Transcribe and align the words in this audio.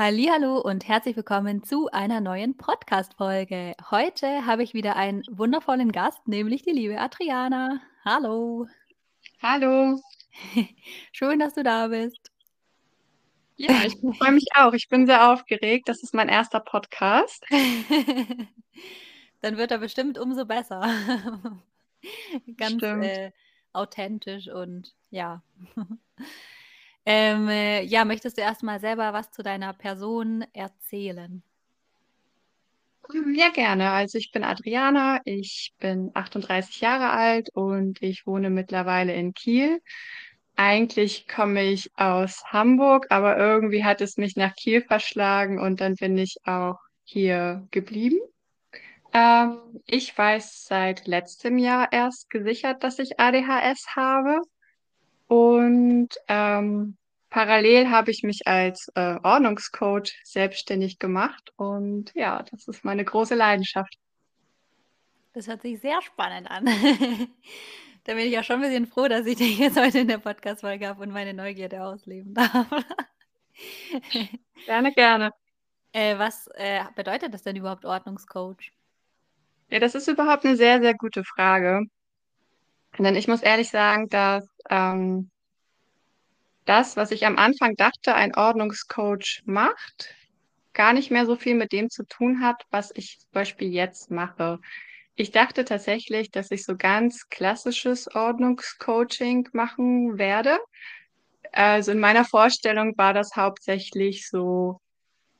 Hallihallo 0.00 0.58
und 0.58 0.88
herzlich 0.88 1.14
willkommen 1.14 1.62
zu 1.62 1.90
einer 1.90 2.22
neuen 2.22 2.56
Podcast-Folge. 2.56 3.74
Heute 3.90 4.46
habe 4.46 4.62
ich 4.62 4.72
wieder 4.72 4.96
einen 4.96 5.22
wundervollen 5.30 5.92
Gast, 5.92 6.26
nämlich 6.26 6.62
die 6.62 6.70
liebe 6.70 6.98
Adriana. 6.98 7.82
Hallo. 8.02 8.66
Hallo. 9.42 10.00
Schön, 11.12 11.38
dass 11.38 11.52
du 11.52 11.62
da 11.62 11.88
bist. 11.88 12.30
Ja, 13.56 13.82
ich 13.84 13.94
freue 14.16 14.32
mich 14.32 14.46
auch. 14.54 14.72
Ich 14.72 14.88
bin 14.88 15.04
sehr 15.04 15.30
aufgeregt. 15.30 15.86
Das 15.86 16.02
ist 16.02 16.14
mein 16.14 16.30
erster 16.30 16.60
Podcast. 16.60 17.44
Dann 19.42 19.58
wird 19.58 19.70
er 19.70 19.78
bestimmt 19.80 20.16
umso 20.16 20.46
besser. 20.46 20.80
Ganz 22.56 22.82
äh, 22.82 23.32
authentisch 23.74 24.48
und 24.48 24.94
ja. 25.10 25.42
Ähm, 27.12 27.48
äh, 27.48 27.82
ja, 27.82 28.04
möchtest 28.04 28.38
du 28.38 28.42
erstmal 28.42 28.78
selber 28.78 29.12
was 29.12 29.32
zu 29.32 29.42
deiner 29.42 29.72
Person 29.72 30.44
erzählen? 30.52 31.42
Ja, 33.34 33.48
gerne. 33.48 33.90
Also 33.90 34.16
ich 34.16 34.30
bin 34.30 34.44
Adriana, 34.44 35.20
ich 35.24 35.72
bin 35.80 36.12
38 36.14 36.80
Jahre 36.80 37.10
alt 37.10 37.48
und 37.52 38.00
ich 38.00 38.28
wohne 38.28 38.48
mittlerweile 38.48 39.12
in 39.12 39.34
Kiel. 39.34 39.80
Eigentlich 40.54 41.26
komme 41.26 41.64
ich 41.64 41.90
aus 41.96 42.44
Hamburg, 42.46 43.06
aber 43.10 43.36
irgendwie 43.36 43.82
hat 43.82 44.00
es 44.00 44.16
mich 44.16 44.36
nach 44.36 44.54
Kiel 44.54 44.80
verschlagen 44.80 45.58
und 45.58 45.80
dann 45.80 45.96
bin 45.96 46.16
ich 46.16 46.36
auch 46.44 46.78
hier 47.02 47.66
geblieben. 47.72 48.20
Ähm, 49.12 49.58
ich 49.84 50.16
weiß 50.16 50.66
seit 50.66 51.08
letztem 51.08 51.58
Jahr 51.58 51.88
erst 51.90 52.30
gesichert, 52.30 52.84
dass 52.84 53.00
ich 53.00 53.18
ADHS 53.18 53.96
habe. 53.96 54.42
Und 55.26 56.08
ähm, 56.28 56.96
parallel 57.30 57.90
habe 57.90 58.10
ich 58.10 58.22
mich 58.22 58.46
als 58.46 58.90
äh, 58.94 59.16
Ordnungscoach 59.22 60.20
selbstständig 60.24 60.98
gemacht. 60.98 61.52
Und 61.56 62.12
ja, 62.14 62.42
das 62.50 62.68
ist 62.68 62.84
meine 62.84 63.04
große 63.04 63.34
Leidenschaft. 63.34 63.96
Das 65.32 65.46
hört 65.46 65.62
sich 65.62 65.80
sehr 65.80 66.02
spannend 66.02 66.50
an. 66.50 66.66
da 68.04 68.14
bin 68.14 68.26
ich 68.26 68.38
auch 68.38 68.44
schon 68.44 68.56
ein 68.56 68.62
bisschen 68.62 68.86
froh, 68.86 69.06
dass 69.06 69.26
ich 69.26 69.36
dich 69.36 69.58
jetzt 69.58 69.78
heute 69.78 70.00
in 70.00 70.08
der 70.08 70.18
Podcast-Folge 70.18 70.88
habe 70.88 71.02
und 71.02 71.12
meine 71.12 71.32
Neugierde 71.32 71.84
ausleben 71.84 72.34
darf. 72.34 72.66
gerne, 74.66 74.92
gerne. 74.92 75.30
Äh, 75.92 76.18
was 76.18 76.48
äh, 76.54 76.84
bedeutet 76.96 77.32
das 77.32 77.42
denn 77.42 77.56
überhaupt 77.56 77.84
Ordnungscoach? 77.84 78.72
Ja, 79.68 79.78
das 79.78 79.94
ist 79.94 80.08
überhaupt 80.08 80.44
eine 80.44 80.56
sehr, 80.56 80.80
sehr 80.80 80.94
gute 80.94 81.22
Frage. 81.24 81.84
Denn 82.98 83.14
ich 83.14 83.28
muss 83.28 83.42
ehrlich 83.42 83.70
sagen, 83.70 84.08
dass 84.08 84.48
ähm, 84.68 85.30
das, 86.64 86.96
was 86.96 87.10
ich 87.10 87.26
am 87.26 87.36
Anfang 87.36 87.74
dachte, 87.76 88.14
ein 88.14 88.34
Ordnungscoach 88.34 89.42
macht, 89.44 90.14
gar 90.72 90.92
nicht 90.92 91.10
mehr 91.10 91.26
so 91.26 91.36
viel 91.36 91.54
mit 91.54 91.72
dem 91.72 91.90
zu 91.90 92.04
tun 92.04 92.40
hat, 92.42 92.62
was 92.70 92.92
ich 92.94 93.18
zum 93.20 93.30
Beispiel 93.32 93.68
jetzt 93.72 94.10
mache. 94.10 94.60
Ich 95.16 95.32
dachte 95.32 95.64
tatsächlich, 95.64 96.30
dass 96.30 96.50
ich 96.50 96.64
so 96.64 96.76
ganz 96.76 97.28
klassisches 97.28 98.08
Ordnungscoaching 98.14 99.48
machen 99.52 100.18
werde. 100.18 100.58
Also 101.52 101.92
in 101.92 101.98
meiner 101.98 102.24
Vorstellung 102.24 102.96
war 102.96 103.12
das 103.12 103.36
hauptsächlich 103.36 104.28
so 104.28 104.80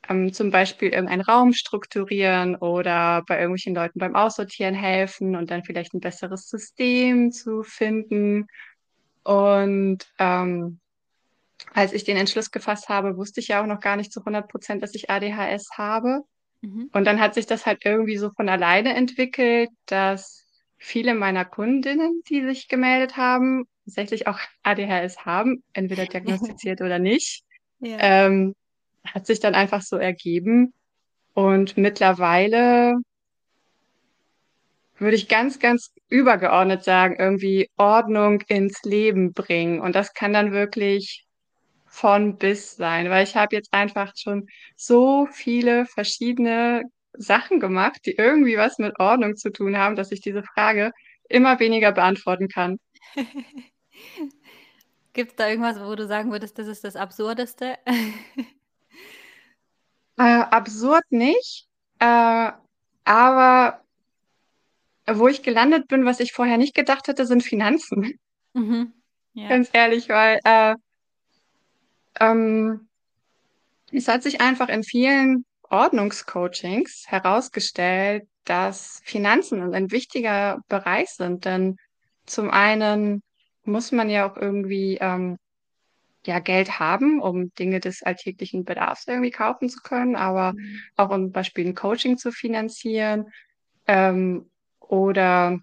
ähm, 0.08 0.32
zum 0.32 0.50
Beispiel 0.50 0.91
irgendeinen 0.91 1.22
Raum 1.22 1.52
strukturieren 1.52 2.56
oder 2.56 3.22
bei 3.26 3.36
irgendwelchen 3.36 3.74
Leuten 3.74 3.98
beim 3.98 4.16
Aussortieren 4.16 4.74
helfen 4.74 5.36
und 5.36 5.50
dann 5.50 5.64
vielleicht 5.64 5.94
ein 5.94 6.00
besseres 6.00 6.48
System 6.48 7.30
zu 7.32 7.62
finden. 7.62 8.46
Und 9.22 10.06
ähm, 10.18 10.80
als 11.75 11.92
ich 11.92 12.05
den 12.05 12.16
Entschluss 12.16 12.50
gefasst 12.50 12.89
habe, 12.89 13.16
wusste 13.16 13.41
ich 13.41 13.48
ja 13.48 13.62
auch 13.62 13.66
noch 13.66 13.80
gar 13.80 13.97
nicht 13.97 14.12
zu 14.12 14.20
100 14.20 14.48
Prozent, 14.48 14.83
dass 14.83 14.94
ich 14.94 15.11
ADHS 15.11 15.70
habe. 15.72 16.22
Mhm. 16.62 16.91
Und 16.92 17.05
dann 17.05 17.20
hat 17.20 17.34
sich 17.34 17.47
das 17.47 17.66
halt 17.66 17.84
irgendwie 17.84 18.16
so 18.16 18.30
von 18.30 18.48
alleine 18.48 18.94
entwickelt, 18.94 19.70
dass 19.86 20.47
viele 20.78 21.14
meiner 21.14 21.44
Kundinnen, 21.44 22.22
die 22.28 22.43
sich 22.43 22.69
gemeldet 22.69 23.16
haben, 23.16 23.65
tatsächlich 23.84 24.26
auch 24.26 24.38
ADHS 24.62 25.25
haben, 25.25 25.62
entweder 25.72 26.06
diagnostiziert 26.06 26.81
oder 26.81 26.99
nicht. 26.99 27.44
Ja. 27.81 27.97
Ähm, 28.00 28.54
hat 29.04 29.26
sich 29.26 29.41
dann 29.41 29.54
einfach 29.54 29.82
so 29.82 29.97
ergeben. 29.97 30.72
Und 31.32 31.76
mittlerweile 31.76 32.97
würde 34.99 35.16
ich 35.16 35.28
ganz, 35.28 35.59
ganz 35.59 35.93
übergeordnet 36.09 36.84
sagen, 36.84 37.16
irgendwie 37.19 37.70
Ordnung 37.76 38.43
ins 38.49 38.82
Leben 38.82 39.32
bringen. 39.32 39.81
Und 39.81 39.94
das 39.94 40.12
kann 40.12 40.32
dann 40.32 40.53
wirklich 40.53 41.25
von 41.90 42.38
bis 42.38 42.76
sein, 42.76 43.10
weil 43.10 43.24
ich 43.24 43.34
habe 43.36 43.54
jetzt 43.54 43.74
einfach 43.74 44.12
schon 44.16 44.46
so 44.76 45.26
viele 45.32 45.86
verschiedene 45.86 46.84
Sachen 47.12 47.58
gemacht, 47.58 48.00
die 48.06 48.12
irgendwie 48.12 48.56
was 48.56 48.78
mit 48.78 48.98
Ordnung 49.00 49.36
zu 49.36 49.50
tun 49.50 49.76
haben, 49.76 49.96
dass 49.96 50.12
ich 50.12 50.20
diese 50.20 50.44
Frage 50.44 50.92
immer 51.28 51.58
weniger 51.58 51.92
beantworten 51.92 52.48
kann. 52.48 52.78
Gibt 55.12 55.32
es 55.32 55.36
da 55.36 55.48
irgendwas, 55.48 55.80
wo 55.80 55.94
du 55.96 56.06
sagen 56.06 56.30
würdest, 56.30 56.56
das 56.58 56.68
ist 56.68 56.84
das 56.84 56.96
Absurdeste? 56.96 57.76
Äh, 60.18 60.42
absurd 60.50 61.04
nicht, 61.08 61.66
äh, 61.98 62.50
aber 63.04 63.80
wo 65.06 65.28
ich 65.28 65.42
gelandet 65.42 65.88
bin, 65.88 66.04
was 66.04 66.20
ich 66.20 66.32
vorher 66.32 66.58
nicht 66.58 66.74
gedacht 66.74 67.08
hätte, 67.08 67.24
sind 67.24 67.42
Finanzen. 67.42 68.18
Mhm. 68.52 68.92
Ja. 69.32 69.48
Ganz 69.48 69.70
ehrlich, 69.72 70.10
weil 70.10 70.38
äh, 70.44 70.74
ähm, 72.20 72.88
es 73.92 74.08
hat 74.08 74.22
sich 74.22 74.41
einfach 74.41 74.69
in 74.69 74.84
vielen 74.84 75.44
Ordnungscoachings 75.62 77.04
herausgestellt, 77.06 78.26
dass 78.44 79.00
Finanzen 79.04 79.75
ein 79.75 79.91
wichtiger 79.91 80.60
Bereich 80.69 81.10
sind. 81.10 81.44
Denn 81.44 81.76
zum 82.26 82.50
einen 82.50 83.22
muss 83.64 83.92
man 83.92 84.10
ja 84.10 84.31
auch 84.31 84.36
irgendwie 84.36 84.98
ähm, 85.00 85.38
ja, 86.26 86.38
Geld 86.38 86.78
haben, 86.78 87.20
um 87.20 87.53
Dinge 87.54 87.81
des 87.81 88.03
alltäglichen 88.03 88.64
Bedarfs 88.64 89.06
irgendwie 89.06 89.31
kaufen 89.31 89.69
zu 89.69 89.81
können, 89.81 90.16
aber 90.16 90.52
mhm. 90.52 90.81
auch 90.97 91.10
um 91.10 91.25
zum 91.25 91.32
Beispiel 91.32 91.66
ein 91.66 91.75
Coaching 91.75 92.19
zu 92.19 92.32
finanzieren. 92.32 93.26
Ähm, 93.87 94.50
oder 94.81 95.58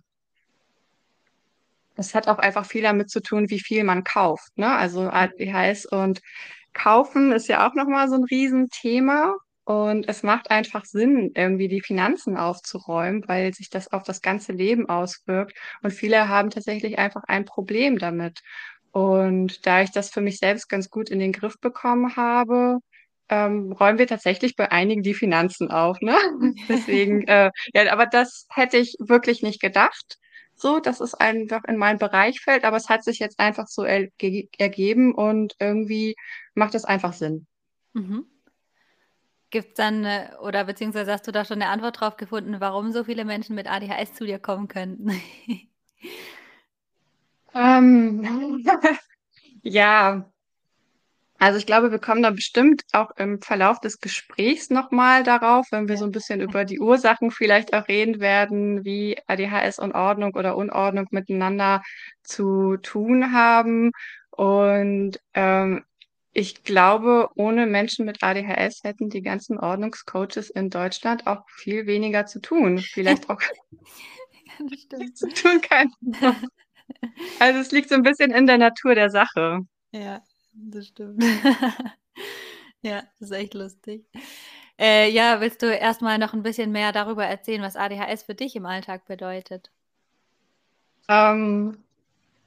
es 1.98 2.16
hat 2.16 2.28
auch 2.28 2.38
einfach 2.38 2.66
viel 2.66 2.84
damit 2.84 3.10
zu 3.10 3.22
tun, 3.22 3.50
wie 3.50 3.60
viel 3.60 3.84
man 3.84 4.04
kauft. 4.04 4.58
Ne? 4.58 4.70
Also 4.70 5.10
ADHS 5.10 5.86
und 5.86 6.22
Kaufen 6.74 7.32
ist 7.32 7.48
ja 7.48 7.68
auch 7.68 7.74
nochmal 7.74 8.08
so 8.08 8.16
ein 8.16 8.24
Riesenthema. 8.24 9.36
Und 9.66 10.08
es 10.08 10.24
macht 10.24 10.50
einfach 10.50 10.86
Sinn, 10.86 11.32
irgendwie 11.36 11.68
die 11.68 11.82
Finanzen 11.82 12.38
aufzuräumen, 12.38 13.28
weil 13.28 13.54
sich 13.54 13.70
das 13.70 13.92
auf 13.92 14.04
das 14.04 14.22
ganze 14.22 14.54
Leben 14.54 14.88
auswirkt. 14.88 15.58
Und 15.84 15.92
viele 15.92 16.30
haben 16.30 16.52
tatsächlich 16.52 16.98
einfach 17.00 17.24
ein 17.28 17.44
Problem 17.44 17.98
damit. 18.00 18.40
Und 18.92 19.66
da 19.66 19.82
ich 19.82 19.92
das 19.92 20.10
für 20.10 20.22
mich 20.22 20.38
selbst 20.38 20.70
ganz 20.70 20.90
gut 20.90 21.10
in 21.10 21.20
den 21.20 21.34
Griff 21.34 21.60
bekommen 21.60 22.16
habe, 22.16 22.78
ähm, 23.30 23.74
räumen 23.74 24.00
wir 24.00 24.08
tatsächlich 24.08 24.56
bei 24.56 24.72
einigen 24.72 25.04
die 25.04 25.14
Finanzen 25.14 25.70
auf. 25.70 26.00
Ne? 26.00 26.16
Deswegen, 26.70 27.28
äh, 27.28 27.52
ja, 27.74 27.92
aber 27.92 28.06
das 28.06 28.48
hätte 28.50 28.78
ich 28.78 28.96
wirklich 29.00 29.42
nicht 29.42 29.60
gedacht. 29.60 30.18
So, 30.60 30.80
dass 30.80 31.00
es 31.02 31.14
einfach 31.14 31.64
in 31.66 31.78
meinen 31.78 32.00
Bereich 32.00 32.42
fällt, 32.42 32.64
aber 32.64 32.78
es 32.78 32.90
hat 32.90 33.04
sich 33.04 33.20
jetzt 33.20 33.40
einfach 33.40 33.68
so 33.68 33.84
er 33.84 34.08
ergeben 34.58 35.14
und 35.14 35.56
irgendwie 35.60 36.16
macht 36.56 36.74
es 36.74 36.84
einfach 36.84 37.14
Sinn. 37.14 37.46
Mhm. 37.94 38.26
Gibt 39.52 39.70
es 39.70 39.74
dann, 39.76 40.04
äh, 40.04 40.30
oder 40.42 40.66
beziehungsweise 40.66 41.12
hast 41.14 41.28
du 41.28 41.32
da 41.32 41.46
schon 41.46 41.62
eine 41.62 41.72
Antwort 41.72 42.02
drauf 42.02 42.18
gefunden, 42.18 42.60
warum 42.60 42.92
so 42.92 43.04
viele 43.04 43.24
Menschen 43.24 43.56
mit 43.56 43.68
ADHS 43.70 44.14
zu 44.14 44.26
dir 44.26 44.40
kommen 44.40 44.68
könnten? 44.68 45.12
ähm, 47.54 48.66
ja, 49.62 50.30
also 51.40 51.60
ich 51.60 51.66
glaube, 51.66 51.92
wir 51.92 52.00
kommen 52.00 52.24
da 52.24 52.32
bestimmt 52.32 52.84
auch 52.94 53.12
im 53.18 53.42
Verlauf 53.42 53.80
des 53.80 54.00
Gesprächs 54.00 54.70
nochmal 54.70 55.24
darauf, 55.24 55.68
wenn 55.72 55.88
wir 55.88 55.98
so 55.98 56.06
ein 56.06 56.12
bisschen 56.12 56.42
über 56.42 56.66
die 56.66 56.80
Ursachen 56.80 57.32
vielleicht 57.32 57.74
auch 57.74 57.88
reden 57.88 58.20
werden, 58.20 58.84
wie 58.84 59.18
ADHS 59.28 59.80
und 59.80 59.94
Ordnung 59.94 60.34
oder 60.36 60.56
Unordnung 60.56 61.08
miteinander 61.12 61.84
zu 62.24 62.78
tun 62.78 63.34
haben. 63.34 63.92
Und 64.32 65.20
ähm, 65.36 65.84
ich 66.34 66.64
glaube, 66.64 67.30
ohne 67.36 67.68
Menschen 67.68 68.06
mit 68.06 68.24
ADHS 68.24 68.84
hätten 68.84 69.10
die 69.10 69.22
ganzen 69.22 69.60
Ordnungscoaches 69.60 70.50
in 70.50 70.70
Deutschland 70.70 71.28
auch 71.28 71.44
viel 71.50 71.86
weniger 71.86 72.26
zu 72.26 72.40
tun. 72.40 72.80
Vielleicht 72.80 73.30
auch 73.30 73.42
zu 75.14 75.28
tun 75.30 75.62
kann. 75.62 75.92
Also 77.40 77.60
es 77.60 77.72
liegt 77.72 77.90
so 77.90 77.96
ein 77.96 78.04
bisschen 78.04 78.32
in 78.32 78.48
der 78.48 78.58
Natur 78.58 78.96
der 78.96 79.10
Sache. 79.10 79.60
Ja, 79.92 80.22
das 80.58 80.88
stimmt. 80.88 81.24
ja, 82.82 83.04
das 83.20 83.30
ist 83.30 83.32
echt 83.32 83.54
lustig. 83.54 84.06
Äh, 84.80 85.10
ja, 85.10 85.42
willst 85.42 85.62
du 85.62 85.68
erstmal 85.68 86.18
noch 86.18 86.34
ein 86.34 86.44
bisschen 86.44 86.72
mehr 86.72 86.92
darüber 86.92 87.26
erzählen, 87.26 87.62
was 87.62 87.76
ADHS 87.76 88.24
für 88.24 88.36
dich 88.36 88.56
im 88.56 88.66
Alltag 88.66 89.06
bedeutet? 89.06 89.72
Ähm, 91.10 91.78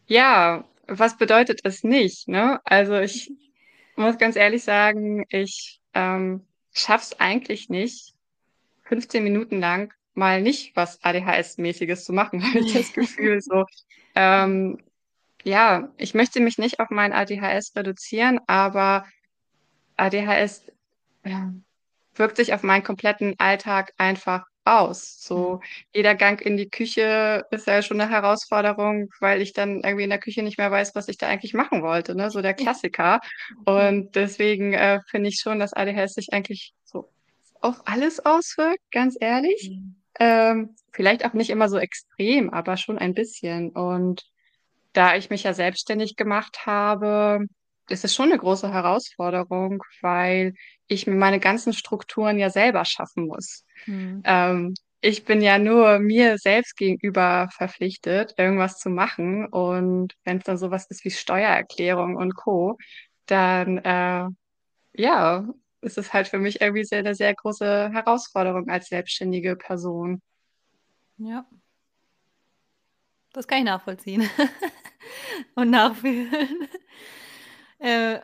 ja, 0.07 0.65
was 0.87 1.17
bedeutet 1.17 1.61
es 1.65 1.83
nicht? 1.83 2.29
Ne? 2.29 2.61
Also 2.65 2.99
ich 2.99 3.33
muss 3.97 4.19
ganz 4.19 4.37
ehrlich 4.37 4.63
sagen, 4.63 5.25
ich 5.29 5.81
ähm, 5.95 6.47
schaff's 6.73 7.19
eigentlich 7.19 7.69
nicht, 7.69 8.15
15 8.85 9.23
Minuten 9.23 9.61
lang 9.61 9.93
mal 10.15 10.43
nicht 10.43 10.75
was 10.77 11.03
ADHS-mäßiges 11.03 12.05
zu 12.05 12.13
machen, 12.13 12.43
habe 12.47 12.61
ich 12.61 12.73
das 12.73 12.93
Gefühl 12.93 13.41
so. 13.41 13.65
Ähm, 14.15 14.79
ja, 15.45 15.89
ich 15.97 16.15
möchte 16.15 16.41
mich 16.41 16.59
nicht 16.59 16.81
auf 16.81 16.91
mein 16.91 17.13
ADHS 17.13 17.73
reduzieren, 17.77 18.41
aber 18.47 19.05
ADHS 19.97 20.67
ja, 21.25 21.53
wirkt 22.15 22.37
sich 22.37 22.55
auf 22.55 22.63
meinen 22.63 22.83
kompletten 22.83 23.35
Alltag 23.39 23.93
einfach 23.99 24.45
aus. 24.65 25.17
So 25.21 25.57
Mhm. 25.57 25.61
jeder 25.95 26.15
Gang 26.15 26.41
in 26.41 26.57
die 26.57 26.69
Küche 26.69 27.45
ist 27.51 27.67
ja 27.67 27.83
schon 27.83 28.01
eine 28.01 28.11
Herausforderung, 28.11 29.09
weil 29.21 29.41
ich 29.41 29.53
dann 29.53 29.83
irgendwie 29.83 30.05
in 30.05 30.11
der 30.11 30.19
Küche 30.19 30.43
nicht 30.43 30.59
mehr 30.59 30.71
weiß, 30.71 30.95
was 30.95 31.09
ich 31.09 31.19
da 31.19 31.29
eigentlich 31.29 31.55
machen 31.55 31.83
wollte, 31.83 32.15
ne? 32.15 32.31
So 32.31 32.43
der 32.43 32.55
Klassiker. 32.55 33.21
Ja. 33.67 33.89
Und 33.89 34.15
deswegen, 34.17 34.73
äh, 34.75 35.01
finde 35.09 35.29
ich 35.31 35.41
schon, 35.41 35.59
dass 35.59 35.73
ADHS 35.73 36.15
sich 36.15 36.33
eigentlich 36.33 36.75
so 36.85 37.09
auf 37.61 37.83
alles 37.87 38.25
auswirkt, 38.25 38.83
ganz 38.91 39.17
ehrlich. 39.21 39.71
Mhm. 39.71 39.97
Ähm, 40.19 40.77
vielleicht 40.93 41.25
auch 41.25 41.33
nicht 41.33 41.51
immer 41.51 41.69
so 41.69 41.79
extrem, 41.79 42.51
aber 42.51 42.77
schon 42.77 42.99
ein 42.99 43.15
bisschen. 43.15 43.71
Und 43.71 44.25
da 44.93 45.17
ich 45.17 45.31
mich 45.31 45.45
ja 45.45 45.55
selbstständig 45.55 46.17
gemacht 46.17 46.67
habe, 46.67 47.47
ist 47.89 48.05
es 48.05 48.15
schon 48.15 48.27
eine 48.27 48.39
große 48.39 48.73
Herausforderung, 48.73 49.83
weil 50.01 50.55
ich 50.87 51.07
mir 51.07 51.17
meine 51.17 51.41
ganzen 51.41 51.73
Strukturen 51.73 52.39
ja 52.39 52.51
selber 52.51 52.85
schaffen 52.85 53.27
muss. 53.27 53.65
Mhm. 53.87 54.23
Ähm, 54.25 54.75
ich 55.01 55.25
bin 55.25 55.41
ja 55.41 55.59
nur 55.59 55.99
mir 55.99 56.37
selbst 56.39 56.77
gegenüber 56.77 57.49
verpflichtet, 57.53 58.35
irgendwas 58.37 58.79
zu 58.79 58.91
machen. 58.91 59.47
Und 59.47 60.15
wenn 60.25 60.39
es 60.39 60.45
dann 60.45 60.59
sowas 60.59 60.87
ist 60.91 61.05
wie 61.05 61.11
Steuererklärung 61.11 62.17
und 62.17 62.35
Co., 62.37 62.77
dann 63.27 63.79
äh, 63.79 64.29
ja, 64.93 65.49
ist 65.81 65.99
es 65.99 66.13
halt 66.13 66.29
für 66.29 66.39
mich 66.39 66.61
irgendwie 66.61 66.85
sehr, 66.85 66.99
eine 66.99 67.15
sehr 67.15 67.35
große 67.35 67.91
Herausforderung 67.93 68.69
als 68.69 68.89
selbstständige 68.89 69.57
Person. 69.57 70.21
Ja, 71.17 71.47
das 73.33 73.47
kann 73.47 73.59
ich 73.59 73.65
nachvollziehen 73.65 74.29
und 75.55 75.71
nachfühlen. 75.71 76.69
Äh, 77.79 78.21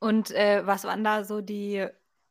und 0.00 0.30
äh, 0.32 0.66
was 0.66 0.84
waren 0.84 1.02
da 1.04 1.24
so 1.24 1.40
die, 1.40 1.86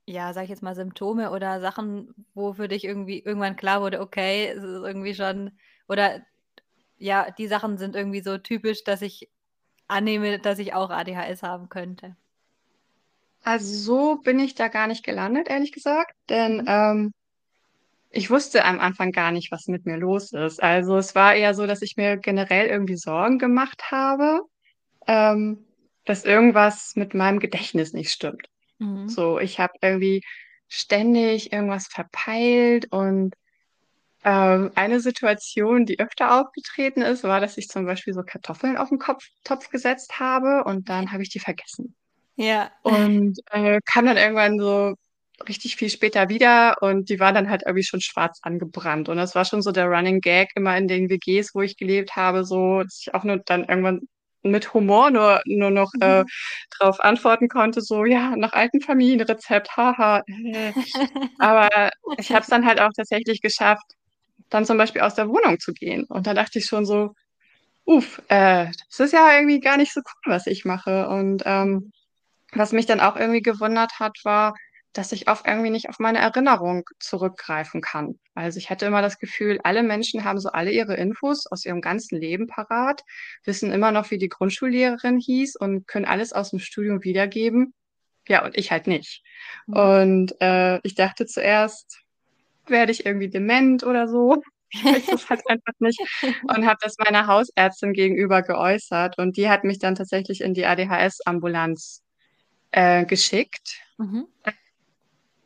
ja, 0.05 0.33
sag 0.33 0.43
ich 0.43 0.49
jetzt 0.49 0.63
mal, 0.63 0.75
Symptome 0.75 1.31
oder 1.31 1.59
Sachen, 1.61 2.13
wo 2.33 2.53
für 2.53 2.67
dich 2.67 2.83
irgendwie 2.85 3.19
irgendwann 3.19 3.55
klar 3.55 3.81
wurde, 3.81 3.99
okay, 4.01 4.47
es 4.47 4.63
ist 4.63 4.83
irgendwie 4.83 5.15
schon, 5.15 5.51
oder 5.87 6.21
ja, 6.99 7.31
die 7.31 7.47
Sachen 7.47 7.77
sind 7.77 7.95
irgendwie 7.95 8.21
so 8.21 8.37
typisch, 8.37 8.83
dass 8.83 9.01
ich 9.01 9.29
annehme, 9.87 10.39
dass 10.39 10.59
ich 10.59 10.73
auch 10.73 10.89
ADHS 10.91 11.43
haben 11.43 11.69
könnte. 11.69 12.15
Also 13.43 13.73
so 13.73 14.15
bin 14.21 14.39
ich 14.39 14.55
da 14.55 14.67
gar 14.67 14.87
nicht 14.87 15.03
gelandet, 15.05 15.47
ehrlich 15.49 15.71
gesagt, 15.71 16.13
denn 16.29 16.57
Mhm. 16.57 16.65
ähm, 16.67 17.13
ich 18.17 18.31
wusste 18.31 18.65
am 18.65 18.79
Anfang 18.79 19.11
gar 19.11 19.31
nicht, 19.31 19.51
was 19.51 19.67
mit 19.67 19.85
mir 19.85 19.97
los 19.97 20.33
ist. 20.33 20.61
Also 20.61 20.97
es 20.97 21.13
war 21.13 21.35
eher 21.35 21.53
so, 21.53 21.67
dass 21.67 21.83
ich 21.83 21.97
mir 21.97 22.17
generell 22.17 22.65
irgendwie 22.65 22.97
Sorgen 22.97 23.37
gemacht 23.37 23.91
habe, 23.91 24.41
ähm, 25.05 25.67
dass 26.03 26.25
irgendwas 26.25 26.95
mit 26.95 27.13
meinem 27.13 27.39
Gedächtnis 27.39 27.93
nicht 27.93 28.09
stimmt. 28.09 28.47
Mhm. 28.79 29.07
So, 29.07 29.37
ich 29.37 29.59
habe 29.59 29.73
irgendwie 29.83 30.23
ständig 30.67 31.53
irgendwas 31.53 31.85
verpeilt 31.85 32.91
und 32.91 33.35
ähm, 34.23 34.71
eine 34.73 34.99
Situation, 34.99 35.85
die 35.85 35.99
öfter 35.99 36.41
aufgetreten 36.41 37.03
ist, 37.03 37.23
war, 37.23 37.39
dass 37.39 37.59
ich 37.59 37.67
zum 37.67 37.85
Beispiel 37.85 38.15
so 38.15 38.23
Kartoffeln 38.23 38.77
auf 38.77 38.89
den 38.89 38.97
Kopf, 38.97 39.27
Topf 39.43 39.69
gesetzt 39.69 40.19
habe 40.19 40.63
und 40.63 40.89
dann 40.89 41.11
habe 41.11 41.21
ich 41.21 41.29
die 41.29 41.39
vergessen. 41.39 41.95
Ja. 42.35 42.71
Und 42.81 43.37
äh, 43.51 43.79
kam 43.85 44.07
dann 44.07 44.17
irgendwann 44.17 44.57
so 44.57 44.95
richtig 45.47 45.75
viel 45.75 45.89
später 45.89 46.29
wieder 46.29 46.75
und 46.81 47.09
die 47.09 47.19
waren 47.19 47.35
dann 47.35 47.49
halt 47.49 47.63
irgendwie 47.65 47.83
schon 47.83 48.01
schwarz 48.01 48.39
angebrannt. 48.41 49.09
Und 49.09 49.17
das 49.17 49.35
war 49.35 49.45
schon 49.45 49.61
so 49.61 49.71
der 49.71 49.87
Running 49.87 50.21
Gag 50.21 50.49
immer 50.55 50.77
in 50.77 50.87
den 50.87 51.09
WGs, 51.09 51.53
wo 51.55 51.61
ich 51.61 51.77
gelebt 51.77 52.15
habe, 52.15 52.43
so, 52.45 52.83
dass 52.83 52.99
ich 53.01 53.13
auch 53.13 53.23
nur 53.23 53.37
dann 53.45 53.65
irgendwann 53.65 54.01
mit 54.43 54.73
Humor 54.73 55.11
nur, 55.11 55.41
nur 55.45 55.71
noch 55.71 55.91
äh, 55.99 56.23
Mhm. 56.23 56.27
drauf 56.79 56.99
antworten 57.01 57.49
konnte, 57.49 57.81
so, 57.81 58.05
ja, 58.05 58.35
nach 58.35 58.53
altem 58.53 58.81
Familienrezept, 58.81 59.75
haha. 59.77 60.23
Äh. 60.27 60.73
Aber 61.37 61.69
ich 62.17 62.31
habe 62.31 62.41
es 62.43 62.47
dann 62.49 62.65
halt 62.65 62.79
auch 62.81 62.91
tatsächlich 62.95 63.41
geschafft, 63.41 63.85
dann 64.49 64.65
zum 64.65 64.77
Beispiel 64.77 65.01
aus 65.01 65.15
der 65.15 65.29
Wohnung 65.29 65.59
zu 65.59 65.73
gehen. 65.73 66.05
Und 66.05 66.27
da 66.27 66.33
dachte 66.33 66.59
ich 66.59 66.65
schon 66.65 66.85
so, 66.85 67.13
uff, 67.85 68.21
äh, 68.29 68.67
das 68.89 68.99
ist 68.99 69.13
ja 69.13 69.35
irgendwie 69.37 69.59
gar 69.59 69.77
nicht 69.77 69.93
so 69.93 70.01
cool, 70.01 70.33
was 70.33 70.47
ich 70.47 70.65
mache. 70.65 71.07
Und 71.09 71.43
ähm, 71.45 71.91
was 72.53 72.71
mich 72.73 72.85
dann 72.85 72.99
auch 73.01 73.15
irgendwie 73.17 73.41
gewundert 73.41 73.99
hat, 73.99 74.17
war, 74.23 74.55
dass 74.97 75.11
ich 75.11 75.29
oft 75.29 75.45
irgendwie 75.47 75.69
nicht 75.69 75.89
auf 75.89 75.99
meine 75.99 76.19
Erinnerung 76.19 76.83
zurückgreifen 76.99 77.81
kann. 77.81 78.19
Also 78.33 78.57
ich 78.57 78.69
hatte 78.69 78.85
immer 78.85 79.01
das 79.01 79.19
Gefühl, 79.19 79.59
alle 79.63 79.83
Menschen 79.83 80.23
haben 80.23 80.39
so 80.39 80.49
alle 80.49 80.71
ihre 80.71 80.95
Infos 80.95 81.45
aus 81.47 81.65
ihrem 81.65 81.81
ganzen 81.81 82.19
Leben 82.19 82.47
parat, 82.47 83.03
wissen 83.43 83.71
immer 83.71 83.91
noch, 83.91 84.11
wie 84.11 84.17
die 84.17 84.29
Grundschullehrerin 84.29 85.19
hieß 85.19 85.55
und 85.55 85.87
können 85.87 86.05
alles 86.05 86.33
aus 86.33 86.49
dem 86.49 86.59
Studium 86.59 87.03
wiedergeben. 87.03 87.73
Ja, 88.27 88.43
und 88.43 88.57
ich 88.57 88.71
halt 88.71 88.87
nicht. 88.87 89.23
Mhm. 89.67 89.73
Und 89.75 90.41
äh, 90.41 90.79
ich 90.83 90.95
dachte 90.95 91.25
zuerst, 91.25 92.03
werde 92.67 92.91
ich 92.91 93.05
irgendwie 93.05 93.29
dement 93.29 93.83
oder 93.83 94.07
so. 94.07 94.41
Ich 94.69 94.83
weiß 94.83 95.07
es 95.13 95.29
halt 95.29 95.41
einfach 95.47 95.71
nicht 95.79 95.97
und 96.43 96.65
habe 96.65 96.77
das 96.81 96.97
meiner 96.97 97.25
Hausärztin 97.25 97.93
gegenüber 97.93 98.41
geäußert 98.41 99.17
und 99.17 99.37
die 99.37 99.47
hat 99.47 99.63
mich 99.63 99.79
dann 99.79 99.95
tatsächlich 99.95 100.41
in 100.41 100.53
die 100.53 100.65
ADHS-Ambulanz 100.65 102.03
äh, 102.71 103.05
geschickt, 103.05 103.81
Mhm. 103.97 104.27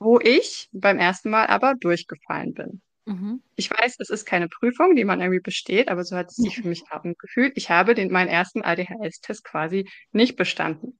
Wo 0.02 0.20
ich 0.20 0.68
beim 0.72 0.98
ersten 0.98 1.30
Mal 1.30 1.48
aber 1.48 1.76
durchgefallen 1.80 2.54
bin. 2.54 2.82
Mhm. 3.06 3.42
Ich 3.56 3.70
weiß, 3.70 3.96
es 4.00 4.10
ist 4.10 4.26
keine 4.26 4.48
Prüfung, 4.48 4.96
die 4.96 5.06
man 5.06 5.22
irgendwie 5.22 5.40
besteht, 5.42 5.90
aber 5.90 6.04
so 6.04 6.16
hat 6.16 6.30
es 6.30 6.36
sich 6.36 6.58
für 6.58 6.68
mich 6.68 6.84
angefühlt. 6.90 7.54
Ich 7.56 7.70
habe 7.70 7.94
den, 7.96 8.12
meinen 8.12 8.30
ersten 8.30 8.62
ADHS-Test 8.64 9.44
quasi 9.44 9.88
nicht 10.12 10.36
bestanden. 10.36 11.00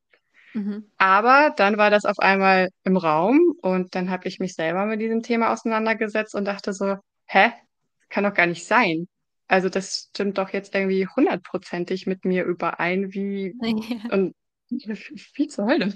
Mhm. 0.54 0.86
Aber 0.98 1.54
dann 1.56 1.78
war 1.78 1.90
das 1.90 2.06
auf 2.06 2.20
einmal 2.20 2.70
im 2.84 2.98
Raum 2.98 3.40
und 3.62 3.96
dann 3.96 4.10
habe 4.10 4.28
ich 4.28 4.40
mich 4.40 4.54
selber 4.54 4.86
mit 4.86 5.00
diesem 5.02 5.24
Thema 5.24 5.52
auseinandergesetzt 5.54 6.36
und 6.36 6.46
dachte 6.46 6.74
so, 6.74 6.98
hä? 7.28 7.52
Kann 8.10 8.26
doch 8.26 8.34
gar 8.34 8.48
nicht 8.48 8.66
sein. 8.66 9.08
Also 9.48 9.70
das 9.70 10.10
stimmt 10.14 10.38
doch 10.38 10.50
jetzt 10.50 10.76
irgendwie 10.76 11.08
hundertprozentig 11.08 12.06
mit 12.08 12.26
mir 12.26 12.44
überein, 12.44 13.14
wie 13.14 13.54
Ja. 13.62 14.10
und 14.12 14.36
wie 15.36 15.48
zur 15.48 15.66
Hölle. 15.68 15.94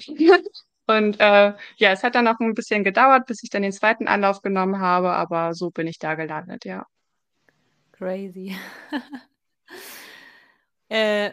Und 0.87 1.19
äh, 1.19 1.53
ja, 1.77 1.91
es 1.91 2.03
hat 2.03 2.15
dann 2.15 2.25
noch 2.25 2.39
ein 2.39 2.53
bisschen 2.53 2.83
gedauert, 2.83 3.25
bis 3.25 3.43
ich 3.43 3.49
dann 3.49 3.63
den 3.63 3.71
zweiten 3.71 4.07
Anlauf 4.07 4.41
genommen 4.41 4.79
habe, 4.79 5.11
aber 5.13 5.53
so 5.53 5.71
bin 5.71 5.87
ich 5.87 5.97
da 5.99 6.15
gelandet, 6.15 6.65
ja. 6.65 6.85
Crazy. 7.93 8.55
Äh, 10.87 11.31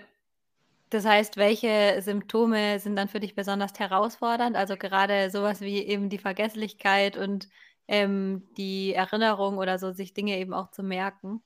das 0.88 1.04
heißt, 1.04 1.36
welche 1.36 2.00
Symptome 2.00 2.80
sind 2.80 2.96
dann 2.96 3.08
für 3.08 3.20
dich 3.20 3.34
besonders 3.34 3.78
herausfordernd? 3.78 4.56
Also 4.56 4.78
gerade 4.78 5.30
sowas 5.30 5.60
wie 5.60 5.78
eben 5.82 6.08
die 6.08 6.18
Vergesslichkeit 6.18 7.18
und, 7.18 7.48
ähm, 7.86 8.48
die 8.56 8.94
Erinnerung 8.94 9.58
oder 9.58 9.78
so, 9.78 9.92
sich 9.92 10.14
Dinge 10.14 10.38
eben 10.38 10.54
auch 10.54 10.70
zu 10.70 10.82
merken? 10.82 11.42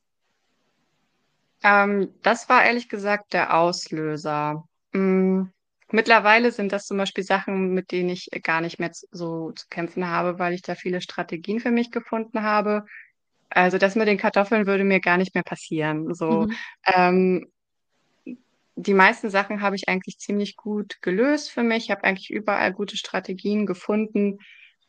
Ähm, 1.63 2.15
das 2.23 2.49
war 2.49 2.65
ehrlich 2.65 2.89
gesagt 2.89 3.33
der 3.33 3.59
Auslöser. 3.59 4.65
Mittlerweile 5.93 6.51
sind 6.53 6.73
das 6.73 6.87
zum 6.87 6.97
Beispiel 6.99 7.25
Sachen, 7.25 7.73
mit 7.73 7.93
denen 7.93 8.09
ich 8.11 8.29
gar 8.43 8.61
nicht 8.61 8.79
mehr 8.81 8.91
so 9.13 9.53
zu 9.53 9.67
kämpfen 9.71 10.09
habe, 10.09 10.39
weil 10.39 10.53
ich 10.55 10.63
da 10.63 10.75
viele 10.75 11.01
Strategien 11.01 11.61
für 11.61 11.71
mich 11.71 11.91
gefunden 11.93 12.43
habe. 12.43 12.85
Also 13.51 13.79
das 13.79 13.95
mit 13.97 14.09
den 14.09 14.19
Kartoffeln 14.19 14.67
würde 14.67 14.85
mir 14.85 15.01
gar 15.01 15.17
nicht 15.19 15.35
mehr 15.35 15.45
passieren. 15.45 16.15
So, 16.15 16.47
Mhm. 16.47 16.51
ähm, 16.95 17.47
die 18.77 18.95
meisten 18.95 19.31
Sachen 19.31 19.63
habe 19.63 19.77
ich 19.77 19.89
eigentlich 19.89 20.19
ziemlich 20.19 20.57
gut 20.57 21.01
gelöst 21.01 21.51
für 21.51 21.63
mich. 21.63 21.85
Ich 21.85 21.91
habe 21.91 22.05
eigentlich 22.05 22.31
überall 22.31 22.73
gute 22.73 22.97
Strategien 22.97 23.65
gefunden. 23.67 24.39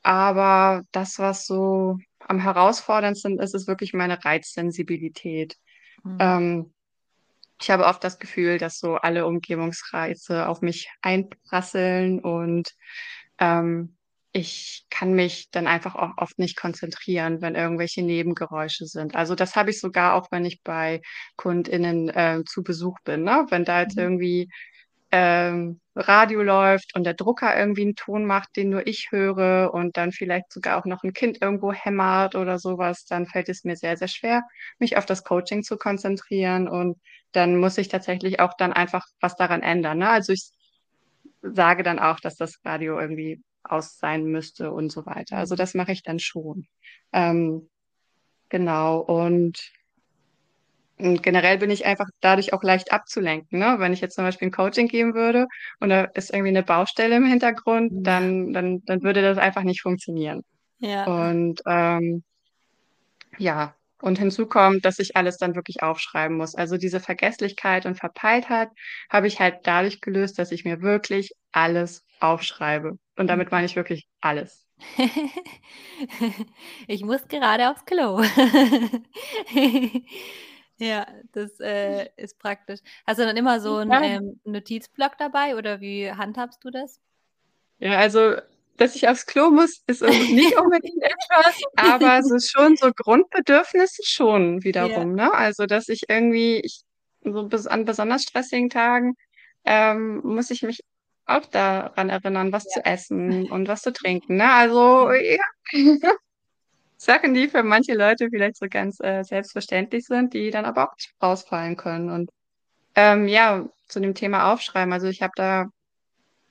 Aber 0.04 0.82
das, 0.92 1.20
was 1.20 1.46
so 1.46 1.98
am 2.20 2.40
herausforderndsten 2.40 3.40
ist, 3.40 3.56
ist 3.56 3.68
wirklich 3.68 3.94
meine 3.94 4.24
Reizsensibilität. 4.24 5.56
Mhm. 6.04 6.18
Ähm, 6.20 6.74
ich 7.62 7.70
habe 7.72 7.86
oft 7.86 8.04
das 8.04 8.20
Gefühl, 8.20 8.58
dass 8.58 8.80
so 8.80 8.96
alle 8.96 9.26
Umgebungsreize 9.26 10.48
auf 10.48 10.62
mich 10.62 10.90
einprasseln 11.02 12.20
und 12.20 12.72
ähm, 13.40 13.96
ich 14.34 14.86
kann 14.90 15.14
mich 15.14 15.50
dann 15.52 15.68
einfach 15.68 15.96
auch 15.96 16.12
oft 16.18 16.38
nicht 16.38 16.58
konzentrieren, 16.58 17.42
wenn 17.42 17.56
irgendwelche 17.56 18.04
Nebengeräusche 18.04 18.86
sind. 18.86 19.16
Also 19.16 19.34
das 19.36 19.56
habe 19.56 19.72
ich 19.72 19.80
sogar 19.80 20.14
auch, 20.14 20.28
wenn 20.32 20.46
ich 20.46 20.62
bei 20.64 21.02
KundInnen 21.38 22.10
äh, 22.10 22.44
zu 22.46 22.64
Besuch 22.64 22.98
bin, 23.04 23.24
ne? 23.24 23.46
Wenn 23.50 23.66
da 23.66 23.82
jetzt 23.82 23.98
Mhm. 23.98 23.98
irgendwie 23.98 24.50
ähm, 25.12 25.80
Radio 25.96 26.44
läuft 26.44 26.96
und 26.96 27.06
der 27.06 27.14
Drucker 27.14 27.58
irgendwie 27.58 27.84
einen 27.84 27.96
Ton 27.96 28.26
macht, 28.26 28.56
den 28.58 28.70
nur 28.70 28.86
ich 28.88 29.08
höre 29.12 29.74
und 29.74 29.96
dann 29.98 30.12
vielleicht 30.12 30.52
sogar 30.52 30.78
auch 30.78 30.86
noch 30.86 31.04
ein 31.04 31.14
Kind 31.14 31.42
irgendwo 31.42 31.72
hämmert 31.74 32.36
oder 32.36 32.60
sowas, 32.60 33.06
dann 33.06 33.26
fällt 33.26 33.50
es 33.50 33.64
mir 33.64 33.78
sehr, 33.78 33.96
sehr 33.98 34.10
schwer, 34.10 34.44
mich 34.80 34.98
auf 34.98 35.06
das 35.06 35.24
Coaching 35.24 35.64
zu 35.64 35.78
konzentrieren 35.78 36.68
und 36.68 36.98
dann 37.38 37.58
muss 37.58 37.78
ich 37.78 37.88
tatsächlich 37.88 38.40
auch 38.40 38.54
dann 38.58 38.74
einfach 38.74 39.06
was 39.22 39.36
daran 39.36 39.62
ändern. 39.62 40.00
Ne? 40.00 40.10
Also 40.10 40.34
ich 40.34 40.50
sage 41.42 41.84
dann 41.84 42.00
auch, 42.00 42.20
dass 42.20 42.36
das 42.36 42.60
Radio 42.66 43.00
irgendwie 43.00 43.42
aus 43.64 43.98
sein 43.98 44.26
müsste 44.26 44.72
und 44.72 44.92
so 44.92 45.06
weiter. 45.06 45.38
Also 45.38 45.56
das 45.56 45.76
mache 45.76 45.92
ich 45.92 46.02
dann 46.02 46.20
schon. 46.20 46.68
Ähm, 47.14 47.70
genau. 48.50 49.00
Und 49.00 49.72
generell 50.98 51.60
bin 51.60 51.70
ich 51.70 51.86
einfach 51.86 52.08
dadurch 52.22 52.54
auch 52.54 52.64
leicht 52.64 52.92
abzulenken. 52.92 53.60
Ne? 53.60 53.76
Wenn 53.78 53.94
ich 53.94 54.02
jetzt 54.02 54.16
zum 54.16 54.24
Beispiel 54.24 54.48
ein 54.48 54.52
Coaching 54.52 54.88
geben 54.88 55.14
würde 55.14 55.46
und 55.80 55.90
da 55.90 56.06
ist 56.06 56.32
irgendwie 56.32 56.50
eine 56.50 56.64
Baustelle 56.64 57.18
im 57.18 57.26
Hintergrund, 57.26 57.92
dann, 58.06 58.52
dann, 58.52 58.84
dann 58.86 59.04
würde 59.04 59.22
das 59.22 59.38
einfach 59.38 59.64
nicht 59.64 59.82
funktionieren. 59.82 60.44
Ja. 60.80 61.06
Und 61.06 61.62
ähm, 61.68 62.24
ja, 63.38 63.76
und 64.02 64.20
hinzu 64.20 64.48
kommt, 64.48 64.86
dass 64.86 65.00
ich 65.00 65.16
alles 65.16 65.38
dann 65.38 65.56
wirklich 65.56 65.82
aufschreiben 65.82 66.38
muss. 66.38 66.56
Also 66.56 66.78
diese 66.78 67.00
Vergesslichkeit 67.00 67.86
und 67.86 67.96
Verpeiltheit 67.96 68.70
habe 69.10 69.28
ich 69.28 69.40
halt 69.40 69.60
dadurch 69.64 70.02
gelöst, 70.02 70.40
dass 70.40 70.52
ich 70.52 70.66
mir 70.66 70.82
wirklich 70.82 71.32
alles 71.52 72.06
aufschreibe. 72.20 72.98
Und 73.16 73.28
damit 73.28 73.52
meine 73.52 73.66
ich 73.66 73.76
wirklich 73.76 74.08
alles. 74.22 74.66
ich 76.88 77.04
muss 77.04 77.28
gerade 77.28 77.72
aufs 77.72 77.86
Klo. 77.86 78.22
ja, 80.78 81.08
das 81.32 81.60
äh, 81.60 82.10
ist 82.16 82.38
praktisch. 82.38 82.80
Hast 83.06 83.20
du 83.20 83.26
dann 83.26 83.38
immer 83.38 83.60
so 83.60 83.78
einen 83.78 84.04
ähm, 84.04 84.40
Notizblock 84.44 85.18
dabei 85.18 85.56
oder 85.56 85.82
wie 85.82 86.12
handhabst 86.12 86.64
du 86.64 86.70
das? 86.70 87.02
Ja, 87.80 87.98
also 87.98 88.36
dass 88.78 88.96
ich 88.96 89.08
aufs 89.08 89.26
Klo 89.26 89.50
muss, 89.50 89.82
ist 89.88 90.02
nicht 90.02 90.58
unbedingt 90.58 91.04
etwas, 91.04 91.62
aber 91.76 92.20
es 92.20 92.32
ist 92.32 92.52
schon 92.52 92.76
so 92.78 92.92
Grundbedürfnisse 92.96 94.04
schon 94.06 94.64
wiederum, 94.64 95.18
ja. 95.18 95.26
ne? 95.26 95.34
Also, 95.34 95.66
dass 95.66 95.90
ich 95.90 96.04
irgendwie, 96.08 96.60
ich, 96.64 96.82
so 97.24 97.48
bis, 97.48 97.68
an 97.68 97.86
besonders 97.86 98.24
stressigen 98.24 98.70
Tagen, 98.70 99.16
ähm, 99.66 100.22
muss 100.24 100.52
ich 100.52 100.62
mich 100.62 100.80
auch 101.26 101.46
daran 101.46 102.10
erinnern, 102.10 102.54
was 102.54 102.66
ja. 102.66 102.72
zu 102.72 102.86
essen 102.86 103.52
und 103.52 103.68
was 103.68 103.82
zu 103.82 103.92
trinken, 103.92 104.38
ne? 104.38 104.52
Also, 104.52 105.12
ja. 105.12 105.44
Sachen, 107.00 107.36
die 107.36 107.48
für 107.48 107.62
manche 107.62 107.94
Leute 107.94 108.28
vielleicht 108.32 108.58
so 108.58 108.66
ganz 108.70 109.00
äh, 109.00 109.24
selbstverständlich 109.24 110.06
sind, 110.06 110.34
die 110.34 110.50
dann 110.50 110.66
aber 110.66 110.90
auch 110.90 110.96
rausfallen 111.22 111.78
können. 111.78 112.10
Und 112.10 112.32
ähm, 112.96 113.28
ja, 113.28 113.68
zu 113.88 114.00
dem 114.00 114.16
Thema 114.16 114.52
Aufschreiben, 114.52 114.92
also 114.92 115.08
ich 115.08 115.22
habe 115.22 115.34
da 115.36 115.68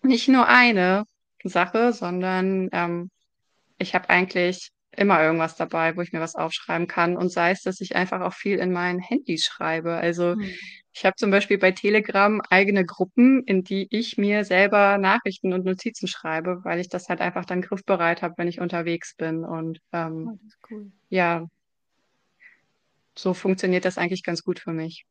nicht 0.03 0.29
nur 0.29 0.47
eine 0.47 1.05
Sache, 1.49 1.93
sondern 1.93 2.69
ähm, 2.73 3.11
ich 3.79 3.95
habe 3.95 4.11
eigentlich 4.11 4.71
immer 4.97 5.23
irgendwas 5.23 5.57
dabei, 5.57 5.97
wo 5.97 6.01
ich 6.01 6.13
mir 6.13 6.21
was 6.21 6.35
aufschreiben 6.35 6.87
kann. 6.87 7.17
Und 7.17 7.31
sei 7.31 7.51
es, 7.51 7.63
dass 7.63 7.81
ich 7.81 7.97
einfach 7.97 8.21
auch 8.23 8.33
viel 8.33 8.59
in 8.59 8.73
mein 8.73 8.99
Handy 8.99 9.39
schreibe. 9.39 9.95
Also 9.95 10.33
hm. 10.33 10.51
ich 10.93 11.05
habe 11.05 11.17
zum 11.17 11.31
Beispiel 11.31 11.59
bei 11.59 11.73
Telegram 11.73 12.41
eigene 12.51 12.85
Gruppen, 12.85 13.43
in 13.45 13.63
die 13.63 13.87
ich 13.91 14.17
mir 14.17 14.45
selber 14.45 14.99
Nachrichten 14.99 15.53
und 15.53 15.65
Notizen 15.65 16.09
schreibe, 16.09 16.65
weil 16.65 16.81
ich 16.81 16.89
das 16.89 17.09
halt 17.09 17.21
einfach 17.21 17.45
dann 17.45 17.63
griffbereit 17.63 18.23
habe, 18.23 18.35
wenn 18.39 18.49
ich 18.49 18.61
unterwegs 18.61 19.15
bin. 19.17 19.45
Und 19.45 19.81
ähm, 19.93 20.29
oh, 20.33 20.39
cool. 20.71 20.91
ja, 21.11 21.47
so 23.15 23.35
funktioniert 23.35 23.85
das 23.85 23.99
eigentlich 23.99 24.23
ganz 24.23 24.43
gut 24.43 24.59
für 24.59 24.73
mich. 24.73 25.05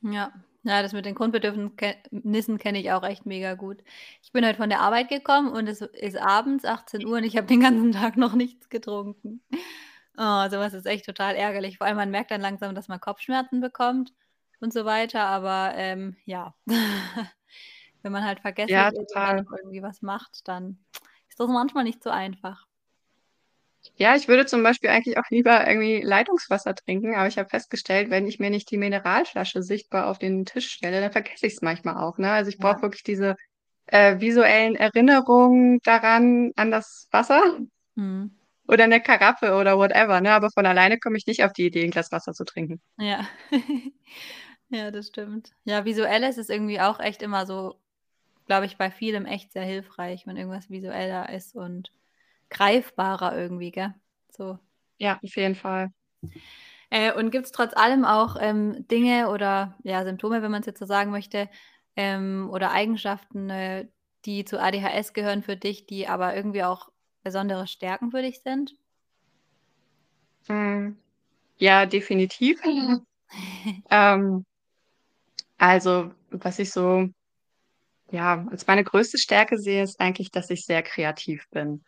Ja, 0.00 0.32
ja, 0.68 0.82
das 0.82 0.92
mit 0.92 1.06
den 1.06 1.14
Grundbedürfnissen 1.14 2.58
kenne 2.58 2.78
ich 2.78 2.92
auch 2.92 3.02
echt 3.02 3.24
mega 3.24 3.54
gut. 3.54 3.78
Ich 4.22 4.32
bin 4.32 4.44
heute 4.44 4.58
von 4.58 4.68
der 4.68 4.80
Arbeit 4.80 5.08
gekommen 5.08 5.50
und 5.50 5.66
es 5.66 5.80
ist 5.80 6.18
abends 6.18 6.64
18 6.64 7.06
Uhr 7.06 7.16
und 7.16 7.24
ich 7.24 7.36
habe 7.36 7.46
den 7.46 7.60
ganzen 7.60 7.92
Tag 7.92 8.18
noch 8.18 8.34
nichts 8.34 8.68
getrunken. 8.68 9.42
Oh, 10.18 10.48
sowas 10.50 10.74
ist 10.74 10.86
echt 10.86 11.06
total 11.06 11.36
ärgerlich. 11.36 11.78
Vor 11.78 11.86
allem, 11.86 11.96
man 11.96 12.10
merkt 12.10 12.30
dann 12.30 12.42
langsam, 12.42 12.74
dass 12.74 12.88
man 12.88 13.00
Kopfschmerzen 13.00 13.60
bekommt 13.60 14.12
und 14.60 14.72
so 14.72 14.84
weiter. 14.84 15.24
Aber 15.24 15.72
ähm, 15.74 16.16
ja, 16.26 16.54
wenn 18.02 18.12
man 18.12 18.24
halt 18.24 18.40
vergessen 18.40 18.72
Ja, 18.72 18.90
noch 18.90 19.52
irgendwie 19.52 19.82
was 19.82 20.02
macht, 20.02 20.46
dann 20.48 20.84
ist 21.28 21.40
das 21.40 21.48
manchmal 21.48 21.84
nicht 21.84 22.02
so 22.02 22.10
einfach. 22.10 22.67
Ja, 23.96 24.14
ich 24.16 24.28
würde 24.28 24.46
zum 24.46 24.62
Beispiel 24.62 24.90
eigentlich 24.90 25.18
auch 25.18 25.28
lieber 25.30 25.66
irgendwie 25.66 26.00
Leitungswasser 26.00 26.74
trinken, 26.74 27.14
aber 27.14 27.28
ich 27.28 27.38
habe 27.38 27.48
festgestellt, 27.48 28.10
wenn 28.10 28.26
ich 28.26 28.38
mir 28.38 28.50
nicht 28.50 28.70
die 28.70 28.78
Mineralflasche 28.78 29.62
sichtbar 29.62 30.06
auf 30.06 30.18
den 30.18 30.44
Tisch 30.44 30.70
stelle, 30.70 31.00
dann 31.00 31.12
vergesse 31.12 31.46
ich 31.46 31.54
es 31.54 31.62
manchmal 31.62 31.96
auch. 31.96 32.18
Ne? 32.18 32.30
Also 32.30 32.50
ich 32.50 32.58
brauche 32.58 32.82
wirklich 32.82 33.02
diese 33.02 33.36
äh, 33.86 34.20
visuellen 34.20 34.76
Erinnerungen 34.76 35.80
daran, 35.82 36.52
an 36.56 36.70
das 36.70 37.08
Wasser 37.10 37.42
mhm. 37.94 38.30
oder 38.66 38.84
eine 38.84 39.00
Karaffe 39.00 39.54
oder 39.54 39.78
whatever. 39.78 40.20
Ne? 40.20 40.32
Aber 40.32 40.50
von 40.50 40.66
alleine 40.66 40.98
komme 40.98 41.16
ich 41.16 41.26
nicht 41.26 41.44
auf 41.44 41.52
die 41.52 41.66
Idee, 41.66 41.84
ein 41.84 41.90
Glas 41.90 42.12
Wasser 42.12 42.32
zu 42.32 42.44
trinken. 42.44 42.80
Ja. 42.98 43.26
ja, 44.68 44.90
das 44.90 45.08
stimmt. 45.08 45.50
Ja, 45.64 45.84
visuelles 45.84 46.38
ist 46.38 46.50
irgendwie 46.50 46.80
auch 46.80 47.00
echt 47.00 47.22
immer 47.22 47.46
so, 47.46 47.80
glaube 48.46 48.66
ich, 48.66 48.76
bei 48.76 48.90
vielem 48.90 49.26
echt 49.26 49.52
sehr 49.52 49.64
hilfreich, 49.64 50.26
wenn 50.26 50.36
irgendwas 50.36 50.70
visueller 50.70 51.30
ist 51.30 51.54
und 51.54 51.90
greifbarer 52.50 53.36
irgendwie, 53.36 53.70
gell? 53.70 53.94
So. 54.30 54.58
Ja, 54.98 55.18
auf 55.22 55.36
jeden 55.36 55.54
Fall. 55.54 55.90
Äh, 56.90 57.12
und 57.12 57.30
gibt 57.30 57.46
es 57.46 57.52
trotz 57.52 57.74
allem 57.76 58.04
auch 58.04 58.36
ähm, 58.40 58.86
Dinge 58.88 59.28
oder 59.28 59.76
ja, 59.82 60.04
Symptome, 60.04 60.42
wenn 60.42 60.50
man 60.50 60.60
es 60.60 60.66
jetzt 60.66 60.78
so 60.78 60.86
sagen 60.86 61.10
möchte, 61.10 61.48
ähm, 61.96 62.48
oder 62.50 62.70
Eigenschaften, 62.70 63.50
äh, 63.50 63.86
die 64.24 64.44
zu 64.44 64.60
ADHS 64.60 65.12
gehören 65.12 65.42
für 65.42 65.56
dich, 65.56 65.86
die 65.86 66.08
aber 66.08 66.34
irgendwie 66.34 66.64
auch 66.64 66.90
besondere 67.22 67.66
Stärken 67.66 68.10
für 68.10 68.22
dich 68.22 68.40
sind? 68.40 68.74
Hm. 70.46 70.96
Ja, 71.58 71.84
definitiv. 71.86 72.60
ähm, 73.90 74.44
also, 75.58 76.12
was 76.30 76.58
ich 76.58 76.70
so, 76.70 77.08
ja, 78.10 78.46
als 78.50 78.66
meine 78.66 78.84
größte 78.84 79.18
Stärke 79.18 79.58
sehe, 79.58 79.82
ist 79.82 80.00
eigentlich, 80.00 80.30
dass 80.30 80.50
ich 80.50 80.64
sehr 80.64 80.82
kreativ 80.82 81.46
bin 81.50 81.84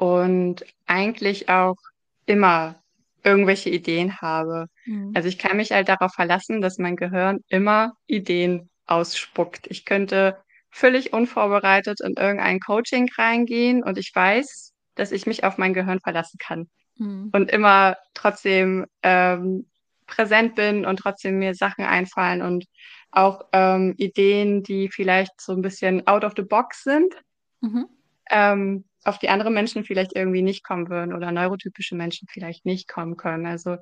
und 0.00 0.64
eigentlich 0.86 1.50
auch 1.50 1.76
immer 2.24 2.76
irgendwelche 3.22 3.68
Ideen 3.68 4.22
habe. 4.22 4.66
Mhm. 4.86 5.12
Also 5.14 5.28
ich 5.28 5.38
kann 5.38 5.58
mich 5.58 5.72
halt 5.72 5.90
darauf 5.90 6.14
verlassen, 6.14 6.62
dass 6.62 6.78
mein 6.78 6.96
Gehirn 6.96 7.40
immer 7.48 7.92
Ideen 8.06 8.70
ausspuckt. 8.86 9.66
Ich 9.66 9.84
könnte 9.84 10.38
völlig 10.70 11.12
unvorbereitet 11.12 12.00
in 12.00 12.14
irgendein 12.14 12.60
Coaching 12.60 13.10
reingehen 13.18 13.82
und 13.82 13.98
ich 13.98 14.10
weiß, 14.14 14.72
dass 14.94 15.12
ich 15.12 15.26
mich 15.26 15.44
auf 15.44 15.58
mein 15.58 15.74
Gehirn 15.74 16.00
verlassen 16.00 16.38
kann 16.38 16.70
mhm. 16.96 17.28
und 17.34 17.50
immer 17.50 17.98
trotzdem 18.14 18.86
ähm, 19.02 19.66
präsent 20.06 20.54
bin 20.54 20.86
und 20.86 20.96
trotzdem 20.96 21.38
mir 21.38 21.54
Sachen 21.54 21.84
einfallen 21.84 22.40
und 22.40 22.64
auch 23.10 23.42
ähm, 23.52 23.94
Ideen, 23.98 24.62
die 24.62 24.88
vielleicht 24.88 25.38
so 25.42 25.52
ein 25.52 25.60
bisschen 25.60 26.06
out 26.06 26.24
of 26.24 26.32
the 26.36 26.42
box 26.42 26.84
sind. 26.84 27.14
Mhm. 27.60 27.86
Ähm, 28.30 28.84
auf 29.04 29.18
die 29.18 29.28
andere 29.28 29.50
Menschen 29.50 29.84
vielleicht 29.84 30.14
irgendwie 30.14 30.42
nicht 30.42 30.64
kommen 30.64 30.88
würden 30.88 31.14
oder 31.14 31.32
neurotypische 31.32 31.94
Menschen 31.94 32.28
vielleicht 32.30 32.66
nicht 32.66 32.88
kommen 32.88 33.16
können. 33.16 33.46
Also 33.46 33.76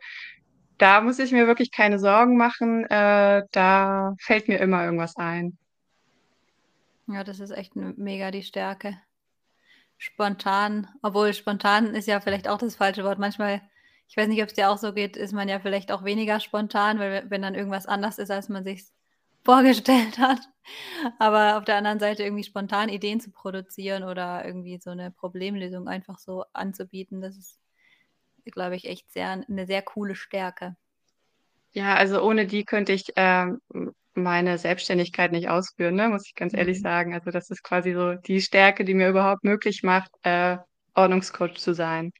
da 0.78 1.00
muss 1.00 1.18
ich 1.18 1.32
mir 1.32 1.46
wirklich 1.46 1.72
keine 1.72 1.98
Sorgen 1.98 2.36
machen. 2.36 2.84
Äh, 2.84 3.42
da 3.50 4.14
fällt 4.20 4.48
mir 4.48 4.58
immer 4.58 4.84
irgendwas 4.84 5.16
ein. 5.16 5.58
Ja, 7.08 7.24
das 7.24 7.40
ist 7.40 7.50
echt 7.50 7.74
mega 7.74 8.30
die 8.30 8.42
Stärke. 8.42 8.96
Spontan, 9.96 10.86
obwohl 11.02 11.34
spontan 11.34 11.94
ist 11.94 12.06
ja 12.06 12.20
vielleicht 12.20 12.46
auch 12.46 12.58
das 12.58 12.76
falsche 12.76 13.02
Wort. 13.02 13.18
Manchmal, 13.18 13.62
ich 14.08 14.16
weiß 14.16 14.28
nicht, 14.28 14.42
ob 14.42 14.48
es 14.48 14.54
dir 14.54 14.70
auch 14.70 14.78
so 14.78 14.92
geht, 14.92 15.16
ist 15.16 15.32
man 15.32 15.48
ja 15.48 15.58
vielleicht 15.58 15.90
auch 15.90 16.04
weniger 16.04 16.38
spontan, 16.38 16.98
weil 17.00 17.28
wenn 17.28 17.42
dann 17.42 17.56
irgendwas 17.56 17.86
anders 17.86 18.18
ist, 18.18 18.30
als 18.30 18.48
man 18.48 18.62
sich 18.62 18.84
vorgestellt 19.48 20.18
hat. 20.18 20.40
Aber 21.18 21.56
auf 21.56 21.64
der 21.64 21.76
anderen 21.76 21.98
Seite 21.98 22.22
irgendwie 22.22 22.44
spontan 22.44 22.90
Ideen 22.90 23.18
zu 23.18 23.30
produzieren 23.30 24.04
oder 24.04 24.44
irgendwie 24.44 24.78
so 24.78 24.90
eine 24.90 25.10
Problemlösung 25.10 25.88
einfach 25.88 26.18
so 26.18 26.44
anzubieten, 26.52 27.22
das 27.22 27.38
ist, 27.38 27.58
glaube 28.44 28.76
ich, 28.76 28.84
echt 28.84 29.10
sehr 29.10 29.30
eine 29.30 29.66
sehr 29.66 29.80
coole 29.80 30.14
Stärke. 30.14 30.76
Ja, 31.72 31.94
also 31.94 32.22
ohne 32.22 32.46
die 32.46 32.64
könnte 32.64 32.92
ich 32.92 33.12
ähm, 33.16 33.60
meine 34.12 34.58
Selbstständigkeit 34.58 35.32
nicht 35.32 35.48
ausführen, 35.48 35.94
ne? 35.94 36.08
muss 36.10 36.26
ich 36.26 36.34
ganz 36.34 36.52
mhm. 36.52 36.58
ehrlich 36.58 36.80
sagen. 36.80 37.14
Also 37.14 37.30
das 37.30 37.48
ist 37.48 37.62
quasi 37.62 37.94
so 37.94 38.14
die 38.14 38.42
Stärke, 38.42 38.84
die 38.84 38.94
mir 38.94 39.08
überhaupt 39.08 39.44
möglich 39.44 39.82
macht, 39.82 40.10
äh, 40.24 40.58
Ordnungscoach 40.94 41.56
zu 41.56 41.72
sein. 41.72 42.12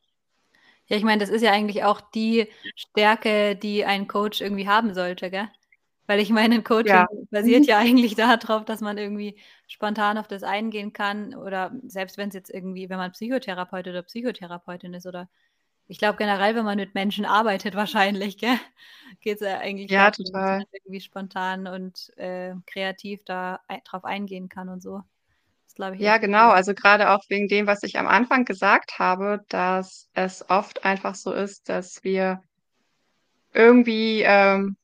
Ja, 0.87 0.97
ich 0.97 1.05
meine, 1.05 1.21
das 1.21 1.29
ist 1.29 1.43
ja 1.43 1.53
eigentlich 1.53 1.85
auch 1.85 2.01
die 2.01 2.49
Stärke, 2.75 3.55
die 3.55 3.85
ein 3.85 4.09
Coach 4.09 4.41
irgendwie 4.41 4.69
haben 4.69 4.95
sollte, 4.95 5.31
gell? 5.31 5.49
Weil 6.09 6.21
ich 6.21 6.31
meine, 6.31 6.55
ein 6.55 6.65
Coaching 6.65 6.95
ja. 6.95 7.07
basiert 7.31 7.67
ja 7.67 7.77
eigentlich 7.79 8.17
darauf, 8.17 8.65
dass 8.65 8.81
man 8.81 8.97
irgendwie 8.97 9.38
spontan 9.67 10.17
auf 10.17 10.27
das 10.27 10.43
eingehen 10.43 10.95
kann 10.95 11.35
oder 11.35 11.71
selbst 11.87 12.17
wenn 12.17 12.31
es 12.31 12.35
jetzt 12.35 12.49
irgendwie, 12.49 12.88
wenn 12.88 12.97
man 12.97 13.12
Psychotherapeut 13.12 13.87
oder 13.87 14.03
Psychotherapeutin 14.03 14.95
ist 14.95 15.07
oder 15.07 15.29
ich 15.87 15.99
glaube 15.99 16.17
generell, 16.17 16.55
wenn 16.55 16.65
man 16.65 16.79
mit 16.79 16.95
Menschen 16.95 17.27
arbeitet, 17.27 17.75
wahrscheinlich, 17.75 18.38
geht 18.38 18.59
es 19.23 19.41
ja 19.41 19.59
eigentlich 19.59 19.91
ja, 19.91 20.11
darum, 20.11 20.25
total. 20.25 20.59
dass 20.59 20.59
man 20.59 20.67
irgendwie 20.73 21.00
spontan 21.00 21.67
und 21.67 22.17
äh, 22.17 22.55
kreativ 22.65 23.23
da 23.25 23.61
drauf 23.85 24.07
eingehen 24.07 24.49
kann 24.49 24.71
und 24.71 24.83
so. 24.83 25.03
Ich, 25.93 26.00
ja, 26.00 26.17
genau. 26.17 26.49
Also 26.50 26.75
gerade 26.75 27.11
auch 27.11 27.23
wegen 27.29 27.47
dem, 27.47 27.69
was 27.69 27.85
ich 27.85 27.99
am 27.99 28.09
Anfang 28.09 28.45
gesagt 28.45 28.99
habe, 28.99 29.45
dass 29.49 30.09
es 30.15 30.49
oft 30.50 30.85
einfach 30.85 31.15
so 31.15 31.33
ist, 31.33 31.69
dass 31.69 32.03
wir 32.03 32.43
irgendwie 33.53 34.23
ähm, 34.23 34.77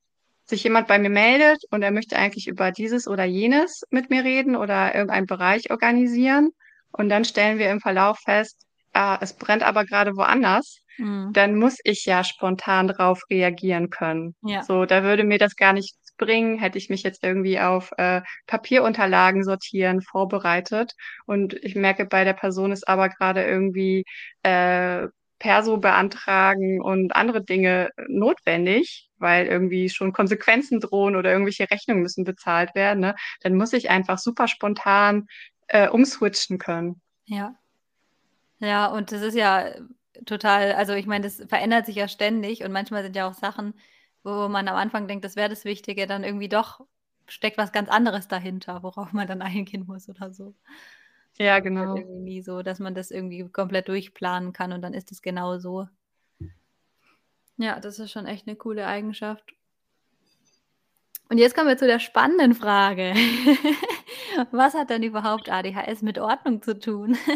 sich 0.46 0.64
jemand 0.64 0.88
bei 0.88 0.98
mir 0.98 1.10
meldet 1.10 1.62
und 1.70 1.82
er 1.82 1.90
möchte 1.90 2.16
eigentlich 2.16 2.48
über 2.48 2.70
dieses 2.70 3.08
oder 3.08 3.24
jenes 3.24 3.82
mit 3.90 4.10
mir 4.10 4.24
reden 4.24 4.56
oder 4.56 4.94
irgendeinen 4.94 5.26
Bereich 5.26 5.70
organisieren. 5.70 6.50
und 6.96 7.08
dann 7.08 7.24
stellen 7.24 7.58
wir 7.58 7.70
im 7.70 7.80
Verlauf 7.80 8.18
fest, 8.20 8.66
ah, 8.92 9.18
es 9.20 9.32
brennt 9.32 9.64
aber 9.64 9.84
gerade 9.84 10.16
woanders, 10.16 10.78
mhm. 10.96 11.32
dann 11.32 11.56
muss 11.56 11.78
ich 11.84 12.04
ja 12.04 12.22
spontan 12.24 12.88
drauf 12.88 13.22
reagieren 13.30 13.90
können. 13.90 14.34
Ja. 14.42 14.62
So, 14.62 14.84
da 14.86 15.02
würde 15.02 15.24
mir 15.24 15.38
das 15.38 15.56
gar 15.56 15.72
nichts 15.72 16.14
bringen, 16.16 16.58
hätte 16.58 16.78
ich 16.78 16.90
mich 16.90 17.02
jetzt 17.02 17.24
irgendwie 17.24 17.58
auf 17.58 17.90
äh, 17.98 18.22
Papierunterlagen 18.46 19.42
sortieren 19.42 20.00
vorbereitet. 20.00 20.92
Und 21.26 21.54
ich 21.54 21.74
merke, 21.74 22.06
bei 22.06 22.24
der 22.24 22.34
Person 22.34 22.72
ist 22.72 22.86
aber 22.86 23.08
gerade 23.08 23.44
irgendwie 23.44 24.04
äh, 24.42 25.08
Perso 25.38 25.76
beantragen 25.78 26.80
und 26.80 27.14
andere 27.14 27.42
Dinge 27.44 27.90
notwendig, 28.08 29.10
weil 29.18 29.46
irgendwie 29.46 29.88
schon 29.88 30.12
Konsequenzen 30.12 30.80
drohen 30.80 31.16
oder 31.16 31.32
irgendwelche 31.32 31.70
Rechnungen 31.70 32.02
müssen 32.02 32.24
bezahlt 32.24 32.74
werden, 32.74 33.00
ne? 33.00 33.14
dann 33.42 33.54
muss 33.56 33.72
ich 33.72 33.90
einfach 33.90 34.18
super 34.18 34.48
spontan 34.48 35.26
äh, 35.68 35.88
umswitchen 35.88 36.58
können. 36.58 37.00
Ja. 37.26 37.54
Ja, 38.60 38.86
und 38.86 39.12
das 39.12 39.22
ist 39.22 39.34
ja 39.36 39.74
total, 40.26 40.72
also 40.72 40.92
ich 40.94 41.06
meine, 41.06 41.24
das 41.24 41.42
verändert 41.48 41.86
sich 41.86 41.96
ja 41.96 42.08
ständig 42.08 42.62
und 42.64 42.72
manchmal 42.72 43.02
sind 43.02 43.16
ja 43.16 43.28
auch 43.28 43.34
Sachen, 43.34 43.74
wo 44.22 44.48
man 44.48 44.68
am 44.68 44.76
Anfang 44.76 45.08
denkt, 45.08 45.24
das 45.24 45.36
wäre 45.36 45.48
das 45.48 45.64
Wichtige, 45.64 46.06
dann 46.06 46.24
irgendwie 46.24 46.48
doch 46.48 46.80
steckt 47.26 47.58
was 47.58 47.72
ganz 47.72 47.88
anderes 47.88 48.28
dahinter, 48.28 48.82
worauf 48.82 49.12
man 49.12 49.26
dann 49.26 49.42
eingehen 49.42 49.84
muss 49.86 50.08
oder 50.08 50.32
so. 50.32 50.54
Ja, 51.38 51.58
genau. 51.60 51.96
Irgendwie 51.96 52.20
nie 52.20 52.42
so, 52.42 52.62
dass 52.62 52.78
man 52.78 52.94
das 52.94 53.10
irgendwie 53.10 53.48
komplett 53.48 53.88
durchplanen 53.88 54.52
kann 54.52 54.72
und 54.72 54.82
dann 54.82 54.94
ist 54.94 55.10
es 55.10 55.22
genau 55.22 55.58
so. 55.58 55.88
Ja, 57.56 57.80
das 57.80 57.98
ist 57.98 58.10
schon 58.10 58.26
echt 58.26 58.46
eine 58.46 58.56
coole 58.56 58.86
Eigenschaft. 58.86 59.54
Und 61.28 61.38
jetzt 61.38 61.54
kommen 61.54 61.68
wir 61.68 61.78
zu 61.78 61.86
der 61.86 62.00
spannenden 62.00 62.54
Frage. 62.54 63.14
Was 64.50 64.74
hat 64.74 64.90
denn 64.90 65.02
überhaupt 65.02 65.50
ADHS 65.50 66.02
mit 66.02 66.18
Ordnung 66.18 66.62
zu 66.62 66.78
tun? 66.78 67.16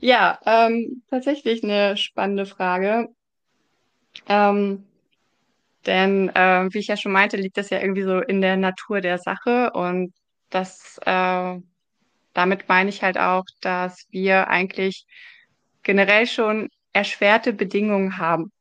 Ja, 0.00 0.38
ähm, 0.46 1.02
tatsächlich 1.10 1.62
eine 1.64 1.96
spannende 1.96 2.46
Frage. 2.46 3.08
Ähm, 4.28 4.84
denn, 5.86 6.30
äh, 6.30 6.68
wie 6.72 6.78
ich 6.78 6.88
ja 6.88 6.96
schon 6.96 7.12
meinte, 7.12 7.36
liegt 7.36 7.56
das 7.56 7.70
ja 7.70 7.80
irgendwie 7.80 8.02
so 8.02 8.20
in 8.20 8.40
der 8.40 8.56
Natur 8.56 9.00
der 9.00 9.18
Sache 9.18 9.70
und 9.72 10.12
das, 10.54 10.98
äh, 11.04 11.60
damit 12.34 12.68
meine 12.68 12.90
ich 12.90 13.02
halt 13.02 13.18
auch, 13.18 13.44
dass 13.60 14.06
wir 14.10 14.48
eigentlich 14.48 15.06
generell 15.82 16.26
schon 16.26 16.70
erschwerte 16.92 17.52
Bedingungen 17.52 18.18
haben 18.18 18.52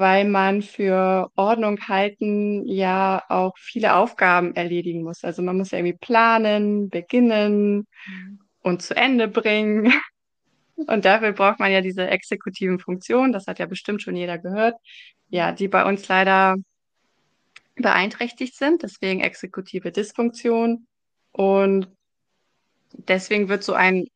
weil 0.00 0.24
man 0.24 0.62
für 0.62 1.30
Ordnung 1.36 1.78
halten 1.86 2.66
ja 2.66 3.22
auch 3.28 3.52
viele 3.58 3.94
Aufgaben 3.94 4.56
erledigen 4.56 5.02
muss. 5.02 5.24
Also 5.24 5.42
man 5.42 5.58
muss 5.58 5.72
ja 5.72 5.78
irgendwie 5.78 5.98
planen, 5.98 6.88
beginnen 6.88 7.86
und 8.62 8.82
zu 8.82 8.96
Ende 8.96 9.28
bringen. 9.28 9.92
Und 10.86 11.04
dafür 11.04 11.32
braucht 11.32 11.60
man 11.60 11.70
ja 11.70 11.82
diese 11.82 12.08
exekutiven 12.08 12.78
Funktionen, 12.78 13.34
das 13.34 13.46
hat 13.46 13.58
ja 13.58 13.66
bestimmt 13.66 14.00
schon 14.00 14.16
jeder 14.16 14.38
gehört, 14.38 14.76
ja, 15.28 15.52
die 15.52 15.68
bei 15.68 15.84
uns 15.84 16.08
leider 16.08 16.56
beeinträchtigt 17.74 18.56
sind, 18.56 18.82
deswegen 18.82 19.20
exekutive 19.20 19.92
Dysfunktion. 19.92 20.86
Und 21.32 21.88
deswegen 22.92 23.48
wird 23.48 23.62
so 23.62 23.74
ein 23.74 24.06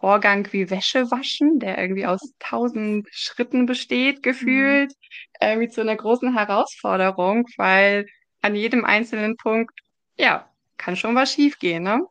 Vorgang 0.00 0.46
wie 0.52 0.70
Wäsche 0.70 1.10
waschen, 1.10 1.58
der 1.58 1.78
irgendwie 1.78 2.06
aus 2.06 2.20
tausend 2.38 3.08
Schritten 3.10 3.66
besteht, 3.66 4.22
gefühlt, 4.22 4.90
mhm. 4.90 5.48
irgendwie 5.48 5.68
zu 5.68 5.80
einer 5.80 5.96
großen 5.96 6.34
Herausforderung, 6.34 7.46
weil 7.56 8.06
an 8.40 8.54
jedem 8.54 8.84
einzelnen 8.84 9.36
Punkt, 9.36 9.72
ja, 10.16 10.48
kann 10.76 10.96
schon 10.96 11.14
was 11.16 11.32
schiefgehen, 11.32 11.82
ne? 11.82 12.06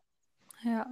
Ja. 0.64 0.86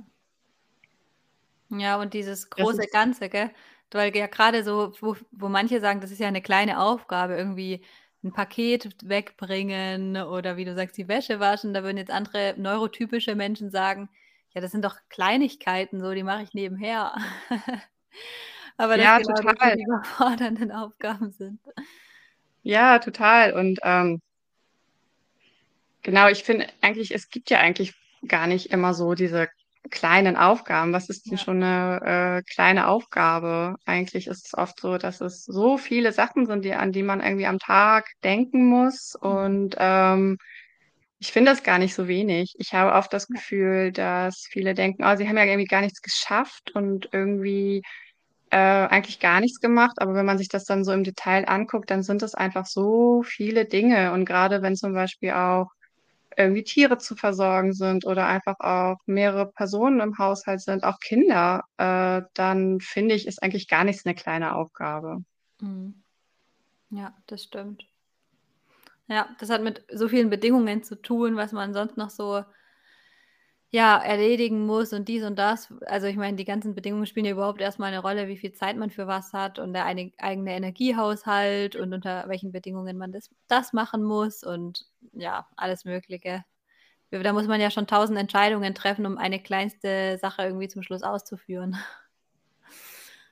Ja, 1.69 1.99
und 1.99 2.13
dieses 2.13 2.49
große 2.49 2.87
Ganze, 2.91 3.29
gell? 3.29 3.51
Weil 3.91 4.15
ja 4.15 4.27
gerade 4.27 4.63
so, 4.63 4.93
wo, 4.99 5.15
wo 5.31 5.47
manche 5.47 5.79
sagen, 5.79 6.01
das 6.01 6.11
ist 6.11 6.19
ja 6.19 6.27
eine 6.27 6.41
kleine 6.41 6.81
Aufgabe, 6.81 7.35
irgendwie 7.35 7.81
ein 8.25 8.33
Paket 8.33 9.07
wegbringen 9.07 10.17
oder 10.17 10.57
wie 10.57 10.65
du 10.65 10.75
sagst, 10.75 10.97
die 10.97 11.07
Wäsche 11.07 11.39
waschen, 11.39 11.73
da 11.73 11.83
würden 11.83 11.97
jetzt 11.97 12.11
andere 12.11 12.55
neurotypische 12.57 13.35
Menschen 13.35 13.69
sagen, 13.69 14.09
ja, 14.53 14.61
das 14.61 14.71
sind 14.71 14.83
doch 14.83 14.97
Kleinigkeiten, 15.09 16.01
so, 16.01 16.13
die 16.13 16.23
mache 16.23 16.43
ich 16.43 16.53
nebenher. 16.53 17.15
Aber 18.77 18.97
das 18.97 19.05
ja, 19.05 19.17
genau 19.19 19.35
total. 19.35 19.75
die 19.75 19.83
überfordernden 19.83 20.71
Aufgaben 20.71 21.31
sind. 21.31 21.59
Ja, 22.63 22.99
total. 22.99 23.53
Und 23.53 23.79
ähm, 23.83 24.21
genau, 26.01 26.27
ich 26.29 26.43
finde 26.43 26.67
eigentlich, 26.81 27.13
es 27.13 27.29
gibt 27.29 27.49
ja 27.49 27.59
eigentlich 27.59 27.93
gar 28.27 28.47
nicht 28.47 28.71
immer 28.71 28.93
so 28.93 29.13
diese 29.13 29.49
kleinen 29.89 30.37
Aufgaben. 30.37 30.93
Was 30.93 31.09
ist 31.09 31.25
denn 31.25 31.37
ja. 31.37 31.43
schon 31.43 31.63
eine 31.63 32.39
äh, 32.39 32.43
kleine 32.51 32.87
Aufgabe? 32.87 33.75
Eigentlich 33.85 34.27
ist 34.27 34.47
es 34.47 34.53
oft 34.53 34.79
so, 34.79 34.97
dass 34.97 35.21
es 35.21 35.45
so 35.45 35.77
viele 35.77 36.11
Sachen 36.11 36.45
sind, 36.45 36.65
die, 36.65 36.73
an 36.73 36.91
die 36.91 37.03
man 37.03 37.21
irgendwie 37.21 37.47
am 37.47 37.59
Tag 37.59 38.07
denken 38.23 38.65
muss. 38.67 39.15
Mhm. 39.21 39.29
Und 39.29 39.75
ähm, 39.79 40.37
ich 41.19 41.31
finde 41.31 41.51
das 41.51 41.63
gar 41.63 41.79
nicht 41.79 41.95
so 41.95 42.07
wenig. 42.07 42.53
Ich 42.57 42.73
habe 42.73 42.93
oft 42.93 43.11
das 43.13 43.27
Gefühl, 43.27 43.91
dass 43.91 44.45
viele 44.49 44.73
denken, 44.73 45.03
oh, 45.03 45.15
sie 45.15 45.27
haben 45.27 45.37
ja 45.37 45.45
irgendwie 45.45 45.65
gar 45.65 45.81
nichts 45.81 46.01
geschafft 46.01 46.71
und 46.75 47.09
irgendwie 47.11 47.81
äh, 48.51 48.57
eigentlich 48.57 49.19
gar 49.19 49.39
nichts 49.39 49.59
gemacht. 49.59 49.97
Aber 49.97 50.13
wenn 50.15 50.25
man 50.25 50.37
sich 50.37 50.49
das 50.49 50.65
dann 50.65 50.83
so 50.83 50.91
im 50.91 51.03
Detail 51.03 51.47
anguckt, 51.47 51.89
dann 51.91 52.03
sind 52.03 52.21
es 52.23 52.35
einfach 52.35 52.65
so 52.65 53.23
viele 53.23 53.65
Dinge. 53.65 54.11
Und 54.13 54.25
gerade 54.25 54.61
wenn 54.61 54.75
zum 54.75 54.93
Beispiel 54.93 55.31
auch 55.31 55.67
irgendwie 56.37 56.63
Tiere 56.63 56.97
zu 56.97 57.15
versorgen 57.15 57.73
sind 57.73 58.05
oder 58.05 58.27
einfach 58.27 58.59
auch 58.59 58.97
mehrere 59.05 59.51
Personen 59.51 59.99
im 59.99 60.17
Haushalt 60.17 60.61
sind, 60.61 60.83
auch 60.83 60.99
Kinder, 60.99 61.63
äh, 61.77 62.21
dann 62.33 62.79
finde 62.79 63.15
ich, 63.15 63.27
ist 63.27 63.41
eigentlich 63.43 63.67
gar 63.67 63.83
nichts 63.83 64.05
eine 64.05 64.15
kleine 64.15 64.55
Aufgabe. 64.55 65.23
Mhm. 65.61 66.03
Ja, 66.89 67.15
das 67.27 67.43
stimmt. 67.43 67.85
Ja, 69.07 69.29
das 69.39 69.49
hat 69.49 69.61
mit 69.61 69.83
so 69.93 70.07
vielen 70.07 70.29
Bedingungen 70.29 70.83
zu 70.83 70.99
tun, 71.01 71.35
was 71.35 71.51
man 71.51 71.73
sonst 71.73 71.97
noch 71.97 72.09
so 72.09 72.43
ja, 73.71 73.97
erledigen 73.97 74.65
muss 74.65 74.93
und 74.93 75.07
dies 75.07 75.23
und 75.23 75.37
das. 75.37 75.73
Also 75.85 76.07
ich 76.07 76.15
meine, 76.15 76.37
die 76.37 76.45
ganzen 76.45 76.75
Bedingungen 76.75 77.05
spielen 77.05 77.25
ja 77.25 77.33
überhaupt 77.33 77.61
erstmal 77.61 77.89
eine 77.91 78.01
Rolle, 78.01 78.27
wie 78.27 78.37
viel 78.37 78.53
Zeit 78.53 78.77
man 78.77 78.89
für 78.89 79.07
was 79.07 79.33
hat 79.33 79.59
und 79.59 79.73
der 79.73 79.85
eine, 79.85 80.11
eigene 80.17 80.55
Energiehaushalt 80.55 81.75
und 81.75 81.93
unter 81.93 82.27
welchen 82.27 82.51
Bedingungen 82.51 82.97
man 82.97 83.11
das, 83.11 83.29
das 83.47 83.73
machen 83.73 84.03
muss 84.03 84.43
und 84.43 84.85
ja, 85.13 85.47
alles 85.57 85.85
Mögliche. 85.85 86.45
Da 87.11 87.33
muss 87.33 87.47
man 87.47 87.61
ja 87.61 87.71
schon 87.71 87.87
tausend 87.87 88.17
Entscheidungen 88.17 88.75
treffen, 88.75 89.05
um 89.05 89.17
eine 89.17 89.41
kleinste 89.41 90.17
Sache 90.17 90.43
irgendwie 90.43 90.67
zum 90.67 90.83
Schluss 90.83 91.03
auszuführen. 91.03 91.77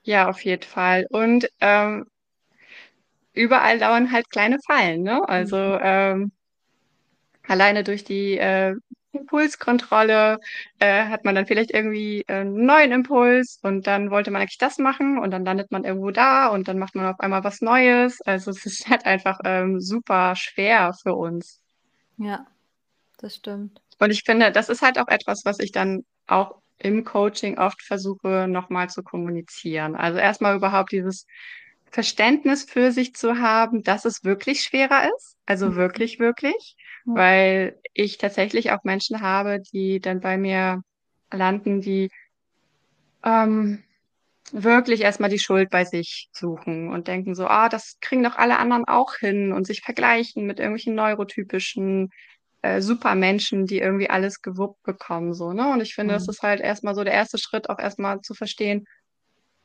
Ja, 0.02 0.28
auf 0.28 0.44
jeden 0.44 0.62
Fall. 0.62 1.06
Und 1.10 1.48
ähm, 1.60 2.06
überall 3.32 3.78
dauern 3.78 4.12
halt 4.12 4.30
kleine 4.30 4.58
Fallen, 4.66 5.02
ne? 5.02 5.26
Also 5.28 5.56
mhm. 5.56 5.80
ähm, 5.82 6.32
alleine 7.46 7.84
durch 7.84 8.04
die 8.04 8.38
äh, 8.38 8.74
Impulskontrolle 9.14 10.38
äh, 10.78 11.04
hat 11.06 11.24
man 11.24 11.34
dann 11.34 11.46
vielleicht 11.46 11.70
irgendwie 11.70 12.24
äh, 12.26 12.40
einen 12.40 12.66
neuen 12.66 12.92
Impuls 12.92 13.58
und 13.62 13.86
dann 13.86 14.10
wollte 14.10 14.30
man 14.30 14.42
eigentlich 14.42 14.58
das 14.58 14.78
machen 14.78 15.18
und 15.18 15.30
dann 15.30 15.44
landet 15.44 15.70
man 15.70 15.84
irgendwo 15.84 16.10
da 16.10 16.48
und 16.48 16.68
dann 16.68 16.78
macht 16.78 16.94
man 16.94 17.06
auf 17.06 17.20
einmal 17.20 17.44
was 17.44 17.60
Neues. 17.60 18.20
Also 18.22 18.50
es 18.50 18.66
ist 18.66 18.88
halt 18.90 19.06
einfach 19.06 19.40
ähm, 19.44 19.80
super 19.80 20.34
schwer 20.36 20.92
für 21.02 21.14
uns. 21.14 21.60
Ja, 22.16 22.46
das 23.18 23.36
stimmt. 23.36 23.80
Und 23.98 24.10
ich 24.10 24.22
finde, 24.24 24.52
das 24.52 24.68
ist 24.68 24.82
halt 24.82 24.98
auch 24.98 25.08
etwas, 25.08 25.44
was 25.44 25.58
ich 25.60 25.72
dann 25.72 26.04
auch 26.26 26.56
im 26.78 27.04
Coaching 27.04 27.58
oft 27.58 27.82
versuche 27.82 28.46
nochmal 28.48 28.90
zu 28.90 29.02
kommunizieren. 29.02 29.94
Also 29.94 30.18
erstmal 30.18 30.56
überhaupt 30.56 30.92
dieses 30.92 31.26
Verständnis 31.94 32.64
für 32.64 32.90
sich 32.90 33.14
zu 33.14 33.38
haben, 33.38 33.84
dass 33.84 34.04
es 34.04 34.24
wirklich 34.24 34.62
schwerer 34.62 35.08
ist. 35.16 35.36
Also 35.46 35.70
mhm. 35.70 35.76
wirklich, 35.76 36.18
wirklich. 36.18 36.76
Weil 37.04 37.78
ich 37.92 38.18
tatsächlich 38.18 38.72
auch 38.72 38.82
Menschen 38.82 39.20
habe, 39.20 39.60
die 39.60 40.00
dann 40.00 40.18
bei 40.20 40.36
mir 40.36 40.82
landen, 41.30 41.80
die 41.80 42.10
ähm, 43.22 43.84
wirklich 44.50 45.02
erstmal 45.02 45.30
die 45.30 45.38
Schuld 45.38 45.70
bei 45.70 45.84
sich 45.84 46.30
suchen 46.32 46.88
und 46.88 47.06
denken 47.06 47.36
so, 47.36 47.46
ah, 47.46 47.68
das 47.68 47.98
kriegen 48.00 48.24
doch 48.24 48.36
alle 48.36 48.58
anderen 48.58 48.86
auch 48.86 49.14
hin 49.14 49.52
und 49.52 49.64
sich 49.64 49.82
vergleichen 49.82 50.46
mit 50.46 50.58
irgendwelchen 50.58 50.96
neurotypischen 50.96 52.10
äh, 52.62 52.80
Supermenschen, 52.80 53.66
die 53.66 53.78
irgendwie 53.78 54.10
alles 54.10 54.42
gewuppt 54.42 54.82
bekommen, 54.82 55.32
so, 55.32 55.52
ne? 55.52 55.72
Und 55.72 55.80
ich 55.80 55.94
finde, 55.94 56.14
mhm. 56.14 56.18
das 56.18 56.28
ist 56.28 56.42
halt 56.42 56.60
erstmal 56.60 56.96
so 56.96 57.04
der 57.04 57.14
erste 57.14 57.38
Schritt, 57.38 57.70
auch 57.70 57.78
erstmal 57.78 58.20
zu 58.22 58.34
verstehen, 58.34 58.84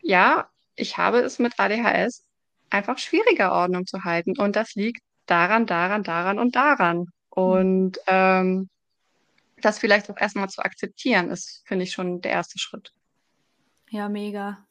ja, 0.02 0.48
ich 0.80 0.98
habe 0.98 1.20
es 1.20 1.39
mit 1.39 1.60
ADHS 1.60 2.26
einfach 2.70 2.98
schwieriger 3.00 3.52
Ordnung 3.54 3.86
zu 3.88 4.04
halten. 4.04 4.38
Und 4.39 4.56
das 4.56 4.76
liegt 4.76 5.02
daran, 5.28 5.65
daran, 5.68 6.04
daran 6.04 6.39
und 6.39 6.56
daran. 6.56 7.08
Und 7.30 8.00
ähm, 8.08 8.70
das 9.62 9.80
vielleicht 9.80 10.10
auch 10.12 10.18
erstmal 10.18 10.50
zu 10.50 10.62
akzeptieren, 10.63 11.32
ist, 11.32 11.63
finde 11.68 11.84
ich, 11.86 11.94
schon 11.94 12.22
der 12.22 12.32
erste 12.34 12.60
Schritt. 12.60 12.94
Ja, 13.92 14.10
mega. 14.10 14.65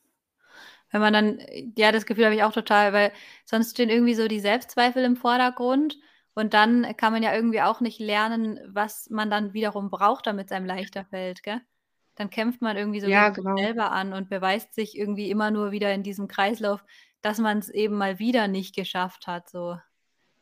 Wenn 0.91 1.01
man 1.01 1.13
dann, 1.13 1.41
ja, 1.77 1.93
das 1.93 2.07
Gefühl 2.07 2.25
habe 2.27 2.35
ich 2.35 2.43
auch 2.45 2.53
total, 2.53 2.93
weil 2.93 3.13
sonst 3.45 3.73
stehen 3.73 3.91
irgendwie 3.91 4.15
so 4.15 4.29
die 4.29 4.41
Selbstzweifel 4.41 5.05
im 5.05 5.17
Vordergrund 5.17 5.99
Und 6.35 6.55
dann 6.55 6.97
kann 6.97 7.13
man 7.13 7.23
ja 7.25 7.35
irgendwie 7.35 7.63
auch 7.63 7.81
nicht 7.81 8.01
lernen, 8.01 8.61
was 8.67 9.11
man 9.11 9.31
dann 9.31 9.55
wiederum 9.55 9.91
braucht, 9.91 10.27
damit 10.27 10.47
es 10.47 10.53
einem 10.53 10.67
leichter 10.67 11.05
fällt, 11.07 11.43
gell? 11.43 11.61
Dann 12.19 12.31
kämpft 12.31 12.63
man 12.63 12.77
irgendwie 12.79 13.01
so 13.01 13.09
Ja, 13.09 13.29
genau. 13.31 13.57
selber 13.57 13.93
an 13.93 14.15
und 14.15 14.31
beweist 14.31 14.75
sich 14.75 14.99
irgendwie 14.99 15.31
immer 15.31 15.51
nur 15.53 15.73
wieder 15.73 15.95
in 15.95 16.05
diesem 16.05 16.29
Kreislauf, 16.29 16.85
dass 17.23 17.39
man 17.41 17.59
es 17.61 17.71
eben 17.71 17.97
mal 17.97 18.21
wieder 18.21 18.49
nicht 18.49 18.77
geschafft 18.77 19.29
hat, 19.29 19.51
so. 19.51 19.79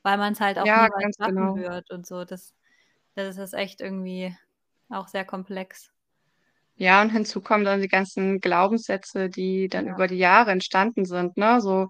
Weil 0.05 0.19
man 0.19 0.35
es 0.35 0.41
halt 0.41 0.59
auch 0.59 0.69
Ja, 0.69 0.75
niemals 0.75 1.09
schaffen 1.17 1.55
genau. 1.55 1.55
wird 1.55 1.91
und 1.93 2.07
so. 2.07 2.25
Das 2.27 2.55
das 3.17 3.39
ist 3.39 3.55
echt 3.55 3.81
irgendwie 3.83 4.37
auch 4.91 5.09
sehr 5.09 5.25
komplex. 5.27 5.93
Ja, 6.79 7.01
und 7.01 7.09
hinzu 7.11 7.41
kommen 7.41 7.65
dann 7.65 7.81
die 7.81 7.89
ganzen 7.89 8.39
Glaubenssätze, 8.41 9.31
die 9.31 9.69
dann 9.69 9.87
Ja. 9.87 9.89
über 9.89 10.07
die 10.09 10.17
Jahre 10.19 10.51
entstanden 10.51 11.07
sind, 11.07 11.37
ne? 11.39 11.61
So 11.63 11.89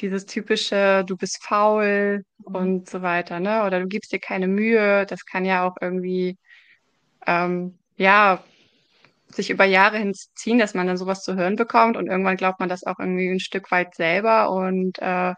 dieses 0.00 0.26
typische: 0.26 1.04
„Du 1.06 1.16
bist 1.16 1.44
faul“ 1.44 2.24
Mhm. 2.38 2.52
und 2.52 2.88
so 2.90 3.02
weiter, 3.02 3.38
ne? 3.38 3.64
Oder 3.64 3.80
„Du 3.80 3.86
gibst 3.86 4.12
dir 4.12 4.18
keine 4.18 4.48
Mühe.“ 4.48 5.06
Das 5.06 5.24
kann 5.24 5.44
ja 5.44 5.64
auch 5.68 5.76
irgendwie, 5.80 6.36
ähm, 7.26 7.78
ja, 7.96 8.44
sich 9.36 9.50
über 9.50 9.64
Jahre 9.64 9.98
hinziehen, 9.98 10.58
dass 10.58 10.74
man 10.74 10.86
dann 10.86 10.96
so 10.98 11.06
was 11.06 11.22
zu 11.24 11.34
hören 11.36 11.56
bekommt 11.56 11.96
und 11.96 12.06
irgendwann 12.08 12.36
glaubt 12.36 12.60
man 12.60 12.68
das 12.68 12.84
auch 12.84 12.98
irgendwie 12.98 13.28
'n 13.28 13.40
Stück 13.40 13.70
weit 13.72 13.94
selber 13.94 14.50
und, 14.50 14.98
äh, 15.00 15.34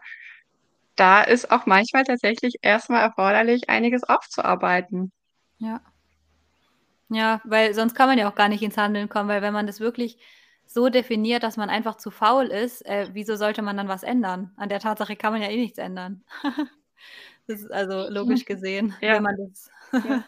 da 0.97 1.23
ist 1.23 1.51
auch 1.51 1.65
manchmal 1.67 2.03
tatsächlich 2.05 2.55
erst 2.63 2.89
mal 2.91 3.01
erforderlich, 3.01 3.69
einiges 3.69 4.03
aufzuarbeiten. 4.05 5.11
Ja. 5.59 5.81
Ja, 7.09 7.41
weil 7.45 7.73
sonst 7.73 7.95
kann 7.95 8.07
man 8.09 8.17
ja 8.17 8.29
auch 8.29 8.35
gar 8.35 8.49
nicht 8.49 8.61
ins 8.63 8.77
Handeln 8.77 9.07
kommen, 9.07 9.29
weil 9.29 9.41
wenn 9.41 9.53
man 9.53 9.65
das 9.67 9.79
wirklich 9.79 10.17
so 10.65 10.89
definiert, 10.89 11.43
dass 11.43 11.55
man 11.55 11.69
einfach 11.69 11.95
zu 11.95 12.11
faul 12.11 12.47
ist, 12.47 12.85
äh, 12.85 13.07
wieso 13.13 13.37
sollte 13.37 13.61
man 13.61 13.77
dann 13.77 13.87
was 13.87 14.03
ändern? 14.03 14.51
An 14.57 14.67
der 14.67 14.79
Tatsache 14.81 15.15
kann 15.15 15.31
man 15.31 15.41
ja 15.41 15.47
eh 15.49 15.57
nichts 15.57 15.77
ändern. 15.77 16.23
Das 17.47 17.61
ist 17.61 17.71
also 17.71 18.07
logisch 18.09 18.45
gesehen, 18.45 18.95
Ja. 19.01 19.15
wenn 19.15 19.23
man 19.23 19.35
das 19.37 19.71
Ja. 20.03 20.23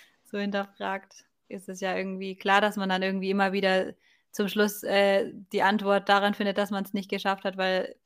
so 0.24 0.38
hinterfragt, 0.38 1.24
ist 1.54 1.68
es 1.70 1.80
ja 1.80 1.96
irgendwie 1.96 2.36
klar, 2.36 2.60
dass 2.60 2.76
man 2.76 2.90
dann 2.90 3.02
irgendwie 3.02 3.30
immer 3.30 3.52
wieder 3.52 3.94
zum 4.32 4.48
Schluss, 4.48 4.82
äh, 4.84 5.32
die 5.52 5.62
Antwort 5.62 6.08
darin 6.10 6.34
findet, 6.34 6.58
dass 6.58 6.70
man's 6.72 6.94
nicht 6.94 7.10
geschafft 7.10 7.44
hat, 7.44 7.56
weil 7.58 7.96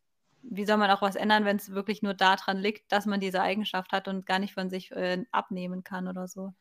wie 0.42 0.66
soll 0.66 0.76
man 0.78 0.90
auch 0.92 1.02
was 1.02 1.16
ändern, 1.16 1.44
wenn's 1.46 1.72
wirklich 1.72 2.02
nur 2.02 2.14
da 2.14 2.36
dran 2.36 2.58
liegt, 2.58 2.92
dass 2.92 3.06
man 3.06 3.20
diese 3.20 3.42
Eigenschaft 3.42 3.92
hat 3.92 4.08
und 4.08 4.26
gar 4.26 4.38
nicht 4.40 4.54
von 4.54 4.70
sich, 4.70 4.92
äh, 4.92 5.24
abnehmen 5.32 5.84
kann 5.84 6.08
oder 6.08 6.28
so? 6.28 6.54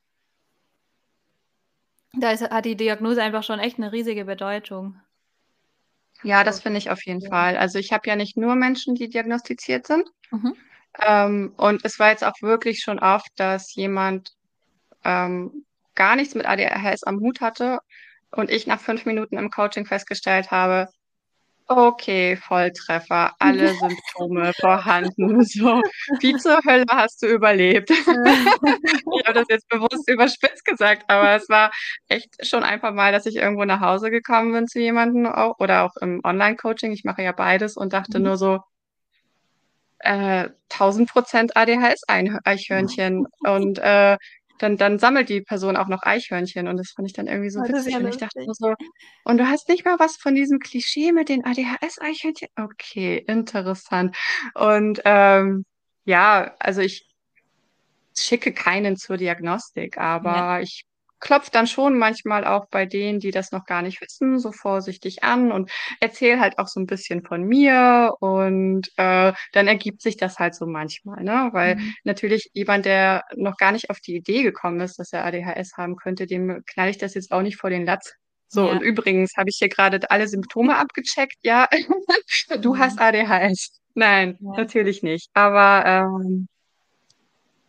Da 2.13 2.31
ist 2.31 2.41
hat 2.49 2.63
die 2.65 2.77
Diagnose 2.77 3.21
einfach 3.21 3.43
schon 3.43 3.59
echt 3.59 3.79
'ne 3.79 3.91
riesige 3.91 4.23
Bedeutung. 4.23 5.01
Ja, 6.23 6.43
das 6.43 6.61
finde 6.61 6.79
ich 6.79 6.89
auf 6.89 7.05
jeden 7.05 7.21
Ja. 7.21 7.29
Fall. 7.29 7.57
Also, 7.57 7.79
ich 7.79 7.91
habe 7.93 8.07
ja 8.09 8.15
nicht 8.15 8.37
nur 8.37 8.55
Menschen, 8.55 8.95
die 8.95 9.09
diagnostiziert 9.09 9.85
sind. 9.87 10.07
Mhm. 10.31 10.57
Ähm, 11.01 11.53
und 11.57 11.85
es 11.85 11.99
war 11.99 12.11
jetzt 12.11 12.23
auch 12.25 12.41
wirklich 12.41 12.81
schon 12.81 12.99
oft, 12.99 13.29
dass 13.37 13.75
jemand, 13.75 14.31
ähm, 15.05 15.65
gar 15.97 16.15
nichts 16.17 16.35
mit 16.35 16.47
ADHS 16.47 17.03
am 17.05 17.19
Hut 17.21 17.41
hatte 17.41 17.79
und 18.31 18.51
ich 18.51 18.67
nach 18.67 18.81
5 18.81 19.05
Minuten 19.07 19.37
im 19.39 19.51
Coaching 19.51 19.85
festgestellt 19.87 20.51
habe: 20.51 20.87
„Okay, 21.67 22.37
Volltreffer, 22.37 23.33
alle 23.39 23.75
Symptome 23.77 24.53
vorhanden.“ 24.59 25.43
So: 25.45 25.81
„Wie 26.19 26.35
zur 26.37 26.59
Hölle 26.67 26.85
hast 26.91 27.21
du 27.23 27.27
überlebt?“ 27.27 27.89
Ich 29.11 29.25
habe 29.27 29.35
das 29.39 29.47
jetzt 29.49 29.69
bewusst 29.69 30.09
überspitzt 30.09 30.65
gesagt, 30.65 31.05
aber 31.09 31.31
es 31.35 31.49
war 31.49 31.71
echt 32.09 32.29
schon 32.47 32.63
ein 32.63 32.81
paarmal, 32.81 33.11
dass 33.13 33.25
ich 33.27 33.37
irgendwo 33.37 33.65
nach 33.65 33.81
Hause 33.81 34.11
gekommen 34.11 34.53
bin 34.53 34.67
zu 34.67 34.79
jemandem 34.81 35.27
auch 35.27 35.59
oder 35.59 35.83
auch 35.85 35.95
im 36.01 36.21
Online-Coaching, 36.23 36.91
ich 36.93 37.03
mache 37.05 37.23
ja 37.23 37.31
beides 37.33 37.77
und 37.77 37.93
dachte 37.93 38.19
Mhm. 38.19 38.25
nur 38.25 38.37
so 38.37 38.59
äh, 40.01 40.49
1000 40.69 41.09
% 41.13 41.55
ADHS 41.55 42.03
Einhö 42.07 42.37
Eichhörnchen 42.43 43.25
und, 43.39 43.79
äh, 43.79 44.17
dann 44.59 44.77
dann 44.77 44.99
sammelt 44.99 45.29
die 45.29 45.41
Person 45.41 45.77
auch 45.77 45.87
noch 45.87 46.03
Eichhörnchen 46.03 46.67
und 46.67 46.77
das 46.77 46.91
fand 46.95 47.07
ich 47.07 47.13
dann 47.13 47.27
irgendwie 47.27 47.49
so 47.51 47.61
das 47.65 47.69
ist 47.71 47.89
ja 47.91 47.97
witzig 47.97 47.99
und 47.99 48.07
ich 48.07 48.17
dachte 48.17 48.35
nur 48.45 48.55
so: 48.55 48.73
„Und 49.23 49.37
du 49.39 49.47
hast 49.49 49.69
nicht 49.69 49.85
mal 49.85 49.99
was 49.99 50.17
von 50.17 50.35
diesem 50.35 50.59
Klischee 50.59 51.11
mit 51.11 51.29
den 51.29 51.43
ADHS 51.45 51.99
Eichhörnchen? 52.01 52.49
Okay, 52.57 53.17
interessant.“ 53.27 54.15
Und, 54.55 55.01
ähm, 55.05 55.65
ja, 56.05 56.55
also, 56.59 56.81
ich 56.81 57.07
schicke 58.15 58.53
keinen 58.53 58.97
zur 58.97 59.17
Diagnostik, 59.17 59.97
Ja. 59.97 60.03
aber 60.03 60.61
ich 60.61 60.83
klopfe 61.19 61.49
dann 61.51 61.67
schon 61.67 61.97
manchmal 61.97 62.45
auch 62.45 62.67
bei 62.69 62.85
denen, 62.85 63.19
die 63.19 63.31
das 63.31 63.51
noch 63.51 63.65
gar 63.65 63.81
nicht 63.81 64.01
wissen, 64.01 64.39
so 64.39 64.51
vorsichtig 64.51 65.23
an 65.23 65.51
und 65.51 65.71
erzähle 66.01 66.39
halt 66.39 66.59
auch 66.59 66.67
so 66.67 66.79
'n 66.79 66.85
bisschen 66.87 67.23
von 67.23 67.43
mir 67.43 68.13
und, 68.19 68.87
äh, 68.97 69.33
dann 69.53 69.67
ergibt 69.67 70.01
sich 70.01 70.17
das 70.17 70.39
halt 70.39 70.55
so 70.55 70.65
manchmal, 70.67 71.23
ne? 71.23 71.49
Weil 71.53 71.75
Mhm. 71.75 71.93
natürlich 72.03 72.49
jemand, 72.53 72.85
der 72.85 73.23
noch 73.35 73.57
gar 73.57 73.71
nicht 73.71 73.89
auf 73.89 73.99
die 73.99 74.15
Idee 74.15 74.43
gekommen 74.43 74.79
ist, 74.81 74.99
dass 74.99 75.13
er 75.13 75.25
ADHS 75.25 75.73
haben 75.77 75.95
könnte, 75.97 76.25
dem 76.27 76.63
knall 76.67 76.89
ich 76.89 76.97
das 76.97 77.13
jetzt 77.15 77.31
auch 77.31 77.41
nicht 77.41 77.57
vor 77.57 77.69
den 77.69 77.85
Latz. 77.85 78.13
So, 78.49 78.65
Ja. 78.67 78.71
und 78.71 78.81
übrigens 78.81 79.33
habe 79.37 79.49
ich 79.49 79.57
hier 79.59 79.69
grade 79.69 79.99
d 79.99 80.07
alle 80.09 80.27
Symptome 80.27 80.77
abgecheckt, 80.77 81.37
ja? 81.43 81.67
Du 82.61 82.77
hast 82.77 82.99
Mhm. 82.99 83.03
ADHS. 83.03 83.79
Nein, 83.95 84.37
Ja. 84.39 84.53
natürlich 84.57 85.03
nicht. 85.03 85.29
Aber, 85.33 85.85
ähm 85.85 86.47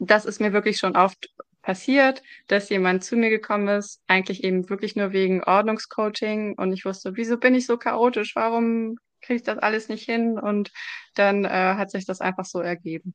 das 0.00 0.24
ist 0.24 0.40
mir 0.40 0.52
wirklich 0.52 0.78
schon 0.78 0.96
oft 0.96 1.28
passiert, 1.68 2.22
dass 2.46 2.70
jemand 2.70 3.04
zu 3.04 3.14
mir 3.14 3.28
gekommen 3.28 3.68
ist, 3.68 4.00
eigentlich 4.06 4.42
eben 4.42 4.70
wirklich 4.70 4.96
nur 4.96 5.12
wegen 5.12 5.44
Ordnungscoaching 5.44 6.54
und 6.56 6.72
ich 6.72 6.86
wusste: 6.86 7.14
„Wieso 7.16 7.36
bin 7.36 7.54
ich 7.54 7.66
so 7.66 7.76
chaotisch? 7.76 8.34
Warum 8.36 8.96
kriege 9.20 9.36
ich 9.36 9.42
das 9.42 9.58
alles 9.58 9.88
nicht 9.90 10.04
hin?“ 10.06 10.38
Und 10.38 10.72
dann, 11.14 11.44
äh, 11.44 11.50
hat 11.50 11.90
sich 11.90 12.06
das 12.06 12.22
einfach 12.22 12.46
so 12.46 12.60
ergeben. 12.60 13.14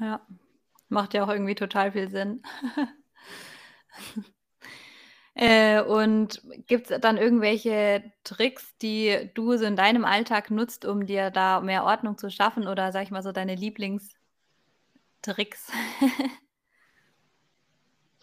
Ja, 0.00 0.20
macht 0.88 1.14
ja 1.14 1.24
auch 1.24 1.28
irgendwie 1.28 1.54
total 1.54 1.92
viel 1.92 2.10
Sinn. 2.10 2.42
Äh, 5.34 5.82
und 5.82 6.40
gibt's 6.66 6.90
dann 7.00 7.18
irgendwelche 7.18 8.02
Tricks, 8.24 8.74
die 8.78 9.30
du 9.34 9.56
so 9.58 9.66
in 9.66 9.76
deinem 9.76 10.06
Alltag 10.06 10.50
nutzt, 10.50 10.86
um 10.86 11.04
dir 11.04 11.30
da 11.30 11.60
mehr 11.60 11.84
Ordnung 11.84 12.16
zu 12.16 12.30
schaffen 12.30 12.66
oder, 12.66 12.90
sage 12.90 13.04
ich 13.04 13.10
mal, 13.10 13.22
so 13.22 13.32
deine 13.32 13.54
Lieblingstricks? 13.54 14.16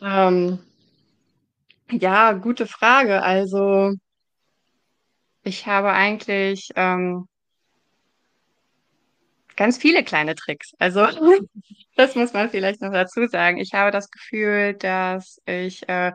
Ähm. 0.02 0.60
Ja, 1.92 2.34
gute 2.34 2.66
Frage. 2.68 3.22
Also 3.24 3.94
ich 5.46 5.68
habe 5.68 5.92
eigentlich, 5.92 6.70
ähm 6.76 7.28
ganz 9.56 9.78
viele 9.78 10.04
kleine 10.04 10.36
Tricks. 10.36 10.72
Also, 10.80 11.06
das 11.96 12.16
muss 12.16 12.34
man 12.34 12.50
vielleicht 12.50 12.82
noch 12.82 12.92
dazu 12.92 13.28
sagen. 13.28 13.58
Ich 13.58 13.74
habe 13.74 13.92
das 13.92 14.10
Gefühl, 14.10 14.74
dass 14.74 15.42
ich, 15.46 15.88
äh, 15.90 16.14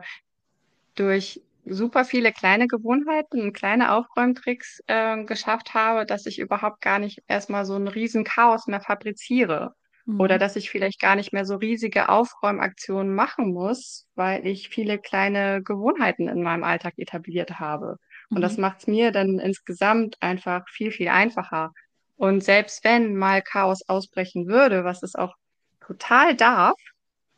durch 0.95 1.41
super 1.65 2.05
viele 2.05 2.33
kleine 2.33 2.67
Gewohnheiten 2.67 3.41
und 3.41 3.53
kleine 3.53 3.93
Aufräumtricks, 3.93 4.81
ähm, 4.87 5.27
geschafft 5.27 5.73
habe, 5.75 6.05
dass 6.05 6.25
ich 6.27 6.39
überhaupt 6.39 6.81
gar 6.81 6.99
nicht 6.99 7.21
erst 7.27 7.49
mal 7.51 7.65
so 7.65 7.75
'n 7.75 7.87
Riesenchaos 7.89 8.67
mehr 8.67 8.81
fabriziere 8.81 9.75
oder 10.17 10.35
Mhm. 10.35 10.39
dass 10.39 10.55
ich 10.55 10.69
vielleicht 10.69 10.99
gar 10.99 11.15
nicht 11.15 11.33
mehr 11.33 11.45
so 11.45 11.55
riesige 11.55 12.09
Aufräumaktionen 12.09 13.13
machen 13.15 13.53
muss, 13.53 14.07
weil 14.15 14.45
ich 14.47 14.69
viele 14.69 14.99
kleine 14.99 15.61
Gewohnheiten 15.63 16.27
in 16.27 16.43
meinem 16.43 16.63
Alltag 16.63 16.93
etabliert 16.97 17.59
habe. 17.59 17.97
Und 18.33 18.41
das 18.41 18.57
Mhm. 18.57 18.61
macht's 18.61 18.87
mir 18.87 19.11
dann 19.11 19.39
insgesamt 19.39 20.17
einfach 20.21 20.63
viel, 20.69 20.91
viel 20.91 21.07
einfacher. 21.09 21.71
Und 22.17 22.43
selbst 22.43 22.83
wenn 22.83 23.15
mal 23.15 23.41
Chaos 23.41 23.81
ausbrechen 23.87 24.47
würde, 24.47 24.83
was 24.83 25.03
es 25.03 25.15
auch 25.15 25.35
total 25.81 26.35
darf 26.35 26.75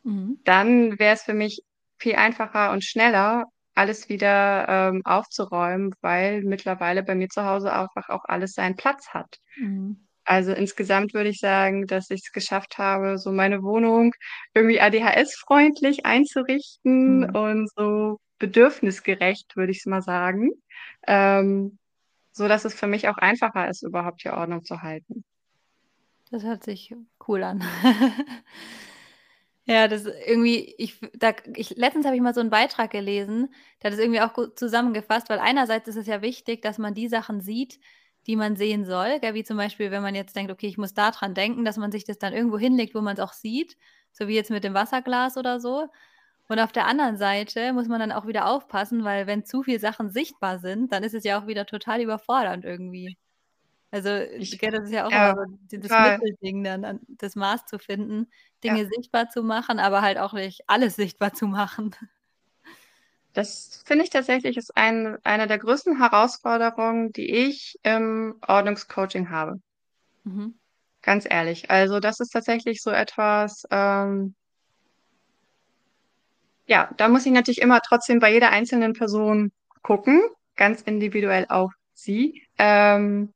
Mhm. 0.04 0.34
dann 0.44 0.98
wäre 0.98 1.14
es 1.14 1.22
für 1.22 1.34
mich 1.34 1.62
viel 1.98 2.16
einfacher 2.16 2.72
und 2.72 2.84
schneller, 2.84 3.44
alles 3.74 4.08
wieder, 4.08 4.66
ähm, 4.68 5.02
aufzuräumen, 5.04 5.94
weil 6.00 6.42
mittlerweile 6.42 7.02
bei 7.02 7.14
mir 7.14 7.28
zu 7.28 7.44
Hause 7.44 7.72
einfach 7.72 8.08
auch 8.10 8.24
alles 8.24 8.52
seinen 8.52 8.76
Platz 8.76 9.08
hat. 9.10 9.38
Mhm. 9.56 9.96
Also, 10.26 10.52
insgesamt 10.52 11.14
würde 11.14 11.30
ich 11.30 11.40
sagen, 11.40 11.86
dass 11.86 12.10
ich's 12.10 12.32
geschafft 12.32 12.78
habe, 12.78 13.18
so 13.18 13.32
meine 13.32 13.62
Wohnung 13.62 14.12
irgendwie 14.54 14.80
ADHS-freundlich 14.80 16.06
einzurichten 16.06 17.20
Mhm. 17.20 17.36
und 17.36 17.70
so 17.76 18.18
bedürfnisgerecht, 18.38 19.56
würde 19.56 19.72
ich's 19.72 19.86
mal 19.86 20.02
sagen, 20.02 20.50
ähm, 21.08 21.78
sodass 22.32 22.64
es 22.66 22.74
für 22.74 22.86
mich 22.88 23.08
auch 23.08 23.18
einfacher 23.18 23.68
ist, 23.70 23.82
überhaupt 23.84 24.22
hier 24.22 24.34
Ordnung 24.34 24.64
zu 24.64 24.82
halten. 24.82 25.24
Das 26.30 26.42
hört 26.44 26.64
sich 26.64 26.94
cool 27.28 27.42
an. 27.42 27.62
Ja, 29.66 29.86
das 29.86 30.06
irgendwie 30.06 30.74
ich 30.78 30.98
da 31.14 31.32
ich 31.54 31.70
letztens 31.76 32.04
habe 32.04 32.16
ich 32.16 32.22
mal 32.22 32.34
so 32.34 32.40
'n 32.40 32.50
Beitrag 32.50 32.90
gelesen, 32.90 33.48
der 33.82 33.90
hat 33.90 33.92
das 33.96 34.00
irgendwie 34.04 34.20
auch 34.20 34.32
gut 34.34 34.58
zusammengefasst, 34.58 35.28
weil 35.30 35.38
einerseits 35.38 35.86
ist 35.88 35.96
es 35.96 36.06
ja 36.08 36.20
wichtig, 36.20 36.62
dass 36.62 36.78
man 36.78 36.94
die 36.94 37.06
Sachen 37.08 37.40
sieht, 37.40 37.78
die 38.26 38.36
man 38.36 38.56
sehen 38.56 38.84
soll, 38.84 39.20
gell? 39.20 39.34
Wie 39.34 39.44
zum 39.44 39.56
Beispiel, 39.56 39.90
wenn 39.90 40.02
man 40.02 40.14
jetzt 40.14 40.36
denkt: 40.36 40.52
„Okay, 40.52 40.66
ich 40.68 40.78
muss 40.78 40.94
da 40.94 41.10
dran 41.10 41.34
denken“, 41.34 41.64
dass 41.64 41.76
man 41.78 41.92
sich 41.92 42.04
das 42.04 42.18
dann 42.18 42.32
irgendwo 42.34 42.58
hinlegt, 42.58 42.94
wo 42.94 43.00
man's 43.00 43.20
auch 43.20 43.32
sieht, 43.32 43.76
so 44.12 44.28
wie 44.28 44.34
jetzt 44.34 44.50
mit 44.50 44.64
dem 44.64 44.74
Wasserglas 44.74 45.36
oder 45.36 45.60
so. 45.60 45.88
Und 46.48 46.60
auf 46.60 46.72
der 46.72 46.86
anderen 46.86 47.16
Seite 47.18 47.72
muss 47.72 47.88
man 47.88 48.00
dann 48.00 48.12
auch 48.12 48.26
wieder 48.26 48.46
aufpassen, 48.48 49.04
weil 49.04 49.26
wenn 49.26 49.44
zu 49.46 49.62
viel 49.62 49.80
Sachen 49.80 50.10
sichtbar 50.10 50.58
sind, 50.60 50.92
dann 50.92 51.04
ist 51.04 51.14
es 51.14 51.24
ja 51.24 51.40
auch 51.42 51.46
wieder 51.46 51.66
total 51.66 52.00
überfordernd 52.02 52.64
irgendwie. 52.64 53.16
Also, 53.90 54.10
ich, 54.16 54.58
das 54.62 54.84
ist 54.84 54.92
ja 54.92 55.06
auch 55.06 55.12
ja, 55.12 55.16
immer 55.16 55.34
so 55.68 55.76
das 55.78 55.98
Mittelding, 55.98 56.64
dann 56.64 57.00
das 57.08 57.36
Maß 57.36 57.66
zu 57.66 57.78
finden, 57.78 58.28
Dinge 58.64 58.86
ja. 58.86 58.92
sichtbar 58.94 59.28
zu 59.28 59.42
machen, 59.42 59.78
aber 59.78 60.00
halt 60.02 60.18
auch 60.18 60.32
nicht 60.32 60.62
alles 60.68 60.96
sichtbar 60.96 61.34
zu 61.34 61.46
machen. 61.46 61.94
Das 63.32 63.82
finde 63.86 64.04
ich 64.04 64.10
tatsächlich 64.10 64.56
ist 64.56 64.76
ein, 64.76 65.16
eine 65.24 65.46
der 65.46 65.58
größten 65.58 65.98
Herausforderungen, 65.98 67.12
die 67.12 67.30
ich 67.30 67.78
im 67.82 68.34
Ordnungscoaching 68.46 69.30
habe. 69.30 69.60
Mhm. 70.24 70.54
Ganz 71.00 71.26
ehrlich. 71.28 71.70
Also 71.70 71.98
das 71.98 72.20
ist 72.20 72.30
tatsächlich 72.30 72.82
so 72.82 72.90
etwas, 72.90 73.64
ähm, 73.70 74.34
ja, 76.66 76.90
da 76.96 77.08
muss 77.08 77.26
ich 77.26 77.32
natürlich 77.32 77.60
immer 77.60 77.80
trotzdem 77.80 78.20
bei 78.20 78.32
jeder 78.32 78.50
einzelnen 78.50 78.92
Person 78.92 79.50
gucken, 79.82 80.22
ganz 80.56 80.82
individuell 80.82 81.46
auch 81.48 81.70
sie. 81.94 82.46
Ähm, 82.58 83.32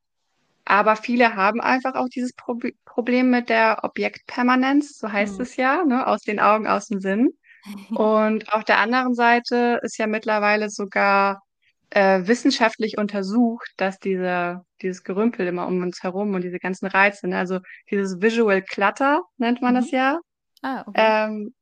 aber 0.65 0.97
viele 0.97 1.37
haben 1.37 1.61
einfach 1.61 1.95
auch 1.95 2.09
dieses 2.09 2.33
Pro 2.35 2.59
Problem 2.85 3.29
mit 3.31 3.51
der 3.51 3.85
Objektpermanenz, 3.85 4.99
so 4.99 5.13
heißt 5.13 5.37
mhm. 5.37 5.43
es 5.43 5.57
ja, 5.57 5.85
ne? 5.85 6.07
aus 6.07 6.23
den 6.23 6.41
Augen, 6.41 6.67
aus 6.67 6.87
dem 6.87 7.01
Sinn. 7.01 7.37
Und 7.91 8.53
auf 8.53 8.65
der 8.65 8.79
anderen 8.79 9.15
Seite 9.15 9.81
ist 9.83 9.99
ja 9.99 10.07
mittlerweile 10.07 10.71
sogar 10.71 11.43
äh, 11.91 12.27
wissenschaftlich 12.27 12.99
untersucht, 12.99 13.71
dass 13.77 13.99
diese, 13.99 14.63
dieses 14.83 15.05
Gerümpel 15.05 15.47
immer 15.47 15.67
um 15.67 15.83
uns 15.83 16.03
herum 16.03 16.35
und 16.35 16.43
diese 16.43 16.59
ganzen 16.59 16.87
Reize, 16.87 17.29
ne? 17.29 17.39
also 17.39 17.61
dieses 17.91 18.21
Visual 18.21 18.63
Clutter 18.63 19.23
nennt 19.39 19.63
man 19.63 19.75
mhm. 19.75 19.79
das 19.79 19.91
ja, 19.91 20.19
ah, 20.63 20.85
okay. 20.87 20.93
ähm, 20.97 21.55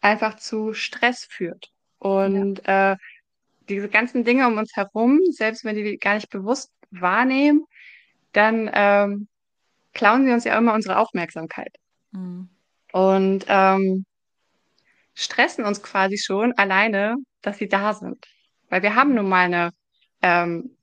einfach 0.00 0.36
zu 0.36 0.72
Stress 0.72 1.26
führt. 1.30 1.68
Und 1.98 2.62
ja. 2.66 2.92
äh, 2.92 2.96
diese 3.68 3.88
ganzen 3.88 4.24
Dinge 4.24 4.46
um 4.48 4.58
uns 4.58 4.74
herum, 4.74 5.20
selbst 5.30 5.64
wenn 5.64 5.76
die 5.76 5.96
gar 5.98 6.14
nicht 6.14 6.30
bewusst 6.30 6.72
wahrnehmen, 6.90 7.64
dann 8.32 8.70
ähm, 8.72 9.28
klauen 9.92 10.26
sie 10.26 10.32
uns 10.32 10.44
ja 10.44 10.56
immer 10.58 10.74
unsere 10.74 10.98
Aufmerksamkeit. 10.98 11.76
Mhm. 12.10 12.48
Und 12.92 13.44
ähm, 13.48 14.04
stressen 15.14 15.64
uns 15.64 15.82
quasi 15.82 16.18
schon 16.18 16.52
alleine, 16.56 17.16
dass 17.42 17.58
sie 17.58 17.68
da 17.68 17.94
sind. 17.94 18.26
Weil 18.68 18.82
wir 18.82 18.94
haben 18.94 19.14
nun 19.14 19.28
mal 19.28 19.44
eine 19.44 19.70
ähm, 20.22 20.76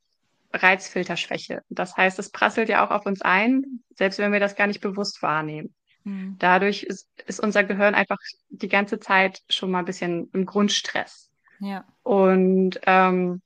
Reizfilterschwäche. 0.54 1.64
Das 1.70 1.96
heißt, 1.98 2.20
es 2.20 2.32
prasselt 2.32 2.70
ja 2.70 2.86
auch 2.86 2.92
auf 2.92 3.06
uns 3.06 3.22
ein, 3.22 3.82
selbst 3.96 4.20
wenn 4.20 4.32
wir 4.32 4.40
das 4.40 4.56
gar 4.56 4.68
nicht 4.68 4.82
bewusst 4.82 5.22
wahrnehmen. 5.22 5.74
Mhm. 6.04 6.36
Dadurch 6.40 6.84
ist, 6.84 7.08
ist 7.28 7.40
unser 7.40 7.64
Gehirn 7.64 7.96
einfach 7.96 8.18
die 8.50 8.70
ganze 8.70 9.00
Zeit 9.00 9.42
schon 9.50 9.72
mal 9.72 9.80
ein 9.80 9.86
bisschen 9.86 10.30
im 10.34 10.46
Grundstress. 10.46 11.30
Ja. 11.60 11.86
Und 12.04 12.80
ähm, 12.86 13.42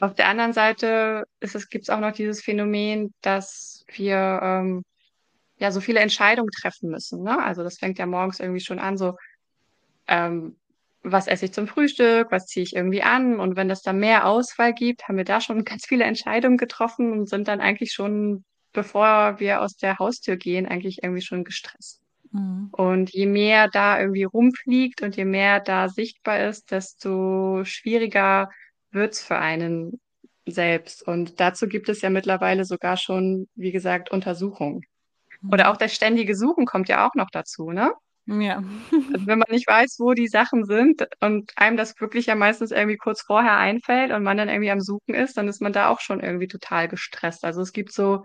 auf 0.00 0.14
der 0.14 0.28
anderen 0.28 0.52
Seite 0.52 1.24
gibt 1.40 1.84
es 1.84 1.90
auch 1.90 2.00
noch 2.00 2.12
dieses 2.12 2.42
Phänomen, 2.42 3.12
dass 3.20 3.84
wir 3.94 4.40
ähm, 4.42 4.84
ja 5.62 5.70
so 5.70 5.80
viele 5.80 6.00
Entscheidungen 6.00 6.50
treffen 6.50 6.90
müssen. 6.90 7.22
Ne? 7.22 7.42
Also 7.42 7.62
das 7.62 7.78
fängt 7.78 7.98
ja 7.98 8.06
morgens 8.06 8.40
irgendwie 8.40 8.60
schon 8.60 8.78
an, 8.78 8.98
so 8.98 9.16
ähm, 10.08 10.56
was 11.02 11.26
esse 11.26 11.46
ich 11.46 11.52
zum 11.52 11.66
Frühstück, 11.66 12.30
was 12.30 12.46
ziehe 12.46 12.64
ich 12.64 12.76
irgendwie 12.76 13.02
an. 13.02 13.40
Und 13.40 13.56
wenn 13.56 13.70
es 13.70 13.82
da 13.82 13.92
mehr 13.92 14.26
Auswahl 14.26 14.74
gibt, 14.74 15.08
haben 15.08 15.16
wir 15.16 15.24
da 15.24 15.40
schon 15.40 15.64
ganz 15.64 15.86
viele 15.86 16.04
Entscheidungen 16.04 16.58
getroffen 16.58 17.12
und 17.12 17.28
sind 17.28 17.48
dann 17.48 17.60
eigentlich 17.60 17.92
schon, 17.92 18.44
bevor 18.72 19.38
wir 19.40 19.62
aus 19.62 19.76
der 19.76 19.98
Haustür 19.98 20.36
gehen, 20.36 20.66
eigentlich 20.66 21.02
irgendwie 21.02 21.22
schon 21.22 21.44
gestresst. 21.44 22.00
Mhm. 22.32 22.68
Und 22.72 23.10
je 23.10 23.26
mehr 23.26 23.68
da 23.68 24.00
irgendwie 24.00 24.24
rumfliegt 24.24 25.02
und 25.02 25.16
je 25.16 25.24
mehr 25.24 25.60
da 25.60 25.88
sichtbar 25.88 26.48
ist, 26.48 26.70
desto 26.70 27.64
schwieriger 27.64 28.50
wird 28.90 29.14
es 29.14 29.22
für 29.22 29.38
einen 29.38 30.00
selbst. 30.46 31.06
Und 31.06 31.38
dazu 31.38 31.68
gibt 31.68 31.88
es 31.88 32.00
ja 32.02 32.10
mittlerweile 32.10 32.64
sogar 32.64 32.96
schon, 32.96 33.48
wie 33.54 33.72
gesagt, 33.72 34.10
Untersuchungen. 34.10 34.82
Oder 35.50 35.70
auch 35.70 35.76
das 35.76 35.94
ständige 35.94 36.34
Suchen 36.36 36.66
kommt 36.66 36.88
ja 36.88 37.06
auch 37.06 37.14
noch 37.14 37.30
dazu, 37.30 37.70
ne? 37.70 37.92
Ja. 38.26 38.62
also 39.12 39.26
wenn 39.26 39.38
man 39.38 39.50
nicht 39.50 39.66
weiß, 39.66 39.96
wo 39.98 40.12
die 40.12 40.28
Sachen 40.28 40.64
sind 40.64 41.06
und 41.20 41.50
einem 41.56 41.76
das 41.76 42.00
wirklich 42.00 42.26
ja 42.26 42.34
meistens 42.34 42.70
irgendwie 42.70 42.96
kurz 42.96 43.22
vorher 43.22 43.56
einfällt 43.56 44.12
und 44.12 44.22
man 44.22 44.36
dann 44.36 44.48
irgendwie 44.48 44.70
am 44.70 44.80
Suchen 44.80 45.14
ist, 45.14 45.36
dann 45.36 45.48
ist 45.48 45.60
man 45.60 45.72
da 45.72 45.88
auch 45.88 46.00
schon 46.00 46.20
irgendwie 46.20 46.46
total 46.46 46.88
gestresst. 46.88 47.44
Also 47.44 47.62
es 47.62 47.72
gibt 47.72 47.92
so, 47.92 48.24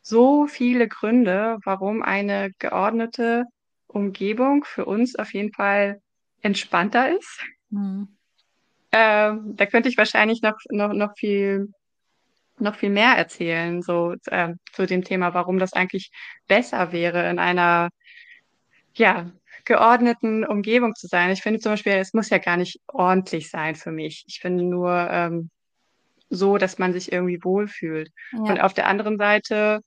so 0.00 0.46
viele 0.46 0.86
Gründe, 0.86 1.58
warum 1.64 2.02
eine 2.02 2.50
geordnete 2.58 3.44
Umgebung 3.88 4.64
für 4.64 4.84
uns 4.84 5.16
auf 5.16 5.32
jeden 5.34 5.52
Fall 5.52 6.00
entspannter 6.40 7.16
ist. 7.16 7.44
Mhm. 7.70 8.16
Ähm, 8.92 9.56
da 9.56 9.66
könnte 9.66 9.88
ich 9.88 9.96
wahrscheinlich 9.96 10.42
noch, 10.42 10.56
noch, 10.70 10.92
noch 10.92 11.12
viel 11.16 11.72
noch 12.58 12.76
viel 12.76 12.90
mehr 12.90 13.14
erzählen, 13.14 13.82
so 13.82 14.14
äh, 14.26 14.54
zu 14.72 14.86
dem 14.86 15.04
Thema, 15.04 15.34
warum 15.34 15.58
das 15.58 15.72
eigentlich 15.72 16.10
besser 16.46 16.92
wäre, 16.92 17.28
in 17.28 17.38
einer 17.38 17.90
ja, 18.94 19.30
geordneten 19.64 20.44
Umgebung 20.44 20.94
zu 20.94 21.06
sein. 21.06 21.30
Ich 21.30 21.42
finde 21.42 21.60
zum 21.60 21.72
Beispiel, 21.72 21.92
es 21.92 22.14
muss 22.14 22.30
ja 22.30 22.38
gar 22.38 22.56
nicht 22.56 22.80
ordentlich 22.88 23.50
sein 23.50 23.74
für 23.74 23.92
mich. 23.92 24.24
Ich 24.26 24.40
finde 24.40 24.64
nur 24.64 24.92
ähm, 25.10 25.50
so, 26.28 26.58
dass 26.58 26.78
man 26.78 26.92
sich 26.92 27.12
irgendwie 27.12 27.42
wohlfühlt. 27.42 28.10
Ja. 28.32 28.38
Und 28.38 28.60
auf 28.60 28.74
der 28.74 28.86
anderen 28.86 29.18
Seite 29.18 29.80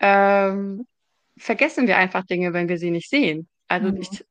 ähm, 0.00 0.86
vergessen 1.36 1.86
wir 1.86 1.98
einfach 1.98 2.24
Dinge, 2.24 2.52
wenn 2.52 2.68
wir 2.68 2.78
sie 2.78 2.90
nicht 2.90 3.10
sehen. 3.10 3.48
Also 3.68 3.88
mhm. 3.88 3.98
ich 3.98 4.24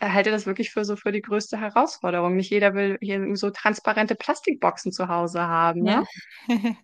halte 0.00 0.30
das 0.30 0.46
wirklich 0.46 0.70
für 0.70 0.84
so 0.84 0.96
für 0.96 1.12
die 1.12 1.22
größte 1.22 1.58
Herausforderung. 1.60 2.36
Nicht 2.36 2.50
jeder 2.50 2.74
will 2.74 2.98
hier 3.00 3.36
so 3.36 3.50
transparente 3.50 4.14
Plastikboxen 4.14 4.92
zu 4.92 5.08
Hause 5.08 5.42
haben. 5.42 5.82
Ne? 5.82 6.04
Ja. 6.48 6.76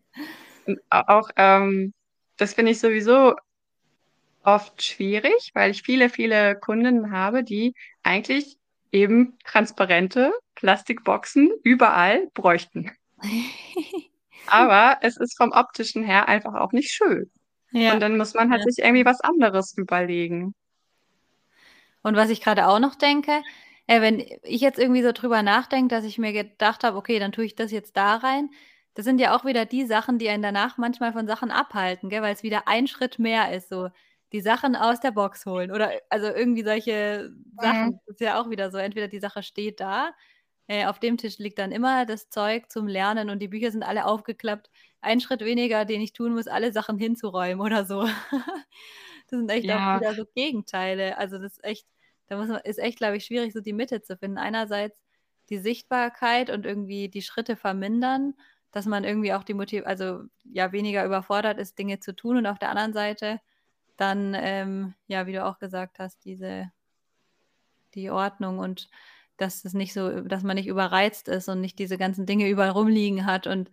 auch 0.90 1.30
ähm, 1.36 1.92
das 2.36 2.54
finde 2.54 2.72
ich 2.72 2.80
sowieso 2.80 3.34
oft 4.42 4.82
schwierig, 4.82 5.50
weil 5.54 5.70
ich 5.70 5.82
viele, 5.82 6.08
viele 6.08 6.58
Kunden 6.58 7.12
habe, 7.12 7.44
die 7.44 7.74
eigentlich 8.02 8.56
eben 8.92 9.36
transparente 9.44 10.32
Plastikboxen 10.54 11.50
überall 11.62 12.28
bräuchten. 12.34 12.90
Aber 14.46 14.98
es 15.02 15.16
ist 15.16 15.36
vom 15.36 15.52
optischen 15.52 16.02
her 16.02 16.28
einfach 16.28 16.54
auch 16.54 16.72
nicht 16.72 16.90
schön. 16.90 17.30
Ja. 17.72 17.92
Und 17.92 18.00
dann 18.00 18.16
muss 18.16 18.34
man 18.34 18.50
halt 18.50 18.62
ja. 18.62 18.70
sich 18.70 18.84
irgendwie 18.84 19.04
was 19.04 19.20
anderes 19.20 19.76
überlegen. 19.76 20.54
Und 22.02 22.16
was 22.16 22.30
ich 22.30 22.40
gerade 22.40 22.68
auch 22.68 22.78
noch 22.78 22.94
denke, 22.94 23.42
äh, 23.86 24.00
wenn 24.00 24.20
ich 24.42 24.60
jetzt 24.60 24.78
irgendwie 24.78 25.02
so 25.02 25.12
drüber 25.12 25.42
nachdenke, 25.42 25.94
dass 25.94 26.04
ich 26.04 26.18
mir 26.18 26.32
gedacht 26.32 26.84
habe, 26.84 26.96
okay, 26.96 27.18
dann 27.18 27.32
tue 27.32 27.44
ich 27.44 27.56
das 27.56 27.72
jetzt 27.72 27.96
da 27.96 28.16
rein. 28.16 28.50
Das 28.94 29.04
sind 29.04 29.20
ja 29.20 29.36
auch 29.36 29.44
wieder 29.44 29.66
die 29.66 29.86
Sachen, 29.86 30.18
die 30.18 30.28
einen 30.28 30.42
danach 30.42 30.78
manchmal 30.78 31.12
von 31.12 31.26
Sachen 31.26 31.50
abhalten, 31.50 32.10
weil 32.10 32.34
es 32.34 32.42
wieder 32.42 32.68
ein 32.68 32.86
Schritt 32.86 33.18
mehr 33.18 33.52
ist, 33.54 33.68
so 33.68 33.88
die 34.32 34.40
Sachen 34.40 34.76
aus 34.76 35.00
der 35.00 35.10
Box 35.10 35.46
holen 35.46 35.72
oder 35.72 35.90
also 36.08 36.26
irgendwie 36.28 36.62
solche 36.64 37.32
Sachen. 37.56 37.86
Mhm. 37.86 38.00
Das 38.06 38.16
ist 38.16 38.20
ja 38.20 38.40
auch 38.40 38.50
wieder 38.50 38.70
so, 38.70 38.78
entweder 38.78 39.08
die 39.08 39.18
Sache 39.20 39.42
steht 39.42 39.80
da, 39.80 40.12
äh, 40.68 40.86
auf 40.86 41.00
dem 41.00 41.16
Tisch 41.18 41.38
liegt 41.38 41.58
dann 41.58 41.72
immer 41.72 42.06
das 42.06 42.28
Zeug 42.30 42.70
zum 42.70 42.86
Lernen 42.86 43.28
und 43.28 43.40
die 43.40 43.48
Bücher 43.48 43.72
sind 43.72 43.82
alle 43.82 44.06
aufgeklappt. 44.06 44.70
Ein 45.00 45.20
Schritt 45.20 45.40
weniger, 45.40 45.84
den 45.84 46.00
ich 46.00 46.12
tun 46.12 46.34
muss, 46.34 46.46
alle 46.46 46.72
Sachen 46.72 46.96
hinzuräumen 46.96 47.60
oder 47.60 47.84
so. 47.84 48.06
Das 49.30 49.38
sind 49.38 49.50
echt 49.50 49.64
ja. 49.64 49.96
auch 49.96 50.00
wieder 50.00 50.14
so 50.14 50.24
Gegenteile. 50.34 51.16
Also 51.18 51.38
das 51.38 51.52
ist 51.52 51.64
echt, 51.64 51.86
da 52.26 52.36
muss 52.36 52.48
man, 52.48 52.60
ist 52.64 52.78
echt, 52.78 52.98
glaube 52.98 53.16
ich, 53.16 53.24
schwierig, 53.24 53.52
so 53.52 53.60
die 53.60 53.72
Mitte 53.72 54.02
zu 54.02 54.16
finden. 54.16 54.38
Einerseits 54.38 55.00
die 55.50 55.58
Sichtbarkeit 55.58 56.50
und 56.50 56.66
irgendwie 56.66 57.08
die 57.08 57.22
Schritte 57.22 57.56
vermindern, 57.56 58.34
dass 58.70 58.86
man 58.86 59.04
irgendwie 59.04 59.32
auch 59.32 59.42
die 59.42 59.54
Motiv, 59.54 59.84
also 59.84 60.22
ja, 60.44 60.72
weniger 60.72 61.04
überfordert 61.04 61.58
ist, 61.58 61.78
Dinge 61.78 61.98
zu 62.00 62.14
tun 62.14 62.36
und 62.36 62.46
auf 62.46 62.58
der 62.58 62.70
anderen 62.70 62.92
Seite 62.92 63.40
dann, 63.96 64.34
ähm, 64.38 64.94
ja, 65.08 65.26
wie 65.26 65.32
du 65.32 65.44
auch 65.44 65.58
gesagt 65.58 65.98
hast, 65.98 66.24
diese, 66.24 66.70
die 67.94 68.10
Ordnung 68.10 68.58
und 68.58 68.88
dass 69.36 69.64
es 69.64 69.74
nicht 69.74 69.92
so, 69.92 70.20
dass 70.20 70.42
man 70.42 70.56
nicht 70.56 70.68
überreizt 70.68 71.28
ist 71.28 71.48
und 71.48 71.60
nicht 71.60 71.78
diese 71.78 71.98
ganzen 71.98 72.26
Dinge 72.26 72.48
überall 72.48 72.70
rumliegen 72.70 73.26
hat 73.26 73.46
und 73.46 73.70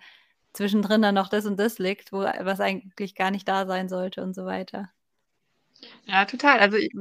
zwischendrin 0.53 1.01
dann 1.01 1.15
noch 1.15 1.29
das 1.29 1.45
und 1.45 1.59
das 1.59 1.77
liegt, 1.77 2.11
wo 2.11 2.19
was 2.19 2.59
eigentlich 2.59 3.15
gar 3.15 3.31
nicht 3.31 3.47
da 3.47 3.65
sein 3.67 3.89
sollte 3.89 4.23
und 4.23 4.33
so 4.33 4.45
weiter. 4.45 4.89
Ja, 6.05 6.25
total. 6.25 6.59
Also 6.59 6.77
ich, 6.77 6.91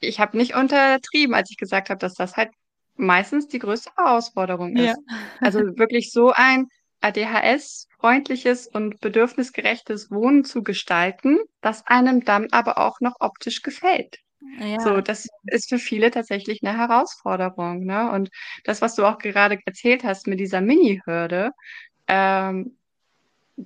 ich 0.00 0.20
habe 0.20 0.36
nicht 0.36 0.54
untertrieben, 0.54 1.34
als 1.34 1.50
ich 1.50 1.56
gesagt 1.56 1.90
habe, 1.90 1.98
dass 1.98 2.14
das 2.14 2.36
halt 2.36 2.50
meistens 2.96 3.48
die 3.48 3.58
größte 3.58 3.90
Herausforderung 3.96 4.76
ist. 4.76 4.96
Ja. 5.08 5.16
Also 5.40 5.60
wirklich 5.76 6.12
so 6.12 6.32
ein 6.32 6.66
ADHS-freundliches 7.00 8.66
und 8.66 9.00
bedürfnisgerechtes 9.00 10.10
Wohnen 10.10 10.44
zu 10.44 10.62
gestalten, 10.62 11.38
das 11.60 11.86
einem 11.86 12.24
dann 12.24 12.48
aber 12.50 12.78
auch 12.78 13.00
noch 13.00 13.14
optisch 13.20 13.62
gefällt. 13.62 14.18
Ja. 14.58 14.80
So, 14.80 15.00
das 15.00 15.28
ist 15.44 15.68
für 15.68 15.78
viele 15.78 16.10
tatsächlich 16.10 16.60
eine 16.62 16.76
Herausforderung. 16.76 17.84
Ne? 17.84 18.10
Und 18.10 18.30
das, 18.64 18.80
was 18.82 18.94
du 18.94 19.04
auch 19.04 19.18
gerade 19.18 19.58
erzählt 19.64 20.04
hast 20.04 20.26
mit 20.26 20.40
dieser 20.40 20.60
Mini-Hürde, 20.60 21.50
ähm, 22.06 22.76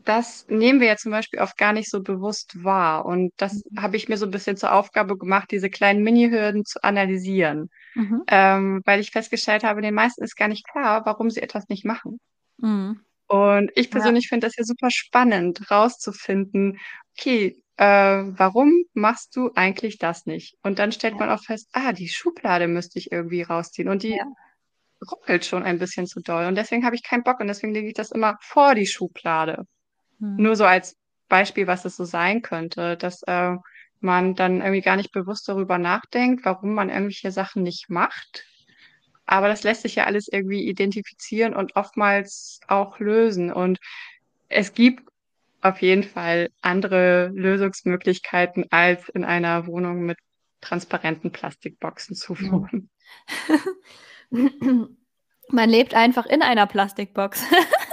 das 0.04 0.46
nehmen 0.48 0.80
wir 0.80 0.88
ja 0.88 0.96
zum 0.96 1.12
Beispiel 1.12 1.40
oft 1.40 1.56
gar 1.56 1.72
nicht 1.72 1.90
so 1.90 2.02
bewusst 2.02 2.64
wahr. 2.64 3.06
Und 3.06 3.32
das 3.36 3.62
mhm. 3.70 3.82
habe 3.82 3.96
ich 3.96 4.08
mir 4.08 4.16
so 4.16 4.26
ein 4.26 4.30
bisschen 4.30 4.56
zur 4.56 4.72
Aufgabe 4.72 5.16
gemacht, 5.16 5.50
diese 5.50 5.70
kleinen 5.70 6.02
Mini-Hürden 6.02 6.64
zu 6.64 6.82
analysieren. 6.82 7.70
Mhm. 7.94 8.22
Ähm, 8.28 8.82
weil 8.84 9.00
ich 9.00 9.10
festgestellt 9.10 9.64
habe, 9.64 9.82
den 9.82 9.94
meisten 9.94 10.24
ist 10.24 10.36
gar 10.36 10.48
nicht 10.48 10.66
klar, 10.66 11.04
warum 11.06 11.30
sie 11.30 11.42
etwas 11.42 11.68
nicht 11.68 11.84
machen. 11.84 12.18
Mhm. 12.58 13.00
Und 13.26 13.70
ich 13.74 13.86
Ja. 13.86 13.92
persönlich 13.92 14.28
finde 14.28 14.46
das 14.46 14.56
ja 14.56 14.64
super 14.64 14.90
spannend, 14.90 15.70
rauszufinden, 15.70 16.78
okay, 17.16 17.56
äh, 17.76 17.84
warum 17.86 18.84
machst 18.92 19.34
du 19.36 19.50
eigentlich 19.54 19.98
das 19.98 20.26
nicht? 20.26 20.56
Und 20.62 20.78
dann 20.78 20.92
stellt 20.92 21.14
Ja. 21.14 21.20
man 21.20 21.30
auch 21.30 21.42
fest, 21.42 21.68
ah, 21.72 21.92
die 21.92 22.08
Schublade 22.08 22.68
müsste 22.68 22.98
ich 22.98 23.10
irgendwie 23.12 23.42
rausziehen 23.42 23.88
und 23.88 24.02
die 24.02 24.16
Ja. 24.16 24.26
ruckelt 25.10 25.44
schon 25.44 25.62
ein 25.62 25.78
bisschen 25.78 26.06
zu 26.06 26.20
doll. 26.20 26.46
Und 26.46 26.54
deswegen 26.56 26.84
habe 26.84 26.96
ich 26.96 27.02
keinen 27.02 27.22
Bock 27.24 27.40
und 27.40 27.48
deswegen 27.48 27.74
lege 27.74 27.88
ich 27.88 27.94
das 27.94 28.10
immer 28.10 28.36
vor 28.40 28.74
die 28.74 28.86
Schublade. 28.86 29.64
Mhm. 30.18 30.36
Nur 30.36 30.56
so 30.56 30.64
als 30.64 30.96
Beispiel, 31.28 31.66
was 31.66 31.84
es 31.84 31.96
so 31.96 32.04
sein 32.04 32.42
könnte, 32.42 32.96
dass 32.96 33.22
äh, 33.22 33.56
man 34.00 34.34
dann 34.34 34.60
irgendwie 34.60 34.82
gar 34.82 34.96
nicht 34.96 35.12
bewusst 35.12 35.48
darüber 35.48 35.78
nachdenkt, 35.78 36.44
warum 36.44 36.74
man 36.74 36.90
irgendwelche 36.90 37.30
Sachen 37.32 37.62
nicht 37.62 37.88
macht. 37.88 38.44
Aber 39.26 39.48
das 39.48 39.62
lässt 39.62 39.82
sich 39.82 39.94
ja 39.94 40.04
alles 40.04 40.28
irgendwie 40.28 40.68
identifizieren 40.68 41.54
und 41.54 41.76
oftmals 41.76 42.60
auch 42.68 42.98
lösen. 42.98 43.52
Und 43.52 43.78
es 44.48 44.74
gibt 44.74 45.08
auf 45.62 45.80
jeden 45.80 46.02
Fall 46.02 46.50
andere 46.60 47.30
Lösungsmöglichkeiten, 47.34 48.66
als 48.70 49.08
in 49.08 49.24
einer 49.24 49.66
Wohnung 49.66 50.02
mit 50.02 50.18
transparenten 50.60 51.32
Plastikboxen 51.32 52.14
zu 52.16 52.38
wohnen. 52.38 52.90
Man 55.50 55.70
lebt 55.70 55.94
einfach 55.94 56.26
in 56.26 56.42
einer 56.42 56.66
Plastikbox. 56.66 57.44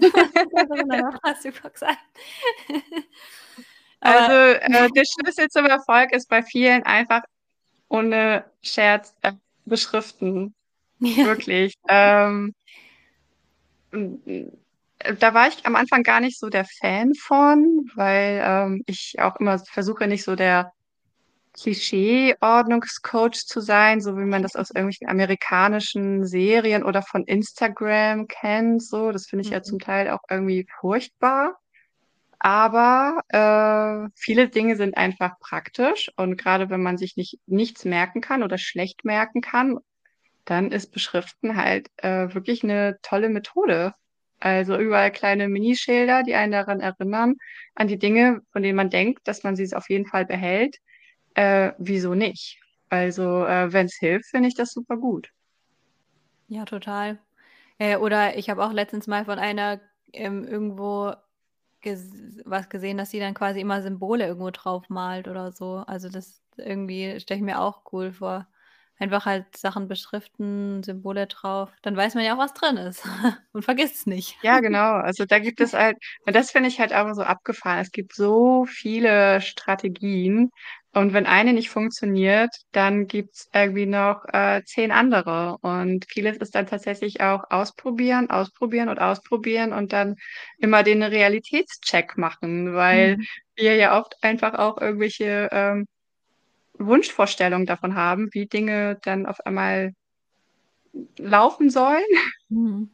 Also, 4.00 4.32
äh, 4.32 4.90
der 4.90 5.04
Schlüssel 5.06 5.48
zum 5.48 5.64
Erfolg 5.64 6.12
ist 6.12 6.28
bei 6.28 6.42
vielen 6.42 6.82
einfach 6.82 7.22
ohne 7.88 8.44
Scherz 8.60 9.16
äh, 9.22 9.32
beschriften. 9.64 10.54
Ja. 10.98 11.24
Wirklich. 11.24 11.72
Ähm, 11.88 12.52
äh, 13.92 14.44
da 15.18 15.34
war 15.34 15.48
ich 15.48 15.64
am 15.64 15.76
Anfang 15.76 16.02
gar 16.02 16.20
nicht 16.20 16.38
so 16.38 16.48
der 16.48 16.66
Fan 16.80 17.14
von, 17.14 17.90
weil 17.94 18.42
ähm, 18.44 18.82
ich 18.86 19.16
auch 19.20 19.36
immer 19.36 19.58
versuche, 19.58 20.06
nicht 20.06 20.24
so 20.24 20.36
der 20.36 20.72
Klischee-Ordnungscoach 21.60 23.46
zu 23.46 23.60
sein, 23.60 24.00
so 24.00 24.16
wie 24.18 24.24
man 24.24 24.42
das 24.42 24.56
aus 24.56 24.70
irgendwelchen 24.70 25.08
amerikanischen 25.08 26.26
Serien 26.26 26.84
oder 26.84 27.02
von 27.02 27.24
Instagram 27.24 28.26
kennt. 28.28 28.82
So, 28.82 29.12
das 29.12 29.26
finde 29.26 29.42
ich 29.42 29.50
ja 29.50 29.58
Mhm. 29.60 29.64
zum 29.64 29.78
Teil 29.80 30.10
auch 30.10 30.20
irgendwie 30.30 30.66
furchtbar. 30.80 31.56
Aber 32.38 33.22
äh, 33.28 34.10
viele 34.16 34.48
Dinge 34.48 34.76
sind 34.76 34.96
einfach 34.96 35.38
praktisch 35.40 36.10
und 36.16 36.36
gerade 36.36 36.68
wenn 36.70 36.82
man 36.82 36.98
sich 36.98 37.16
nicht 37.16 37.38
nichts 37.46 37.84
merken 37.86 38.20
kann 38.20 38.42
oder 38.42 38.58
schlecht 38.58 39.04
merken 39.04 39.40
kann, 39.40 39.78
dann 40.44 40.72
ist 40.72 40.92
Beschriften 40.92 41.56
halt 41.56 41.88
äh, 41.98 42.34
wirklich 42.34 42.62
eine 42.64 42.98
tolle 43.02 43.28
Methode. 43.28 43.94
Also 44.40 44.76
überall 44.78 45.10
kleine 45.12 45.48
Minischilder, 45.48 46.22
die 46.22 46.34
einen 46.34 46.52
daran 46.52 46.80
erinnern, 46.80 47.34
an 47.74 47.88
die 47.88 47.98
Dinge, 47.98 48.40
von 48.52 48.62
denen 48.62 48.76
man 48.76 48.90
denkt, 48.90 49.26
dass 49.26 49.42
man 49.42 49.56
sie 49.56 49.74
auf 49.74 49.88
jeden 49.88 50.06
Fall 50.06 50.26
behält. 50.26 50.76
Äh, 51.34 51.72
wieso 51.78 52.14
nicht? 52.14 52.58
Also, 52.88 53.44
äh, 53.46 53.72
wenn 53.72 53.86
es 53.86 53.96
hilft, 53.96 54.26
finde 54.30 54.48
ich 54.48 54.54
das 54.54 54.72
super 54.72 54.96
gut. 54.96 55.30
Ja, 56.48 56.64
total. 56.64 57.18
Äh, 57.78 57.96
oder 57.96 58.36
ich 58.38 58.50
habe 58.50 58.64
auch 58.64 58.72
letztens 58.72 59.06
mal 59.06 59.24
von 59.24 59.38
einer 59.38 59.80
ähm, 60.12 60.44
irgendwo 60.44 61.14
ges 61.80 62.12
was 62.44 62.68
gesehen, 62.68 62.98
dass 62.98 63.10
sie 63.10 63.20
dann 63.20 63.34
quasi 63.34 63.60
immer 63.60 63.82
Symbole 63.82 64.26
irgendwo 64.26 64.50
drauf 64.50 64.88
malt 64.88 65.28
oder 65.28 65.52
so. 65.52 65.84
Also 65.86 66.08
das 66.08 66.42
irgendwie 66.56 67.20
stelle 67.20 67.38
ich 67.38 67.44
mir 67.44 67.60
auch 67.60 67.82
cool 67.92 68.12
vor. 68.12 68.46
Einfach 68.98 69.26
halt 69.26 69.56
Sachen 69.56 69.88
beschriften, 69.88 70.82
Symbole 70.84 71.26
drauf. 71.26 71.70
Dann 71.82 71.96
weiß 71.96 72.14
man 72.14 72.24
ja 72.24 72.34
auch, 72.34 72.38
was 72.38 72.54
drin 72.54 72.76
ist 72.76 73.04
und 73.52 73.64
vergisst 73.64 73.96
es 73.96 74.06
nicht. 74.06 74.36
Ja, 74.42 74.60
genau. 74.60 74.94
Also 74.96 75.24
da 75.24 75.38
gibt 75.38 75.60
es 75.60 75.72
halt, 75.74 75.96
und 76.26 76.36
das 76.36 76.50
finde 76.50 76.68
ich 76.68 76.78
halt 76.78 76.92
auch 76.92 77.12
so 77.14 77.22
abgefahren. 77.22 77.80
Es 77.80 77.90
gibt 77.92 78.14
so 78.14 78.66
viele 78.66 79.40
Strategien. 79.40 80.50
Und 80.94 81.12
wenn 81.12 81.26
eine 81.26 81.52
nicht 81.52 81.70
funktioniert, 81.70 82.50
dann 82.72 83.06
gibt's 83.08 83.48
irgendwie 83.52 83.86
noch 83.86 84.24
äh, 84.32 84.62
zehn 84.64 84.92
andere. 84.92 85.58
Und 85.60 86.06
vieles 86.08 86.36
ist 86.38 86.54
dann 86.54 86.66
tatsächlich 86.66 87.20
auch 87.20 87.44
ausprobieren, 87.50 88.30
ausprobieren 88.30 88.88
und 88.88 89.00
ausprobieren 89.00 89.72
und 89.72 89.92
dann 89.92 90.16
immer 90.58 90.82
den 90.84 91.02
Realitätscheck 91.02 92.16
machen, 92.16 92.74
weil 92.74 93.16
Mhm. 93.16 93.26
wir 93.56 93.76
ja 93.76 93.98
oft 94.00 94.16
einfach 94.22 94.54
auch 94.54 94.78
irgendwelche 94.80 95.48
ähm, 95.52 95.86
Wunschvorstellungen 96.78 97.66
davon 97.66 97.96
haben, 97.96 98.28
wie 98.32 98.46
Dinge 98.46 98.98
dann 99.02 99.26
auf 99.26 99.40
einmal 99.46 99.92
laufen 101.18 101.70
sollen. 101.70 102.04
Mhm. 102.48 102.90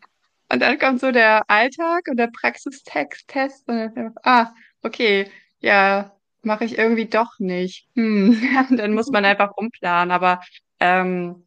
Und 0.48 0.60
dann 0.60 0.78
kommt 0.78 1.00
so 1.00 1.12
der 1.12 1.42
Alltag 1.48 2.02
und 2.08 2.16
der 2.16 2.28
Praxistest 2.28 3.68
und 3.68 3.76
dann, 3.96 4.14
ah, 4.24 4.52
okay, 4.82 5.30
ja, 5.60 6.12
mache 6.42 6.64
ich 6.64 6.78
irgendwie 6.78 7.06
doch 7.08 7.38
nicht. 7.38 7.88
Hm. 7.96 8.40
Dann 8.76 8.92
muss 8.94 9.08
man 9.10 9.24
einfach 9.24 9.52
umplanen. 9.56 10.10
Aber 10.10 10.40
ähm, 10.80 11.46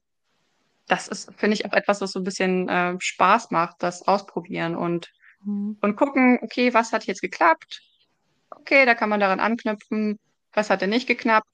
das 0.87 1.07
ist, 1.07 1.31
finde 1.37 1.55
ich, 1.55 1.65
auch 1.65 1.73
etwas, 1.73 2.01
was 2.01 2.11
so 2.11 2.19
ein 2.19 2.23
bisschen 2.25 2.69
äh, 2.69 2.95
Spaß 2.99 3.51
macht, 3.51 3.77
das 3.79 4.07
ausprobieren 4.07 4.75
und, 4.75 5.11
Mhm. 5.45 5.77
und 5.81 5.97
gucken, 5.97 6.39
okay, 6.41 6.73
was 6.73 6.93
hat 6.93 7.05
jetzt 7.05 7.21
geklappt? 7.21 7.81
Okay, 8.51 8.85
da 8.85 8.95
kann 8.95 9.09
man 9.09 9.19
daran 9.19 9.41
anknüpfen. 9.41 10.17
Was 10.53 10.69
hat 10.69 10.81
denn 10.81 10.89
nicht 10.91 11.07
geklappt? 11.07 11.47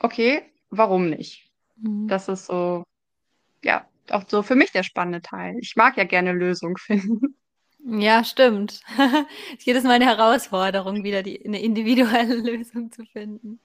Okay, 0.00 0.42
warum 0.70 1.10
nicht? 1.10 1.50
Mhm. 1.76 2.08
Das 2.08 2.28
ist 2.28 2.46
so, 2.46 2.84
ja, 3.64 3.86
auch 4.10 4.24
so 4.28 4.42
für 4.42 4.54
mich 4.56 4.72
der 4.72 4.82
spannende 4.84 5.22
Teil. 5.22 5.56
Ich 5.60 5.76
mag 5.76 5.96
ja 5.96 6.04
gerne 6.04 6.32
Lösungen 6.32 6.76
finden. 6.76 7.36
Ja, 7.90 8.22
stimmt. 8.24 8.72
Ist 8.72 8.82
jedes 9.66 9.84
Mal 9.84 9.92
eine 9.92 10.04
Herausforderung, 10.06 11.04
wieder 11.04 11.22
die 11.22 11.40
'ne 11.48 11.62
individuelle 11.62 12.34
Lösung 12.58 12.92
zu 12.92 13.04
finden. 13.06 13.60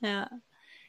Ja. 0.00 0.30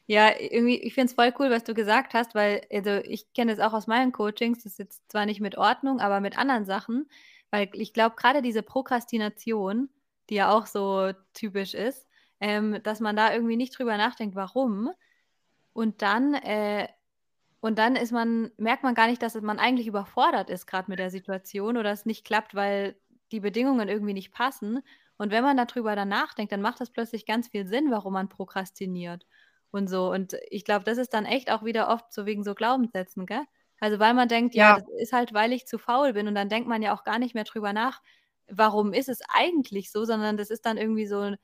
Ja, 0.07 0.31
irgendwie 0.39 0.77
ich 0.81 0.93
finde 0.95 1.07
es 1.07 1.13
voll 1.15 1.33
cool, 1.39 1.51
was 1.51 1.63
du 1.65 1.73
gesagt 1.75 2.13
hast, 2.15 2.35
weil 2.35 2.61
also, 2.73 2.91
ich 3.05 3.31
kenne 3.33 3.55
das 3.55 3.65
auch 3.65 3.73
aus 3.73 3.87
meinen 3.87 4.11
Coachings, 4.13 4.63
das 4.63 4.73
ist 4.73 4.79
jetzt 4.79 5.11
zwar 5.11 5.25
nicht 5.27 5.41
mit 5.41 5.57
Ordnung, 5.57 5.99
aber 6.01 6.19
mit 6.21 6.37
anderen 6.37 6.65
Sachen, 6.65 7.09
weil 7.51 7.69
ich 7.73 7.93
glaube, 7.93 8.15
grade 8.17 8.41
diese 8.41 8.63
Prokrastination, 8.63 9.89
die 10.29 10.35
ja 10.35 10.51
auch 10.51 10.65
so 10.67 11.11
typisch 11.33 11.73
ist, 11.75 12.07
ähm, 12.41 12.81
dass 12.83 12.99
man 13.01 13.15
da 13.17 13.33
irgendwie 13.33 13.57
nicht 13.57 13.77
drüber 13.79 13.97
nachdenkt, 13.97 14.35
warum. 14.35 14.91
Und 15.73 16.01
dann 16.01 16.33
äh, 16.35 16.87
und 17.61 17.77
dann 17.79 17.95
ist 17.95 18.11
man 18.11 18.51
merkt 18.57 18.83
man 18.83 18.95
gar 18.95 19.07
nicht, 19.07 19.21
dass 19.21 19.35
man 19.41 19.59
eigentlich 19.59 19.87
überfordert 19.87 20.49
ist 20.49 20.67
grad 20.67 20.87
mit 20.89 20.99
der 20.99 21.09
Situation 21.11 21.77
oder 21.77 21.91
es 21.91 22.05
nicht 22.05 22.25
klappt, 22.25 22.55
weil 22.55 22.99
die 23.31 23.39
Bedingungen 23.41 23.89
irgendwie 23.89 24.13
nicht 24.13 24.31
passen. 24.33 24.81
Und 25.17 25.31
wenn 25.31 25.43
man 25.43 25.57
da 25.57 25.65
drüber 25.65 25.95
dann 25.95 26.09
nachdenkt, 26.09 26.51
dann 26.53 26.61
macht 26.61 26.79
das 26.81 26.91
plötzlich 26.91 27.25
ganz 27.25 27.49
viel 27.49 27.67
Sinn, 27.67 27.91
warum 27.91 28.13
man 28.13 28.29
prokrastiniert 28.29 29.25
und 29.71 29.89
so. 29.89 30.11
Und 30.11 30.35
ich 30.49 30.63
glaube, 30.65 30.85
das 30.85 30.97
ist 30.97 31.13
dann 31.13 31.25
echt 31.25 31.51
auch 31.51 31.63
wieder 31.63 31.89
oft 31.89 32.13
so 32.13 32.25
wegen 32.25 32.43
so 32.43 32.55
Glaubenssätzen, 32.55 33.25
gell? 33.25 33.43
Also, 33.81 33.99
weil 33.99 34.13
man 34.13 34.27
denkt: 34.29 34.55
„Ja, 34.55 34.71
Ja. 34.71 34.73
das 34.73 34.83
ist 35.01 35.13
halt, 35.13 35.33
weil 35.33 35.53
ich 35.53 35.65
zu 35.67 35.77
faul 35.77 36.13
bin.“ 36.13 36.27
Und 36.27 36.35
dann 36.35 36.49
denkt 36.49 36.67
man 36.69 36.81
ja 36.81 36.93
auch 36.95 37.03
gar 37.03 37.19
nicht 37.19 37.35
mehr 37.35 37.43
drüber 37.45 37.73
nach, 37.73 38.01
warum 38.49 38.93
ist 38.93 39.09
es 39.09 39.21
eigentlich 39.29 39.91
so, 39.91 40.05
sondern 40.05 40.37
das 40.37 40.49
ist 40.49 40.65
dann 40.65 40.77
irgendwie 40.77 41.07
so 41.07 41.35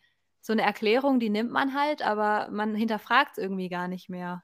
so 0.41 0.53
'ne 0.53 0.61
Erklärung, 0.63 1.19
die 1.19 1.29
nimmt 1.31 1.51
man 1.51 1.73
halt, 1.73 2.01
aber 2.03 2.49
man 2.51 2.75
hinterfragt's 2.75 3.37
irgendwie 3.39 3.69
gar 3.69 3.87
nicht 3.87 4.09
mehr. 4.09 4.43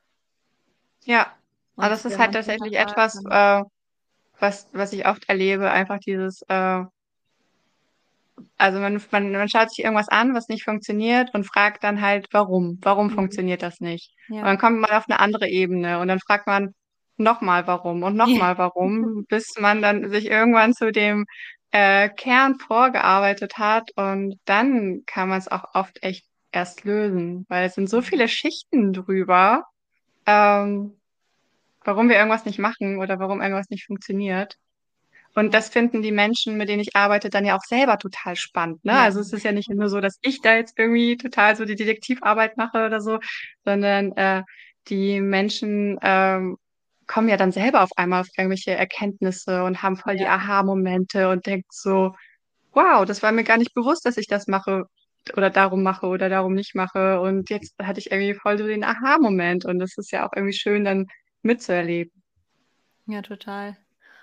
Ja, 1.06 1.41
Und 1.82 1.90
das 1.90 2.06
ist 2.06 2.20
halt 2.20 2.34
tatsächlich 2.34 2.78
etwas, 2.78 3.24
äh, 3.30 3.64
was 4.40 4.70
was 4.74 4.94
ich 4.94 5.08
oft 5.08 5.30
erlebe, 5.30 5.72
einfach 5.72 6.00
dieses, 6.00 6.44
äh 6.50 6.84
also 8.58 8.80
man 8.80 9.02
man 9.12 9.32
man 9.32 9.50
schaut 9.50 9.70
sich 9.70 9.84
irgendwas 9.84 10.10
an, 10.10 10.34
was 10.36 10.48
nicht 10.48 10.64
funktioniert 10.64 11.34
und 11.34 11.46
fragt 11.46 11.84
dann 11.84 12.02
halt: 12.02 12.28
„Warum? 12.32 12.78
Warum 12.82 13.08
Mhm. 13.08 13.14
funktioniert 13.16 13.62
das 13.64 13.80
nicht?“ 13.80 14.14
Und 14.30 14.38
Ja. 14.38 14.44
dann 14.46 14.58
kommt 14.58 14.80
man 14.80 14.92
auf 14.92 15.08
'ne 15.08 15.20
andere 15.20 15.48
Ebene 15.50 16.00
und 16.00 16.08
dann 16.08 16.20
fragt 16.20 16.48
man 16.48 16.74
noch 17.18 17.42
mal: 17.42 17.68
„Warum?“ 17.68 18.04
und 18.04 18.16
noch 18.16 18.28
Ja. 18.28 18.38
mal: 18.38 18.58
„Warum?“, 18.58 19.26
bis 19.30 19.56
man 19.60 19.82
dann 19.82 20.10
sich 20.10 20.26
irgendwann 20.28 20.74
zu 20.74 20.92
dem, 20.92 21.26
äh, 21.72 22.10
Kern 22.10 22.60
vorgearbeitet 22.60 23.58
hat 23.58 23.90
und 23.96 24.36
dann 24.46 25.04
kann 25.06 25.30
man's 25.30 25.48
auch 25.48 25.64
oft 25.74 26.04
echt 26.04 26.26
erst 26.52 26.84
lösen, 26.84 27.46
weil 27.50 27.66
es 27.68 27.76
sind 27.76 27.90
so 27.90 28.02
viele 28.02 28.28
Schichten 28.28 28.92
drüber, 28.94 29.64
ähm, 30.28 31.00
warum 31.86 32.10
wir 32.10 32.18
irgendwas 32.18 32.46
nicht 32.46 32.60
machen 32.60 32.98
oder 33.00 33.20
warum 33.20 33.42
irgendwas 33.42 33.70
nicht 33.70 33.86
funktioniert. 33.86 34.56
Und 35.36 35.54
das 35.54 35.70
finden 35.70 36.02
die 36.02 36.12
Menschen, 36.12 36.58
mit 36.58 36.70
denen 36.70 36.82
ich 36.82 36.96
arbeite, 36.96 37.30
dann 37.30 37.46
ja 37.46 37.56
auch 37.58 37.64
selber 37.68 37.98
total 37.98 38.36
spannend, 38.36 38.84
ne? 38.86 38.94
Ja. 38.94 39.04
Also, 39.04 39.20
es 39.22 39.34
ist 39.34 39.44
ja 39.44 39.52
nicht 39.54 39.70
nur 39.70 39.90
so, 39.90 40.02
dass 40.02 40.18
ich 40.22 40.42
da 40.42 40.56
jetzt 40.56 40.78
irgendwie 40.78 41.18
total 41.18 41.56
so 41.56 41.66
die 41.66 41.76
Detektivarbeit 41.76 42.58
mache 42.58 42.86
oder 42.86 43.02
so, 43.02 43.20
sondern, 43.66 44.12
äh, 44.18 44.44
die 44.90 45.22
Menschen, 45.22 45.98
ähm, 46.04 46.58
kommen 47.08 47.30
ja 47.30 47.38
dann 47.38 47.52
selber 47.52 47.84
auf 47.84 47.92
einmal 47.98 48.22
auf 48.22 48.28
irgendwelche 48.38 48.72
Erkenntnisse 48.72 49.64
und 49.64 49.84
haben 49.84 49.98
voll 49.98 50.16
die 50.18 50.24
Ja. 50.24 50.36
Aha-Momente 50.36 51.30
und 51.30 51.46
denken 51.46 51.68
so: 51.72 52.14
„Wow, 52.74 53.06
das 53.06 53.24
war 53.24 53.32
mir 53.32 53.44
gar 53.44 53.58
nicht 53.58 53.74
bewusst, 53.74 54.06
dass 54.06 54.18
ich 54.18 54.28
das 54.28 54.48
mache 54.48 54.86
oder 55.38 55.50
darum 55.50 55.84
mache 55.84 56.08
oder 56.08 56.30
darum 56.30 56.54
nicht 56.54 56.76
mache.“ 56.76 57.20
Und 57.22 57.50
jetzt 57.50 57.76
hatte 57.82 58.00
ich 58.00 58.12
irgendwie 58.12 58.34
voll 58.36 58.58
so 58.58 58.68
den 58.68 58.84
Aha-Moment 58.84 59.66
und 59.66 59.80
das 59.80 59.98
ist 59.98 60.12
ja 60.12 60.28
auch 60.28 60.32
irgendwie 60.36 60.54
schön 60.58 60.84
dann 60.86 61.08
mitzuerleben. 61.42 62.22
Ja, 63.08 63.22
total. 63.22 63.78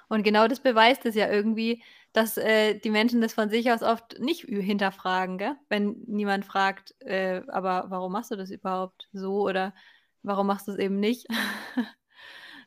Und 0.08 0.22
genau 0.22 0.48
das 0.48 0.60
beweist 0.60 1.04
es 1.06 1.14
ja 1.14 1.30
irgendwie, 1.30 1.82
dass 2.12 2.38
äh, 2.38 2.78
die 2.78 2.90
Menschen 2.90 3.20
das 3.20 3.34
von 3.34 3.50
sich 3.50 3.70
aus 3.70 3.82
oft 3.82 4.18
nicht 4.18 4.42
hinterfragen, 4.42 5.38
gell? 5.38 5.56
Wenn 5.68 6.02
niemand 6.06 6.44
fragt, 6.46 6.94
äh, 7.00 7.42
aber 7.48 7.86
warum 7.88 8.12
machst 8.12 8.30
du 8.30 8.36
das 8.36 8.50
überhaupt 8.50 9.08
so 9.12 9.42
oder 9.42 9.74
warum 10.22 10.46
machst 10.46 10.68
du 10.68 10.72
es 10.72 10.78
eben 10.78 10.98
nicht? 10.98 11.26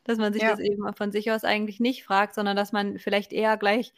dass 0.04 0.18
man 0.18 0.32
sich 0.32 0.42
ja. 0.42 0.50
das 0.50 0.60
eben 0.60 0.92
von 0.94 1.12
sich 1.12 1.30
aus 1.30 1.44
eigentlich 1.44 1.80
nicht 1.80 2.04
fragt, 2.04 2.34
sondern 2.34 2.56
dass 2.56 2.72
man 2.72 2.98
vielleicht 2.98 3.32
eher 3.32 3.56
gleich 3.56 3.92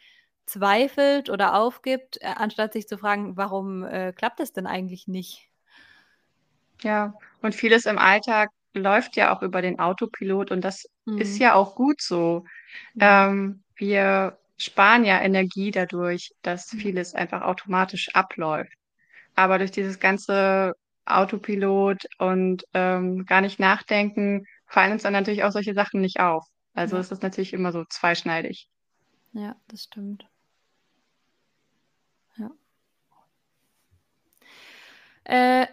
zweifelt 0.45 1.29
oder 1.29 1.55
aufgibt, 1.55 2.21
äh, 2.21 2.27
anstatt 2.35 2.73
sich 2.73 2.87
zu 2.87 2.97
fragen, 2.97 3.37
warum 3.37 3.83
äh, 3.83 4.13
klappt 4.13 4.39
es 4.39 4.53
denn 4.53 4.67
eigentlich 4.67 5.07
nicht? 5.07 5.49
Ja, 6.81 7.15
und 7.41 7.55
vieles 7.55 7.85
im 7.85 7.97
Alltag 7.97 8.51
läuft 8.75 9.15
ja 9.15 9.35
auch 9.35 9.41
über 9.41 9.61
den 9.61 9.79
Autopilot 9.79 10.51
und 10.51 10.61
das 10.61 10.85
mhm. 11.05 11.17
ist 11.17 11.37
ja 11.39 11.53
auch 11.53 11.75
gut 11.75 12.01
so. 12.01 12.45
Ja. 12.93 13.27
Ähm, 13.27 13.63
wir 13.75 14.37
sparen 14.57 15.03
ja 15.03 15.21
Energie 15.21 15.71
dadurch, 15.71 16.31
dass 16.41 16.69
vieles 16.69 17.13
einfach 17.13 17.41
automatisch 17.41 18.09
abläuft. 18.13 18.73
Aber 19.35 19.57
durch 19.57 19.71
dieses 19.71 19.99
ganze 19.99 20.73
Autopilot 21.05 22.03
und 22.17 22.63
ähm, 22.73 23.25
gar 23.25 23.41
nicht 23.41 23.59
nachdenken, 23.59 24.45
fallen 24.65 24.93
uns 24.93 25.03
dann 25.03 25.13
natürlich 25.13 25.43
auch 25.43 25.51
solche 25.51 25.73
Sachen 25.73 26.01
nicht 26.01 26.19
auf. 26.19 26.45
Also 26.73 26.95
ja. 26.95 27.01
ist 27.01 27.23
natürlich 27.23 27.53
immer 27.53 27.71
so 27.71 27.85
zweischneidig. 27.89 28.67
Ja, 29.33 29.55
das 29.67 29.83
stimmt. 29.83 30.25
Ja. 32.37 32.51
Äh, 35.25 35.67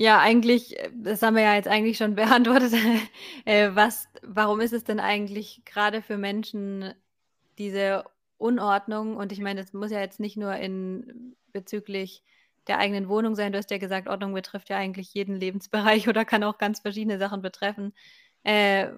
ja, 0.00 0.18
eigentlich, 0.18 0.78
das 0.94 1.20
haben 1.20 1.36
wir 1.36 1.42
ja 1.42 1.56
jetzt 1.56 1.68
eigentlich 1.68 1.98
schon 1.98 2.14
beantwortet. 2.16 2.72
äh, 3.44 3.68
was, 3.74 4.08
warum 4.22 4.60
ist 4.60 4.72
es 4.72 4.82
denn 4.82 4.98
eigentlich 4.98 5.60
gerade 5.66 6.00
für 6.00 6.16
Menschen 6.16 6.94
diese 7.58 8.04
Unordnung? 8.38 9.14
Und 9.16 9.30
ich 9.30 9.40
meine, 9.40 9.60
das 9.60 9.74
muss 9.74 9.90
ja 9.90 10.00
jetzt 10.00 10.18
nicht 10.18 10.38
nur 10.38 10.54
in 10.54 11.36
bezüglich 11.52 12.22
der 12.66 12.78
eigenen 12.78 13.10
Wohnung 13.10 13.34
sein. 13.34 13.52
Du 13.52 13.58
hast 13.58 13.70
ja 13.70 13.76
gesagt, 13.76 14.08
Ordnung 14.08 14.32
betrifft 14.32 14.70
ja 14.70 14.78
eigentlich 14.78 15.12
jeden 15.12 15.36
Lebensbereich 15.36 16.08
oder 16.08 16.24
kann 16.24 16.44
auch 16.44 16.56
ganz 16.56 16.80
verschiedene 16.80 17.18
Sachen 17.18 17.42
betreffen. 17.42 17.92
Äh, 18.42 18.88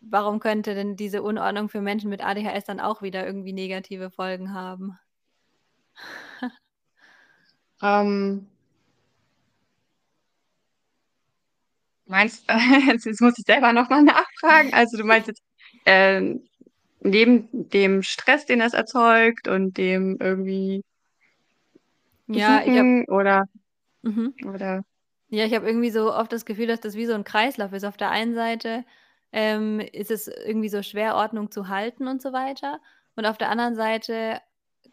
warum 0.00 0.40
könnte 0.40 0.74
denn 0.74 0.96
diese 0.96 1.22
Unordnung 1.22 1.68
für 1.68 1.82
Menschen 1.82 2.08
mit 2.08 2.24
ADHS 2.24 2.64
dann 2.64 2.80
auch 2.80 3.02
wieder 3.02 3.26
irgendwie 3.26 3.52
negative 3.52 4.10
Folgen 4.10 4.54
haben? 4.54 4.98
ähm, 7.82 8.48
meinst 12.06 12.44
jetzt 12.86 13.20
muss 13.20 13.38
ich 13.38 13.44
selber 13.44 13.72
nochmal 13.72 14.02
nachfragen. 14.02 14.72
Also 14.72 14.96
du 14.96 15.04
meinst 15.04 15.28
jetzt 15.28 15.42
äh, 15.84 16.34
neben 17.00 17.68
dem 17.70 18.02
Stress, 18.02 18.46
den 18.46 18.58
das 18.60 18.74
erzeugt 18.74 19.48
und 19.48 19.76
dem 19.78 20.18
irgendwie 20.20 20.82
ja, 22.28 22.62
ich 22.64 22.76
hab, 22.76 23.08
oder, 23.08 23.44
mhm. 24.02 24.34
oder 24.44 24.84
ja, 25.28 25.44
ich 25.44 25.54
habe 25.54 25.66
irgendwie 25.66 25.90
so 25.90 26.14
oft 26.14 26.32
das 26.32 26.44
Gefühl, 26.44 26.68
dass 26.68 26.80
das 26.80 26.94
wie 26.94 27.06
so 27.06 27.14
ein 27.14 27.24
Kreislauf 27.24 27.72
ist. 27.72 27.84
Auf 27.84 27.96
der 27.96 28.10
einen 28.10 28.34
Seite 28.34 28.84
ähm, 29.32 29.80
ist 29.80 30.10
es 30.10 30.28
irgendwie 30.28 30.68
so 30.68 30.82
schwer, 30.82 31.16
Ordnung 31.16 31.50
zu 31.50 31.68
halten 31.68 32.06
und 32.06 32.22
so 32.22 32.32
weiter. 32.32 32.80
Und 33.16 33.26
auf 33.26 33.38
der 33.38 33.50
anderen 33.50 33.74
Seite 33.74 34.40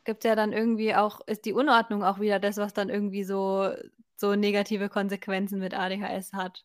gibt 0.05 0.24
es 0.24 0.28
ja 0.28 0.36
dann 0.36 0.51
irgendwie 0.51 0.95
auch, 0.95 1.22
ist 1.28 1.45
die 1.45 1.53
Unordnung 1.53 2.03
auch 2.03 2.20
wieder 2.20 2.39
das, 2.39 2.57
was 2.57 2.74
dann 2.74 2.89
irgendwie 2.89 3.24
so, 3.24 3.70
so 4.16 4.36
negative 4.36 4.89
Konsequenzen 4.89 5.59
mit 5.59 5.74
ADHS 5.76 6.34
hat. 6.34 6.64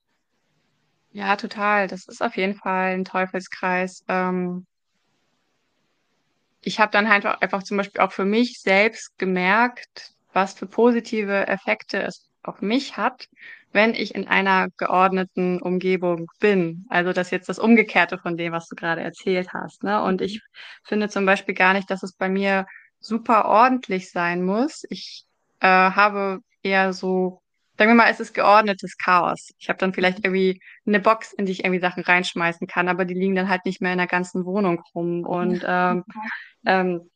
Ja, 1.12 1.36
total. 1.36 1.86
Das 1.88 2.06
ist 2.08 2.22
auf 2.22 2.36
jeden 2.36 2.54
Fall 2.54 2.94
ein 2.94 3.04
Teufelskreis. 3.04 4.04
Ähm, 4.08 4.66
ich 6.62 6.80
habe 6.80 6.90
dann 6.92 7.08
halt 7.08 7.24
einfach 7.24 7.62
zum 7.62 7.76
Beispiel 7.76 8.00
auch 8.00 8.12
für 8.12 8.24
mich 8.24 8.60
selbst 8.60 9.16
gemerkt, 9.18 10.12
was 10.32 10.54
für 10.54 10.66
positive 10.66 11.46
Effekte 11.46 12.02
es 12.02 12.28
auf 12.42 12.60
mich 12.62 12.96
hat, 12.96 13.28
wenn 13.72 13.94
ich 13.94 14.14
in 14.14 14.26
einer 14.28 14.68
geordneten 14.76 15.60
Umgebung 15.62 16.26
bin. 16.40 16.86
Also 16.88 17.12
das 17.12 17.28
ist 17.28 17.30
jetzt 17.32 17.48
das 17.48 17.58
Umgekehrte 17.58 18.18
von 18.18 18.36
dem, 18.36 18.52
was 18.52 18.66
du 18.68 18.74
gerade 18.76 19.02
erzählt 19.02 19.52
hast. 19.52 19.82
Ne? 19.82 20.02
Und 20.02 20.20
ich 20.20 20.40
finde 20.84 21.08
zum 21.08 21.26
Beispiel 21.26 21.54
gar 21.54 21.74
nicht, 21.74 21.90
dass 21.90 22.02
es 22.02 22.12
bei 22.14 22.28
mir 22.28 22.66
super 23.00 23.44
ordentlich 23.46 24.10
sein 24.10 24.42
muss. 24.42 24.84
Ich 24.90 25.24
äh, 25.60 25.66
habe 25.68 26.40
eher 26.62 26.92
so, 26.92 27.40
sagen 27.78 27.90
wir 27.92 27.94
mal, 27.94 28.10
es 28.10 28.18
ist 28.18 28.34
geordnetes 28.34 28.98
Chaos. 28.98 29.52
Ich 29.58 29.68
habe 29.68 29.78
dann 29.78 29.94
vielleicht 29.94 30.24
irgendwie 30.24 30.60
eine 30.84 30.98
Box, 30.98 31.32
in 31.32 31.46
die 31.46 31.52
ich 31.52 31.64
irgendwie 31.64 31.80
Sachen 31.80 32.02
reinschmeißen 32.02 32.66
kann, 32.66 32.88
aber 32.88 33.04
die 33.04 33.14
liegen 33.14 33.36
dann 33.36 33.48
halt 33.48 33.64
nicht 33.64 33.80
mehr 33.80 33.92
in 33.92 33.98
der 33.98 34.08
ganzen 34.08 34.44
Wohnung 34.44 34.82
rum. 34.94 35.24
Und 35.24 35.64
ähm, 35.66 36.04
ähm, 36.66 37.08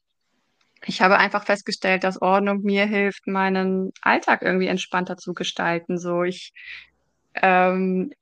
ich 0.85 1.03
habe 1.03 1.19
einfach 1.19 1.45
festgestellt, 1.45 2.05
dass 2.05 2.23
Ordnung 2.23 2.63
mir 2.63 2.87
hilft, 2.87 3.27
meinen 3.27 3.91
Alltag 4.03 4.43
irgendwie 4.43 4.69
entspannter 4.69 5.17
zu 5.17 5.35
gestalten. 5.35 5.99
So 5.99 6.23
ich, 6.23 6.53
ähm, 7.35 8.13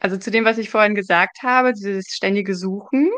also 0.00 0.16
zu 0.16 0.30
dem, 0.30 0.46
was 0.46 0.58
ich 0.58 0.70
vorhin 0.70 0.94
gesagt 0.94 1.42
habe, 1.42 1.74
dieses 1.74 2.06
ständige 2.08 2.54
Suchen, 2.54 3.10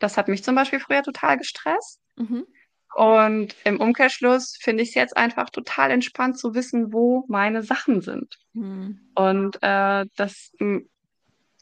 das 0.00 0.16
hat 0.16 0.26
mich 0.26 0.42
zum 0.42 0.56
Beispiel 0.56 0.80
früher 0.80 1.02
total 1.04 1.38
gestresst. 1.38 2.00
Mhm. 2.16 2.46
Und 2.96 3.54
im 3.64 3.78
Umkehrschluss 3.78 4.56
finde 4.58 4.82
ich 4.82 4.88
es 4.88 4.94
jetzt 4.94 5.18
einfach 5.18 5.50
total 5.50 5.90
entspannt 5.90 6.38
zu 6.38 6.54
wissen, 6.54 6.94
wo 6.94 7.26
meine 7.28 7.62
Sachen 7.62 8.00
sind. 8.00 8.38
Mhm. 8.54 9.00
Und 9.14 9.58
äh, 9.60 10.06
das 10.16 10.50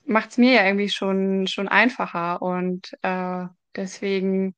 macht 0.07 0.30
es 0.30 0.39
mir 0.39 0.53
ja 0.53 0.64
irgendwie 0.64 0.91
schon, 0.91 1.49
schon 1.49 1.66
einfacher. 1.66 2.41
Und 2.41 2.93
äh, 3.03 3.47
deswegen 3.74 4.55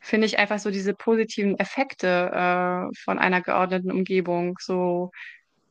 finde 0.00 0.26
ich 0.26 0.38
einfach 0.38 0.60
so 0.60 0.70
diese 0.70 0.94
positiven 0.94 1.58
Effekte 1.58 2.30
äh, 2.32 2.96
von 2.96 3.18
einer 3.18 3.42
geordneten 3.42 3.92
Umgebung 3.92 4.56
so, 4.62 5.10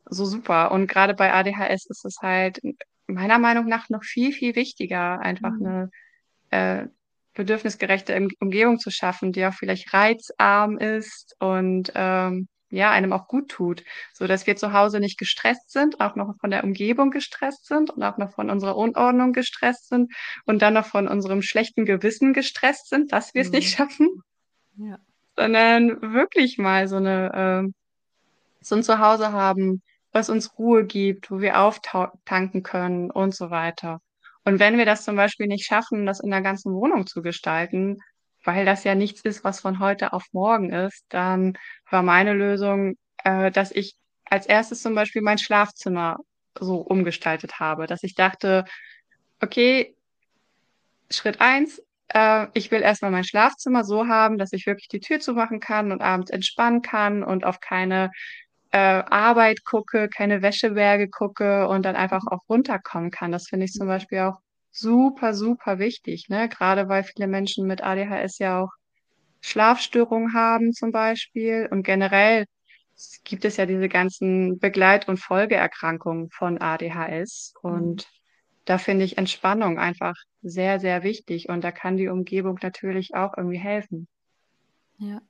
so 0.06 0.26
super. 0.26 0.72
Und 0.72 0.86
gerade 0.86 1.16
bei 1.16 1.34
ADHS 1.34 1.88
ist 1.88 2.06
es 2.06 2.18
halt 2.22 2.62
meiner 3.08 3.40
Meinung 3.40 3.66
nach 3.66 3.90
noch 3.90 4.04
viel, 4.04 4.34
viel 4.34 4.56
wichtiger, 4.56 5.20
einfach 5.20 5.54
mhm. 5.54 5.90
eine 6.52 6.84
äh, 6.84 6.88
bedürfnisgerechte 7.34 8.28
Umgebung 8.40 8.80
zu 8.80 8.92
schaffen, 8.92 9.32
die 9.32 9.46
auch 9.46 9.54
vielleicht 9.54 9.94
reizarm 9.94 10.78
ist 10.78 11.36
und 11.40 11.92
ähm, 11.96 12.48
ja, 12.72 12.90
einem 12.90 13.14
auch 13.14 13.28
gut 13.28 13.50
tut, 13.50 13.84
so 14.14 14.28
dass 14.28 14.48
wir 14.48 14.56
zu 14.56 14.74
Hause 14.74 15.00
nicht 15.00 15.20
gestresst 15.20 15.72
sind, 15.72 16.00
auch 16.00 16.16
noch 16.16 16.36
von 16.40 16.50
der 16.52 16.64
Umgebung 16.64 17.12
gestresst 17.12 17.66
sind 17.66 17.90
und 17.90 18.02
auch 18.02 18.18
noch 18.18 18.32
von 18.32 18.50
unserer 18.50 18.78
Unordnung 18.78 19.34
gestresst 19.34 19.90
sind 19.90 20.14
und 20.46 20.62
dann 20.62 20.74
noch 20.74 20.86
von 20.86 21.08
unserem 21.08 21.42
schlechten 21.42 21.86
Gewissen 21.86 22.34
gestresst 22.34 22.90
sind, 22.90 23.12
dass 23.12 23.34
wir 23.34 23.42
es 23.42 23.50
mhm. 23.50 23.56
nicht 23.56 23.76
schaffen. 23.76 24.24
Ja. 24.78 24.98
Sondern 25.36 26.02
wirklich 26.14 26.58
mal 26.58 26.88
so 26.88 26.96
eine, 26.96 27.68
äh, 27.68 27.72
so 28.62 28.76
ein 28.76 28.84
Zuhause 28.84 29.34
haben, 29.34 29.82
was 30.14 30.30
uns 30.30 30.58
Ruhe 30.58 30.86
gibt, 30.86 31.30
wo 31.32 31.42
wir 31.42 31.60
auftanken 31.60 32.64
können 32.64 33.12
und 33.12 33.36
so 33.36 33.50
weiter. 33.50 34.02
Und 34.44 34.60
wenn 34.60 34.78
wir 34.78 34.86
das 34.86 35.04
zum 35.04 35.16
Beispiel 35.16 35.48
nicht 35.48 35.66
schaffen, 35.66 36.06
das 36.06 36.20
in 36.20 36.32
der 36.32 36.42
ganzen 36.42 36.74
Wohnung 36.74 37.06
zu 37.06 37.22
gestalten, 37.22 38.00
weil 38.44 38.66
das 38.66 38.84
ja 38.84 38.96
nichts 38.96 39.22
ist, 39.22 39.44
was 39.44 39.60
von 39.60 39.80
heute 39.80 40.14
auf 40.14 40.26
morgen 40.32 40.72
ist, 40.72 41.06
dann 41.10 41.58
war 41.90 42.02
meine 42.02 42.34
Lösung, 42.34 42.96
äh, 43.24 43.52
dass 43.52 43.72
ich 43.72 43.96
als 44.26 44.48
erstes 44.48 44.82
zum 44.82 44.96
Beispiel 44.96 45.22
mein 45.22 45.38
Schlafzimmer 45.38 46.18
so 46.60 46.78
umgestaltet 46.78 47.60
habe, 47.60 47.86
dass 47.86 48.04
ich 48.04 48.16
dachte, 48.16 48.66
okay, 49.42 49.96
Schritt 51.10 51.42
eins, 51.42 51.82
äh, 52.10 52.48
ich 52.54 52.72
will 52.72 52.82
erstmal 52.82 53.12
mein 53.12 53.24
Schlafzimmer 53.24 53.84
so 53.84 54.08
haben, 54.08 54.38
dass 54.38 54.54
ich 54.54 54.66
wirklich 54.66 54.88
die 54.88 55.00
Tür 55.00 55.20
zumachen 55.20 55.60
kann 55.60 55.92
und 55.92 56.02
abends 56.02 56.32
entspannen 56.32 56.82
kann 56.82 57.24
und 57.24 57.46
auf 57.46 57.60
keine 57.60 58.12
äh, 58.72 58.78
Arbeit 58.78 59.64
gucke, 59.66 60.10
keine 60.10 60.42
Wäscheberge 60.42 61.10
gucke 61.10 61.68
und 61.68 61.84
dann 61.84 61.96
einfach 61.96 62.24
auch 62.28 62.42
runterkommen 62.50 63.12
kann. 63.12 63.32
Das 63.32 63.48
finde 63.48 63.66
ich 63.66 63.74
zum 63.74 63.88
Beispiel 63.88 64.20
auch 64.20 64.40
super, 64.72 65.34
super 65.34 65.80
wichtig, 65.80 66.30
ne? 66.30 66.48
Gerade 66.50 66.88
weil 66.88 67.04
viele 67.04 67.28
Menschen 67.28 67.68
mit 67.68 67.84
ADHS 67.84 68.40
ja 68.40 68.64
auch 68.64 68.72
Schlafstörungen 69.42 70.34
haben 70.34 70.72
zum 70.72 70.92
Beispiel 70.92 71.68
und 71.72 71.84
generell 71.84 72.46
gibt 73.24 73.46
es 73.46 73.58
ja 73.58 73.66
diese 73.66 73.90
ganzen 73.90 74.60
Begleit- 74.60 75.08
und 75.08 75.18
Folgeerkrankungen 75.18 76.30
von 76.30 76.62
ADHS 76.62 77.54
und 77.62 78.04
mhm. 78.04 78.18
da 78.66 78.78
finde 78.78 79.06
ich 79.06 79.18
Entspannung 79.18 79.80
einfach 79.80 80.16
sehr, 80.44 80.80
sehr 80.80 81.04
wichtig 81.04 81.50
und 81.50 81.64
da 81.64 81.72
kann 81.72 81.98
die 81.98 82.08
Umgebung 82.08 82.60
natürlich 82.62 83.16
auch 83.16 83.36
irgendwie 83.36 83.60
helfen. 83.60 84.08
Ja. 84.98 85.22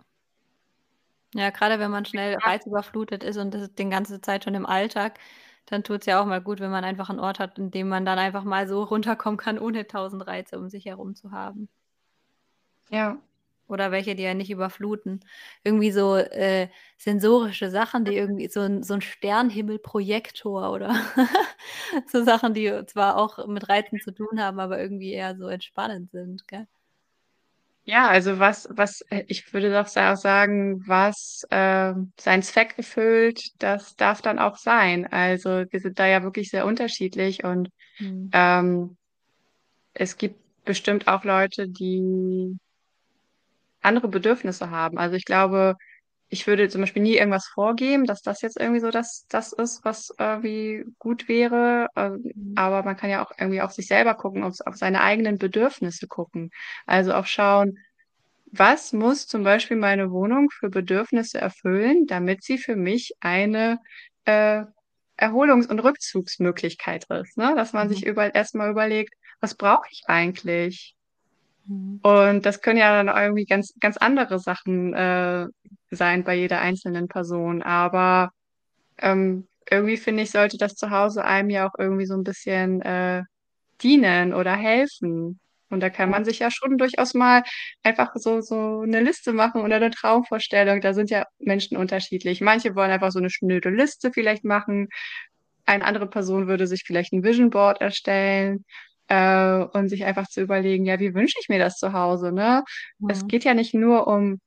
Ja, 1.33 1.49
gerade 1.49 1.79
wenn 1.79 1.91
man 1.91 2.05
schnell 2.05 2.35
reizüberflutet 2.37 3.23
ist 3.23 3.37
und 3.37 3.53
das 3.53 3.61
ist 3.63 3.79
die 3.79 3.89
ganze 3.89 4.19
Zeit 4.21 4.43
schon 4.43 4.55
im 4.55 4.65
Alltag, 4.65 5.19
dann 5.65 5.83
tut 5.83 6.01
es 6.01 6.05
ja 6.05 6.21
auch 6.21 6.25
mal 6.25 6.41
gut, 6.41 6.59
wenn 6.59 6.71
man 6.71 6.83
einfach 6.83 7.09
einen 7.09 7.19
Ort 7.19 7.39
hat, 7.39 7.57
in 7.57 7.71
dem 7.71 7.87
man 7.89 8.05
dann 8.05 8.19
einfach 8.19 8.43
mal 8.43 8.67
so 8.67 8.83
runterkommen 8.83 9.37
kann, 9.37 9.57
ohne 9.59 9.87
tausend 9.87 10.25
Reize 10.27 10.59
um 10.59 10.69
sich 10.69 10.85
herum 10.85 11.15
zu 11.15 11.31
haben. 11.31 11.69
Ja. 12.89 13.21
Oder 13.67 13.91
welche, 13.91 14.15
die 14.15 14.23
ja 14.23 14.33
nicht 14.33 14.51
überfluten. 14.51 15.21
Irgendwie 15.63 15.91
so 15.91 16.17
äh, 16.17 16.67
sensorische 16.97 17.69
Sachen, 17.71 18.03
die 18.03 18.15
irgendwie 18.15 18.49
so 18.49 18.59
ein, 18.61 18.83
so 18.83 18.93
ein 18.95 19.01
Sternhimmelprojektor 19.01 20.71
oder 20.73 20.93
so 22.07 22.23
Sachen, 22.25 22.53
die 22.53 22.85
zwar 22.87 23.15
auch 23.17 23.47
mit 23.47 23.69
Reizen 23.69 24.01
zu 24.01 24.11
tun 24.11 24.41
haben, 24.41 24.59
aber 24.59 24.79
irgendwie 24.79 25.13
eher 25.13 25.37
so 25.37 25.47
entspannend 25.47 26.11
sind, 26.11 26.45
gell? 26.49 26.67
Ja, 27.83 28.07
also 28.09 28.37
was, 28.39 28.67
was, 28.71 29.01
äh, 29.09 29.23
ich 29.27 29.53
würde 29.53 29.71
doch 29.71 29.87
auch 29.97 30.15
sagen, 30.15 30.81
was 30.87 31.43
äh, 31.49 31.93
seinen 32.19 32.43
Zweck 32.43 32.75
erfüllt, 32.77 33.41
das 33.57 33.95
darf 33.95 34.21
dann 34.21 34.39
auch 34.39 34.57
sein. 34.57 35.07
Also 35.11 35.65
wir 35.69 35.79
sind 35.79 35.97
da 35.99 36.05
ja 36.07 36.23
wirklich 36.23 36.49
sehr 36.49 36.65
unterschiedlich 36.65 37.43
und 37.43 37.69
Mhm. 37.99 38.29
ähm, 38.33 38.97
es 39.93 40.17
gibt 40.17 40.37
bestimmt 40.65 41.07
auch 41.07 41.23
Leute, 41.23 41.69
die 41.69 42.57
andere 43.81 44.07
Bedürfnisse 44.07 44.69
haben. 44.69 44.97
Also 44.97 45.15
ich 45.15 45.25
glaube, 45.25 45.75
ich 46.31 46.47
würde 46.47 46.69
zum 46.69 46.81
Beispiel 46.81 47.03
nie 47.03 47.17
irgendwas 47.17 47.47
vorgeben, 47.47 48.05
dass 48.05 48.21
das 48.23 48.41
jetzt 48.41 48.59
irgendwie 48.59 48.79
so 48.81 48.91
das, 48.91 49.25
das 49.29 49.53
ist, 49.53 49.85
was 49.85 50.13
irgendwie 50.19 50.85
gut 50.99 51.27
wäre. 51.27 51.89
Ähm, 51.95 52.33
Mhm. 52.35 52.55
Aber 52.55 52.83
man 52.83 52.97
kann 52.97 53.09
ja 53.11 53.23
auch 53.25 53.31
irgendwie 53.37 53.61
auf 53.61 53.71
sich 53.73 53.87
selber 53.87 54.15
gucken, 54.15 54.43
auf, 54.43 54.55
auf 54.65 54.75
seine 54.77 55.01
eigenen 55.01 55.37
Bedürfnisse 55.37 56.07
gucken. 56.07 56.51
Also 56.87 57.13
auch 57.13 57.25
schauen, 57.27 57.77
was 58.47 58.93
muss 58.93 59.27
zum 59.27 59.43
Beispiel 59.43 59.77
meine 59.77 60.11
Wohnung 60.11 60.49
für 60.51 60.69
Bedürfnisse 60.69 61.39
erfüllen, 61.39 62.05
damit 62.07 62.43
sie 62.43 62.57
für 62.57 62.75
mich 62.75 63.13
eine 63.21 63.79
äh, 64.25 64.63
Erholungs- 65.17 65.67
und 65.67 65.79
Rückzugsmöglichkeit 65.79 67.05
ist, 67.09 67.37
ne? 67.37 67.53
Dass 67.55 67.73
man 67.73 67.89
sich 67.89 68.03
Mhm. 68.03 68.09
über, 68.09 68.35
erstmal 68.35 68.71
überlegt, 68.71 69.13
was 69.41 69.55
brauche 69.55 69.87
ich 69.91 70.03
eigentlich? 70.07 70.95
Mhm. 71.65 71.99
Und 72.01 72.45
das 72.45 72.61
können 72.61 72.79
ja 72.79 73.03
dann 73.03 73.15
irgendwie 73.15 73.45
ganz, 73.45 73.73
ganz 73.79 73.97
andere 73.97 74.39
Sachen 74.39 74.93
äh, 74.93 75.47
sein 75.91 76.23
bei 76.23 76.35
jeder 76.35 76.61
einzelnen 76.61 77.07
Person. 77.07 77.61
Aber 77.61 78.31
ähm, 78.99 79.47
irgendwie 79.69 79.97
finde 79.97 80.23
ich, 80.23 80.31
sollte 80.31 80.57
das 80.57 80.75
zu 80.75 80.89
Hause 80.89 81.25
einem 81.25 81.49
ja 81.49 81.67
auch 81.67 81.73
irgendwie 81.77 82.05
so 82.05 82.15
ein 82.15 82.23
bisschen 82.23 82.81
äh, 82.81 83.23
dienen 83.81 84.33
oder 84.33 84.55
helfen. 84.55 85.39
Und 85.69 85.79
da 85.79 85.89
kann 85.89 86.09
man 86.09 86.25
sich 86.25 86.39
ja 86.39 86.51
schon 86.51 86.77
durchaus 86.77 87.13
mal 87.13 87.43
einfach 87.83 88.11
so, 88.15 88.41
so 88.41 88.81
eine 88.81 89.01
Liste 89.01 89.31
machen 89.31 89.61
oder 89.61 89.77
eine 89.77 89.89
Traumvorstellung. 89.91 90.81
Da 90.81 90.93
sind 90.93 91.09
ja 91.09 91.25
Menschen 91.39 91.77
unterschiedlich. 91.77 92.41
Manche 92.41 92.75
wollen 92.75 92.91
einfach 92.91 93.11
so 93.11 93.19
eine 93.19 93.29
schnöde 93.29 93.69
Liste 93.69 94.11
vielleicht 94.13 94.43
machen. 94.43 94.89
Eine 95.65 95.85
andere 95.85 96.07
Person 96.07 96.47
würde 96.47 96.67
sich 96.67 96.83
vielleicht 96.85 97.13
ein 97.13 97.23
Vision 97.23 97.49
Board 97.51 97.79
erstellen 97.79 98.65
äh, 99.11 99.65
und 99.77 99.89
sich 99.89 100.05
einfach 100.05 100.27
zu 100.29 100.41
überlegen, 100.41 100.85
ja, 100.85 100.99
wie 101.01 101.13
wünsche 101.15 101.37
ich 101.41 101.49
mir 101.49 101.59
das 101.59 101.77
zu 101.77 101.93
Hause, 101.93 102.31
ne? 102.33 102.63
Es 103.07 103.25
Mhm. 103.25 103.27
geht 103.27 103.43
ja 103.45 103.53
nicht 103.55 103.73
nur 103.75 104.07
um, 104.07 104.39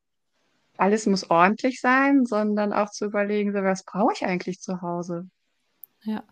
alles 0.78 1.06
muss 1.06 1.30
ordentlich 1.30 1.80
sein, 1.80 2.26
sondern 2.26 2.72
auch 2.74 2.90
zu 2.90 3.06
überlegen, 3.06 3.52
so, 3.52 3.62
was 3.64 3.84
brauche 3.84 4.12
ich 4.14 4.24
eigentlich 4.26 4.60
zu 4.60 4.82
Hause? 4.82 5.28
Ja. 6.04 6.22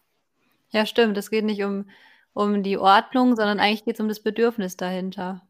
Ja, 0.71 0.87
stimmt. 0.87 1.19
Es 1.19 1.31
geht 1.31 1.45
nicht 1.47 1.63
um 1.65 1.87
um 2.35 2.63
die 2.63 2.79
Ordnung, 2.79 3.37
sondern 3.37 3.61
eigentlich 3.61 3.85
geht's 3.85 4.01
um 4.01 4.09
das 4.09 4.21
Bedürfnis 4.23 4.77
dahinter. 4.77 5.43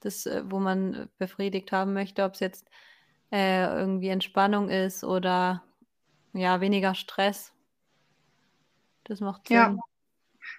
Das, 0.00 0.26
äh, 0.26 0.42
wo 0.46 0.58
man 0.60 1.08
befriedigt 1.18 1.72
haben 1.72 1.94
möchte, 1.94 2.24
ob's 2.24 2.40
jetzt, 2.40 2.68
äh, 3.32 3.64
irgendwie 3.66 4.08
Entspannung 4.08 4.68
ist 4.70 5.04
oder, 5.04 5.64
ja, 6.34 6.60
weniger 6.60 6.94
Stress. 6.94 7.52
Das 9.04 9.20
macht 9.20 9.46
Ja, 9.48 9.74
Sinn. 9.74 9.82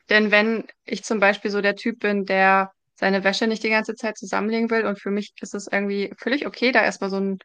Denn 0.09 0.31
wenn 0.31 0.65
ich 0.85 1.03
zum 1.03 1.19
Beispiel 1.19 1.51
so 1.51 1.61
der 1.61 1.75
Typ 1.75 1.99
bin, 1.99 2.25
der 2.25 2.71
seine 2.95 3.23
Wäsche 3.23 3.47
nicht 3.47 3.63
die 3.63 3.69
ganze 3.69 3.95
Zeit 3.95 4.17
zusammenlegen 4.17 4.69
will 4.69 4.85
und 4.85 4.99
für 5.01 5.11
mich 5.11 5.33
ist 5.41 5.53
es 5.55 5.67
irgendwie 5.71 6.13
völlig 6.17 6.47
okay, 6.47 6.71
da 6.71 6.83
erstmal 6.83 7.09
so 7.09 7.17
einen 7.17 7.39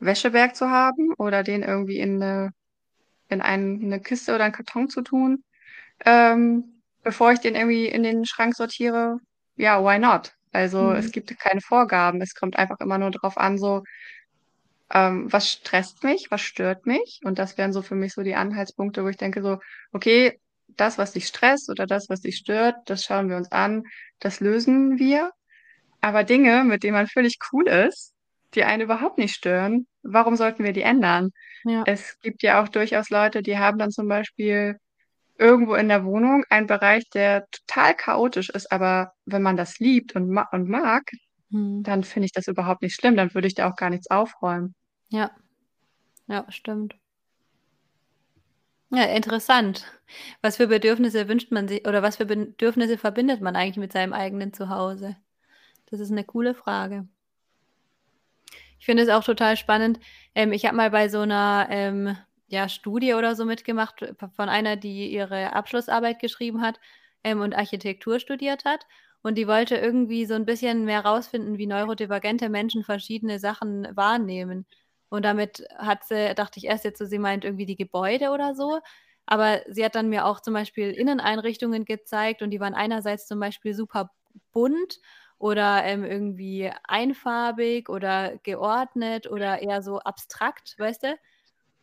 Wäscheberg 0.00 0.56
zu 0.56 0.70
haben 0.70 1.14
oder 1.18 1.42
den 1.42 1.62
irgendwie 1.62 1.98
in 2.00 2.22
eine, 2.22 2.50
in 3.28 3.40
ein, 3.40 3.80
eine 3.82 4.00
Kiste 4.00 4.34
oder 4.34 4.44
einen 4.44 4.54
Karton 4.54 4.88
zu 4.88 5.02
tun, 5.02 5.44
ähm, 6.06 6.82
bevor 7.02 7.32
ich 7.32 7.40
den 7.40 7.56
irgendwie 7.56 7.86
in 7.88 8.02
den 8.04 8.26
Schrank 8.26 8.56
sortiere, 8.56 9.18
ja, 9.56 9.82
why 9.84 9.98
not? 9.98 10.32
Also 10.52 10.92
es 10.92 11.06
Mhm. 11.06 11.12
gibt 11.12 11.38
keine 11.40 11.60
Vorgaben. 11.62 12.22
Es 12.22 12.34
kommt 12.34 12.56
einfach 12.58 12.80
immer 12.80 12.98
nur 12.98 13.10
drauf 13.12 13.38
an, 13.38 13.58
so, 13.58 13.84
ähm, 14.92 15.32
was 15.32 15.50
stresst 15.50 16.02
mich, 16.04 16.30
was 16.30 16.40
stört 16.40 16.86
mich? 16.86 17.20
Und 17.24 17.38
das 17.38 17.56
wären 17.58 17.72
so 17.72 17.82
für 17.82 17.94
mich 17.94 18.12
so 18.14 18.22
die 18.22 18.34
Anhaltspunkte, 18.34 19.04
wo 19.04 19.08
ich 19.08 19.16
denke 19.16 19.42
so, 19.42 19.58
okay, 19.92 20.38
das, 20.76 20.98
was 20.98 21.12
dich 21.12 21.26
stresst 21.26 21.70
oder 21.70 21.86
das, 21.86 22.08
was 22.08 22.20
dich 22.20 22.36
stört, 22.36 22.76
das 22.86 23.04
schauen 23.04 23.28
wir 23.28 23.36
uns 23.36 23.50
an, 23.52 23.84
das 24.20 24.40
lösen 24.40 24.98
wir. 24.98 25.30
Aber 26.00 26.24
Dinge, 26.24 26.64
mit 26.64 26.82
denen 26.82 26.94
man 26.94 27.06
völlig 27.06 27.38
cool 27.52 27.68
ist, 27.68 28.14
die 28.54 28.64
einen 28.64 28.82
überhaupt 28.82 29.18
nicht 29.18 29.34
stören, 29.34 29.86
warum 30.02 30.36
sollten 30.36 30.64
wir 30.64 30.72
die 30.72 30.82
ändern? 30.82 31.30
Ja. 31.64 31.84
Es 31.86 32.18
gibt 32.20 32.42
ja 32.42 32.62
auch 32.62 32.68
durchaus 32.68 33.10
Leute, 33.10 33.42
die 33.42 33.58
haben 33.58 33.78
dann 33.78 33.90
zum 33.90 34.08
Beispiel 34.08 34.76
irgendwo 35.38 35.74
in 35.74 35.88
der 35.88 36.04
Wohnung 36.04 36.44
einen 36.50 36.66
Bereich, 36.66 37.08
der 37.10 37.46
total 37.50 37.94
chaotisch 37.94 38.50
ist, 38.50 38.70
aber 38.72 39.12
wenn 39.24 39.42
man 39.42 39.56
das 39.56 39.78
liebt 39.78 40.14
und, 40.16 40.30
ma 40.30 40.46
und 40.52 40.68
mag, 40.68 41.02
Mhm. 41.52 41.82
dann 41.82 42.04
finde 42.04 42.26
ich 42.26 42.32
das 42.32 42.46
überhaupt 42.46 42.82
nicht 42.82 42.94
schlimm, 42.94 43.16
dann 43.16 43.34
würde 43.34 43.48
ich 43.48 43.54
da 43.56 43.68
auch 43.68 43.74
gar 43.74 43.90
nichts 43.90 44.08
aufräumen. 44.08 44.74
Ja. 45.08 45.32
Ja, 46.28 46.46
stimmt. 46.50 46.94
Ja, 48.92 49.04
interessant. 49.04 49.84
Was 50.42 50.56
für 50.56 50.66
Bedürfnisse 50.66 51.28
wünscht 51.28 51.52
man 51.52 51.68
sich 51.68 51.86
oder 51.86 52.02
was 52.02 52.16
für 52.16 52.26
Bedürfnisse 52.26 52.98
verbindet 52.98 53.40
man 53.40 53.54
eigentlich 53.54 53.76
mit 53.76 53.92
seinem 53.92 54.12
eigenen 54.12 54.52
Zuhause? 54.52 55.16
Das 55.90 56.00
ist 56.00 56.10
'ne 56.10 56.24
coole 56.24 56.54
Frage. 56.54 57.08
Ich 58.80 58.86
finde 58.86 59.02
es 59.02 59.10
auch 59.10 59.22
total 59.22 59.56
spannend. 59.58 60.00
Ähm, 60.34 60.52
ich 60.52 60.64
habe 60.64 60.74
mal 60.76 60.90
bei 60.90 61.08
so 61.10 61.22
'ner, 61.24 61.66
ähm, 61.70 62.16
ja, 62.48 62.66
Studie 62.70 63.12
oder 63.12 63.36
so 63.36 63.44
mitgemacht 63.44 64.02
von 64.34 64.48
einer, 64.48 64.76
die 64.76 65.12
ihre 65.12 65.52
Abschlussarbeit 65.52 66.18
geschrieben 66.18 66.62
hat, 66.62 66.80
ähm, 67.22 67.42
und 67.42 67.54
Architektur 67.54 68.18
studiert 68.20 68.64
hat. 68.64 68.86
Und 69.22 69.36
die 69.36 69.46
wollte 69.46 69.76
irgendwie 69.76 70.24
so 70.24 70.32
'n 70.34 70.46
bisschen 70.46 70.86
mehr 70.86 71.04
rausfinden, 71.04 71.58
wie 71.58 71.66
neurodivergente 71.66 72.48
Menschen 72.48 72.82
verschiedene 72.82 73.38
Sachen 73.38 73.86
wahrnehmen. 73.94 74.64
Und 75.10 75.24
damit 75.24 75.66
hat 75.76 76.04
sie 76.04 76.34
dachte 76.34 76.58
ich 76.60 76.66
erst 76.66 76.84
jetzt 76.84 76.98
so, 76.98 77.04
sie 77.06 77.18
meint 77.18 77.44
irgendwie 77.44 77.66
die 77.66 77.76
Gebäude 77.76 78.30
oder 78.30 78.54
so, 78.54 78.80
aber 79.26 79.62
sie 79.68 79.84
hat 79.84 79.94
dann 79.96 80.08
mir 80.08 80.26
auch 80.26 80.40
zum 80.40 80.54
Beispiel 80.54 80.90
Inneneinrichtungen 80.92 81.84
gezeigt 81.84 82.42
und 82.42 82.50
die 82.50 82.60
waren 82.60 82.74
einerseits 82.74 83.26
zum 83.26 83.40
Beispiel 83.40 83.74
super 83.74 84.12
bunt 84.52 84.98
oder, 85.38 85.84
ähm, 85.84 86.04
irgendwie 86.04 86.70
einfarbig 86.84 87.88
oder 87.88 88.38
geordnet 88.42 89.26
oder 89.30 89.62
eher 89.62 89.82
so 89.82 89.98
abstrakt, 90.00 90.76
weißt 90.78 91.02
du? 91.04 91.16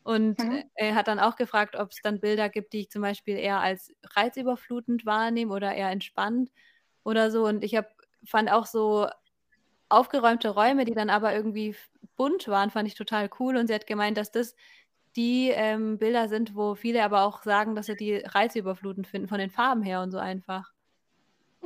Und, 0.04 0.42
äh, 0.52 0.64
Mhm. 0.64 0.70
er 0.76 0.96
hat 0.96 1.08
dann 1.08 1.20
auch 1.20 1.36
gefragt, 1.36 1.76
ob's 1.78 2.02
dann 2.02 2.20
Bilder 2.22 2.50
gibt, 2.50 2.74
die 2.74 2.82
ich 2.82 2.90
zum 2.92 3.02
Beispiel 3.02 3.38
eher 3.38 3.60
als 3.62 3.94
reizüberflutend 4.16 5.06
wahrnehme 5.06 5.54
oder 5.54 5.74
eher 5.76 5.90
entspannt 5.92 6.52
oder 7.04 7.32
so. 7.32 7.46
Und 7.46 7.64
ich 7.64 7.76
habe 7.76 7.90
fand 8.26 8.52
auch 8.52 8.66
so 8.66 9.08
aufgeräumte 9.90 10.50
Räume, 10.50 10.86
die 10.86 10.94
dann 10.94 11.10
aber 11.10 11.34
irgendwie 11.36 11.76
bunt 12.16 12.48
waren, 12.48 12.72
fand 12.72 12.88
ich 12.88 12.96
total 12.96 13.30
cool. 13.40 13.58
Und 13.58 13.68
sie 13.68 13.74
hat 13.76 13.88
gemeint, 13.88 14.18
dass 14.18 14.32
das 14.32 14.56
die, 15.16 15.50
ähm, 15.52 15.98
Bilder 16.00 16.30
sind, 16.30 16.56
wo 16.56 16.76
viele 16.76 17.04
aber 17.04 17.24
auch 17.24 17.44
sagen, 17.44 17.76
dass 17.76 17.88
sie 17.88 17.96
die 17.98 18.18
reizüberflutend 18.18 19.08
finden 19.08 19.28
von 19.30 19.40
den 19.40 19.50
Farben 19.52 19.84
her 19.84 20.02
und 20.02 20.12
so 20.12 20.20
einfach. 20.20 20.74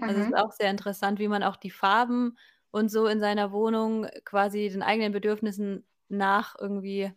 Also, 0.05 0.19
es 0.21 0.27
ist 0.27 0.35
Mhm. 0.35 0.37
auch 0.37 0.51
sehr 0.51 0.69
interessant, 0.71 1.19
wie 1.19 1.27
man 1.27 1.43
auch 1.43 1.55
die 1.57 1.71
Farben 1.71 2.37
und 2.71 2.89
so 2.89 3.07
in 3.07 3.19
seiner 3.19 3.51
Wohnung 3.51 4.07
quasi 4.25 4.69
den 4.69 4.81
eigenen 4.83 5.11
Bedürfnissen 5.13 5.85
nach 6.09 6.55
irgendwie 6.59 7.11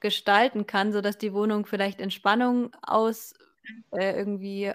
gestalten 0.00 0.66
kann, 0.66 0.92
sodass 0.92 1.18
die 1.18 1.32
Wohnung 1.34 1.66
vielleicht 1.66 2.00
Entspannung 2.00 2.74
aus 2.82 3.34
äh, 3.92 4.16
irgendwie 4.18 4.72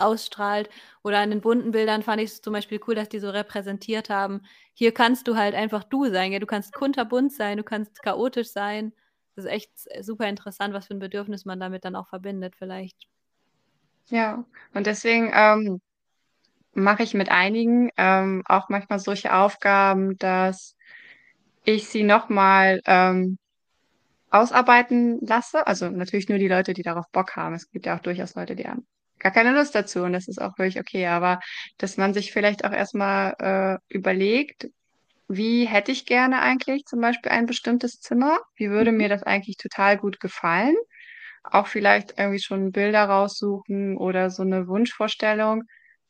ausstrahlt. 0.00 0.68
Oder 1.02 1.18
an 1.20 1.30
den 1.30 1.40
bunten 1.40 1.70
Bildern 1.72 2.02
fand 2.02 2.20
ich's 2.22 2.40
zum 2.42 2.52
Beispiel 2.52 2.80
cool, 2.86 2.94
dass 2.94 3.08
die 3.08 3.20
so 3.20 3.30
repräsentiert 3.30 4.10
haben: 4.10 4.42
„Hier 4.74 4.92
kannst 4.94 5.28
du 5.28 5.36
halt 5.36 5.54
einfach 5.54 5.84
du 5.84 6.06
sein, 6.10 6.30
gell? 6.30 6.40
Du 6.40 6.46
kannst 6.46 6.72
kunterbunt 6.74 7.32
sein, 7.32 7.56
du 7.58 7.64
kannst 7.64 8.02
chaotisch 8.02 8.48
sein.“ 8.50 8.92
Das 9.36 9.44
ist 9.46 9.50
echt 9.50 9.70
super 10.02 10.28
interessant, 10.28 10.74
was 10.74 10.86
für 10.86 10.94
'n 10.94 10.98
Bedürfnis 11.00 11.44
man 11.44 11.60
damit 11.60 11.84
dann 11.84 11.96
auch 11.96 12.08
verbindet 12.08 12.54
vielleicht. 12.56 13.06
Ja, 14.10 14.44
und 14.74 14.86
deswegen, 14.86 15.30
ähm, 15.34 15.80
mache 16.74 17.02
ich 17.04 17.14
mit 17.14 17.30
einigen, 17.30 17.90
ähm, 17.96 18.42
auch 18.46 18.68
manchmal 18.70 18.98
solche 19.00 19.34
Aufgaben, 19.34 20.18
dass 20.18 20.76
ich 21.64 21.88
sie 21.88 22.04
noch 22.04 22.28
mal, 22.30 22.80
ähm, 22.86 23.38
ausarbeiten 24.30 25.20
lasse. 25.26 25.66
Also, 25.66 25.90
natürlich 25.90 26.28
nur 26.28 26.38
die 26.38 26.48
Leute, 26.48 26.74
die 26.74 26.82
darauf 26.82 27.06
Bock 27.12 27.36
haben. 27.36 27.54
Es 27.54 27.70
gibt 27.70 27.86
ja 27.86 27.96
auch 27.96 28.00
durchaus 28.02 28.34
Leute, 28.36 28.56
die 28.56 28.66
haben 28.68 28.86
gar 29.18 29.32
keine 29.32 29.52
Lust 29.52 29.74
dazu 29.74 30.02
und 30.02 30.12
das 30.14 30.28
ist 30.28 30.40
auch 30.40 30.56
völlig 30.56 30.78
okay. 30.80 31.06
Aber 31.08 31.40
dass 31.78 31.96
man 31.98 32.14
sich 32.14 32.32
vielleicht 32.32 32.64
auch 32.64 32.72
erst 32.72 32.94
mal, 32.94 33.34
äh, 33.40 33.94
überlegt: 33.94 34.68
„Wie 35.28 35.66
hätte 35.66 35.92
ich 35.92 36.06
gerne 36.06 36.40
eigentlich 36.42 36.84
zum 36.86 37.00
Beispiel 37.02 37.32
ein 37.32 37.46
bestimmtes 37.46 38.00
Zimmer? 38.00 38.38
Wie 38.56 38.70
würde 38.70 38.92
Mhm. 38.92 38.98
mir 38.98 39.08
das 39.10 39.22
eigentlich 39.24 39.56
total 39.58 39.98
gut 39.98 40.20
gefallen?“ 40.20 40.76
Auch 41.44 41.66
vielleicht 41.68 42.14
irgendwie 42.18 42.40
schon 42.42 42.72
Bilder 42.72 43.04
raussuchen 43.06 43.96
oder 43.98 44.30
so 44.30 44.44
'ne 44.44 44.68
Wunschvorstellung, 44.68 45.64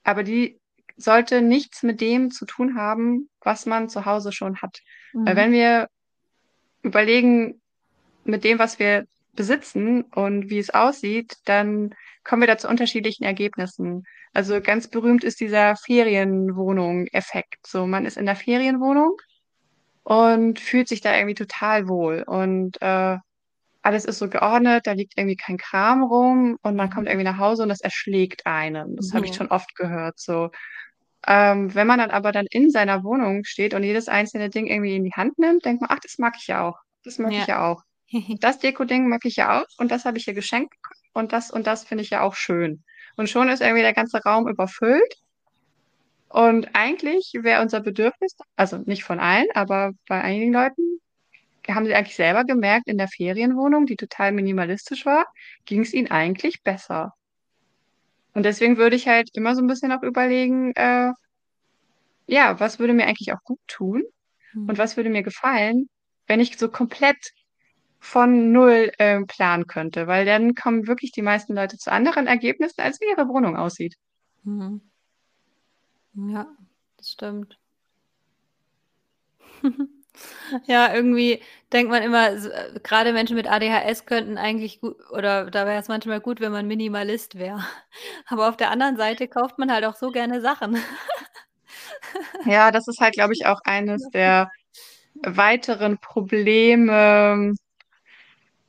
aber 0.04 0.22
die 0.24 0.60
sollte 0.98 1.42
nichts 1.42 1.82
mit 1.84 2.00
dem 2.02 2.30
zu 2.32 2.46
tun 2.46 2.76
haben, 2.78 3.28
was 3.42 3.66
man 3.66 3.88
zu 3.90 4.06
Hause 4.06 4.32
schon 4.32 4.58
hat. 4.62 4.80
Weil 5.24 5.36
Mhm. 5.36 5.38
wenn 5.38 5.52
wir 5.52 5.88
überlegen, 6.82 7.60
mit 8.24 8.44
dem, 8.44 8.58
was 8.60 8.78
wir 8.80 9.06
besitzen 9.36 10.02
und 10.04 10.50
wie 10.50 10.58
es 10.58 10.70
aussieht, 10.70 11.36
dann 11.44 11.94
kommen 12.24 12.42
wir 12.42 12.46
da 12.48 12.58
zu 12.58 12.68
unterschiedlichen 12.68 13.24
Ergebnissen. 13.24 14.04
Also 14.32 14.60
ganz 14.60 14.88
berühmt 14.88 15.24
ist 15.24 15.40
dieser 15.40 15.76
Ferienwohnung-Effekt. 15.76 17.66
So, 17.66 17.86
man 17.86 18.06
ist 18.06 18.16
in 18.16 18.26
der 18.26 18.36
Ferienwohnung 18.36 19.16
und 20.02 20.60
fühlt 20.60 20.88
sich 20.88 21.00
da 21.00 21.14
irgendwie 21.16 21.34
total 21.34 21.88
wohl. 21.88 22.22
Und 22.26 22.80
äh, 22.82 23.18
alles 23.82 24.04
ist 24.06 24.18
so 24.18 24.28
geordnet, 24.28 24.86
da 24.86 24.92
liegt 24.92 25.14
irgendwie 25.18 25.36
kein 25.36 25.58
Kram 25.58 26.02
rum 26.04 26.58
und 26.62 26.76
man 26.76 26.90
kommt 26.90 27.04
Mhm. 27.06 27.08
irgendwie 27.08 27.24
nach 27.24 27.38
Hause 27.38 27.64
und 27.64 27.70
das 27.70 27.80
erschlägt 27.82 28.46
einen. 28.46 28.96
Das 28.96 29.12
habe 29.14 29.26
ich 29.26 29.34
schon 29.34 29.48
oft 29.48 29.74
gehört. 29.76 30.18
So, 30.18 30.50
ähm, 31.26 31.74
wenn 31.74 31.86
man 31.86 31.98
dann 31.98 32.10
aber 32.10 32.32
dann 32.32 32.46
in 32.50 32.70
seiner 32.70 33.04
Wohnung 33.04 33.44
steht 33.44 33.74
und 33.74 33.82
jedes 33.84 34.08
einzelne 34.08 34.50
Ding 34.50 34.66
irgendwie 34.66 34.96
in 34.96 35.04
die 35.04 35.12
Hand 35.12 35.38
nimmt, 35.38 35.64
denkt 35.64 35.80
man, 35.82 35.90
ach, 35.92 36.00
das 36.00 36.18
mag 36.18 36.34
ich 36.38 36.46
ja 36.48 36.68
auch. 36.68 36.78
Das 37.04 37.18
mag 37.18 37.32
ich 37.32 37.46
Ja. 37.46 37.46
ja 37.46 37.66
auch. 37.72 37.82
Das 38.40 38.58
Deko-Ding 38.58 39.08
mag 39.08 39.24
ich 39.24 39.36
ja 39.36 39.60
auch 39.60 39.66
und 39.78 39.90
das 39.90 40.04
habe 40.04 40.18
ich 40.18 40.24
hier 40.24 40.34
geschenkt 40.34 40.74
und 41.12 41.32
das 41.32 41.50
und 41.50 41.66
das 41.66 41.84
finde 41.84 42.04
ich 42.04 42.10
ja 42.10 42.22
auch 42.22 42.34
schön. 42.34 42.84
Und 43.16 43.28
schon 43.30 43.48
ist 43.48 43.60
irgendwie 43.62 43.82
der 43.82 43.94
ganze 43.94 44.18
Raum 44.22 44.48
überfüllt. 44.48 45.14
Und 46.28 46.74
eigentlich 46.74 47.32
wäre 47.42 47.62
unser 47.62 47.80
Bedürfnis, 47.80 48.36
also 48.56 48.78
nicht 48.78 49.04
von 49.04 49.20
allen, 49.20 49.46
aber 49.54 49.92
bei 50.08 50.20
einigen 50.20 50.52
Leuten, 50.52 51.00
haben 51.68 51.86
sie 51.86 51.94
eigentlich 51.94 52.16
selber 52.16 52.44
gemerkt, 52.44 52.88
in 52.88 52.98
der 52.98 53.08
Ferienwohnung, 53.08 53.86
die 53.86 53.96
total 53.96 54.32
minimalistisch 54.32 55.06
war, 55.06 55.26
ging 55.66 55.80
es 55.82 55.94
ihnen 55.94 56.10
eigentlich 56.10 56.62
besser. 56.62 57.14
Und 58.34 58.44
deswegen 58.44 58.76
würde 58.76 58.96
ich 58.96 59.08
halt 59.08 59.30
immer 59.34 59.54
so 59.54 59.62
ein 59.62 59.66
bisschen 59.66 59.92
auch 59.92 60.02
überlegen, 60.02 60.72
äh, 60.74 61.12
ja, 62.26 62.58
was 62.60 62.78
würde 62.78 62.94
mir 62.94 63.06
eigentlich 63.06 63.32
auch 63.32 63.42
gut 63.44 63.60
tun 63.66 64.02
und 64.54 64.68
Mhm. 64.74 64.78
was 64.78 64.96
würde 64.96 65.10
mir 65.10 65.22
gefallen, 65.22 65.88
wenn 66.26 66.40
ich 66.40 66.58
so 66.58 66.68
komplett 66.70 67.32
von 68.04 68.52
null 68.52 68.92
ähm, 68.98 69.26
planen 69.26 69.66
könnte, 69.66 70.06
weil 70.06 70.26
dann 70.26 70.54
kommen 70.54 70.86
wirklich 70.86 71.12
die 71.12 71.22
meisten 71.22 71.54
Leute 71.54 71.78
zu 71.78 71.90
anderen 71.90 72.26
Ergebnissen, 72.26 72.80
als 72.82 73.00
wie 73.00 73.08
ihre 73.10 73.28
Wohnung 73.28 73.56
aussieht. 73.56 73.96
Mhm. 74.44 74.80
Ja, 76.14 76.46
das 76.96 77.10
stimmt. 77.12 77.58
Ja, 80.66 80.94
irgendwie 80.94 81.42
denkt 81.72 81.90
man 81.90 82.02
immer, 82.02 82.30
äh, 82.32 82.78
grade 82.84 83.12
Menschen 83.12 83.36
mit 83.36 83.50
ADHS 83.50 84.06
könnten 84.06 84.38
eigentlich 84.38 84.80
gut 84.80 84.96
oder 85.10 85.50
da 85.50 85.66
wäre 85.66 85.80
es 85.80 85.88
manchmal 85.88 86.20
gut, 86.20 86.40
wenn 86.40 86.52
man 86.52 86.68
Minimalist 86.68 87.36
wäre. 87.38 87.64
Aber 88.28 88.48
auf 88.48 88.56
der 88.56 88.70
anderen 88.70 88.96
Seite 88.96 89.28
kauft 89.28 89.58
man 89.58 89.72
halt 89.72 89.84
auch 89.84 89.96
so 89.96 90.10
gerne 90.12 90.40
Sachen. 90.40 90.78
Ja, 92.44 92.70
das 92.70 92.88
ist 92.88 93.00
halt, 93.00 93.14
glaube 93.14 93.32
ich, 93.34 93.46
auch 93.46 93.60
eines 93.64 94.08
der 94.10 94.50
weiteren 95.22 95.98
Probleme, 95.98 97.54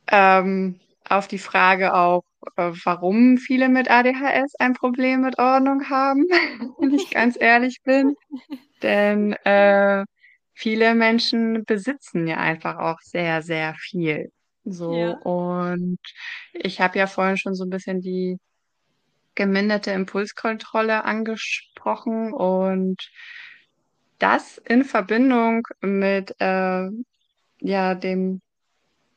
ähm, 0.07 0.79
auf 1.07 1.27
die 1.27 1.39
Frage 1.39 1.93
auch, 1.93 2.23
äh, 2.57 2.71
warum 2.83 3.37
viele 3.37 3.69
mit 3.69 3.89
ADHS 3.89 4.55
ein 4.59 4.73
Problem 4.73 5.21
mit 5.21 5.39
Ordnung 5.39 5.89
haben, 5.89 6.25
wenn 6.79 6.93
ich 6.93 7.09
ganz 7.09 7.37
ehrlich 7.39 7.81
bin. 7.83 8.15
Denn 8.83 9.33
äh, 9.45 10.05
viele 10.53 10.95
Menschen 10.95 11.65
besitzen 11.65 12.27
ja 12.27 12.37
einfach 12.37 12.77
auch 12.79 12.99
sehr, 13.01 13.41
sehr 13.43 13.75
viel. 13.75 14.31
So, 14.65 14.89
Ja. 14.95 15.17
und 15.23 15.99
ich 16.53 16.81
habe 16.81 16.99
ja 16.99 17.07
vorhin 17.07 17.37
schon 17.37 17.55
so 17.55 17.65
ein 17.65 17.69
bisschen 17.69 18.01
die 18.01 18.37
geminderte 19.35 19.91
Impulskontrolle 19.91 21.03
angesprochen 21.05 22.33
und 22.33 22.97
das 24.19 24.57
in 24.59 24.83
Verbindung 24.83 25.67
mit 25.81 26.35
äh, 26.39 26.89
ja 27.59 27.95
dem 27.95 28.41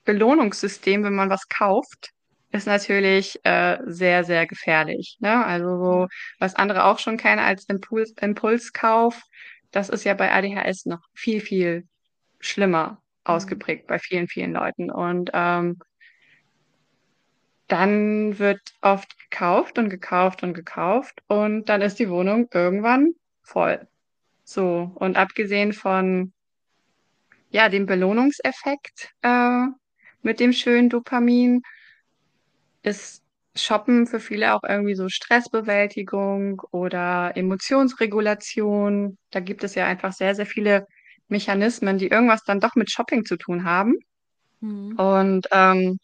Belohnungssystem, 0.09 1.05
wenn 1.05 1.15
man 1.15 1.31
was 1.31 1.49
kauft, 1.49 2.11
ist 2.51 2.67
natürlich 2.67 3.39
äh, 3.45 3.79
sehr, 3.85 4.25
sehr 4.25 4.47
gefährlich. 4.47 5.19
Ne? 5.21 5.45
Also 5.45 5.69
so, 5.85 6.09
was 6.39 6.55
andere 6.55 6.85
auch 6.85 6.99
schon 6.99 7.19
kennen 7.19 7.41
als 7.41 7.67
Impuls, 7.69 8.13
Impulskauf, 8.21 9.21
das 9.71 9.91
ist 9.91 10.05
ja 10.05 10.15
bei 10.15 10.33
ADHS 10.33 10.87
noch 10.87 11.03
viel, 11.15 11.41
viel 11.43 11.87
schlimmer 12.41 13.03
Mhm. 13.29 13.35
ausgeprägt 13.35 13.87
bei 13.87 13.99
vielen, 13.99 14.29
vielen 14.29 14.53
Leuten. 14.53 14.91
Und 14.91 15.31
ähm, 15.35 15.79
dann 17.69 18.39
wird 18.39 18.61
oft 18.81 19.15
gekauft 19.31 19.79
und 19.79 19.91
gekauft 19.91 20.43
und 20.43 20.55
gekauft 20.55 21.23
und 21.27 21.69
dann 21.69 21.83
ist 21.83 21.99
die 21.99 22.09
Wohnung 22.09 22.49
irgendwann 22.53 23.13
voll. 23.43 23.87
So, 24.45 24.91
und 24.95 25.19
abgesehen 25.19 25.75
von 25.75 26.33
ja, 27.51 27.69
dem 27.69 27.87
Belohnungseffekt 27.87 29.11
äh, 29.23 29.67
mit 30.29 30.41
dem 30.41 30.53
schönen 30.53 30.91
Dopamin 30.91 31.63
ist 32.83 33.23
Shoppen 33.55 34.07
für 34.07 34.21
viele 34.21 34.55
auch 34.55 34.63
irgendwie 34.63 34.95
so 34.95 35.09
Stressbewältigung 35.09 36.61
oder 36.71 37.33
Emotionsregulation. 37.35 39.17
Da 39.31 39.41
gibt 39.41 39.65
es 39.65 39.75
ja 39.75 39.87
einfach 39.87 40.13
sehr, 40.13 40.35
sehr 40.35 40.45
viele 40.45 40.87
Mechanismen, 41.29 41.97
die 41.97 42.09
irgendwas 42.09 42.45
dann 42.45 42.61
doch 42.61 42.75
mit 42.75 42.91
Shopping 42.91 43.25
zu 43.25 43.39
tun 43.39 43.65
haben. 43.65 43.95
Mhm. 44.61 44.97
Und 44.97 45.49
ähm, 45.51 45.99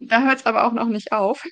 da 0.00 0.22
hört 0.22 0.38
es 0.38 0.46
aber 0.46 0.64
auch 0.64 0.72
noch 0.72 0.88
nicht 0.88 1.12
auf. 1.12 1.44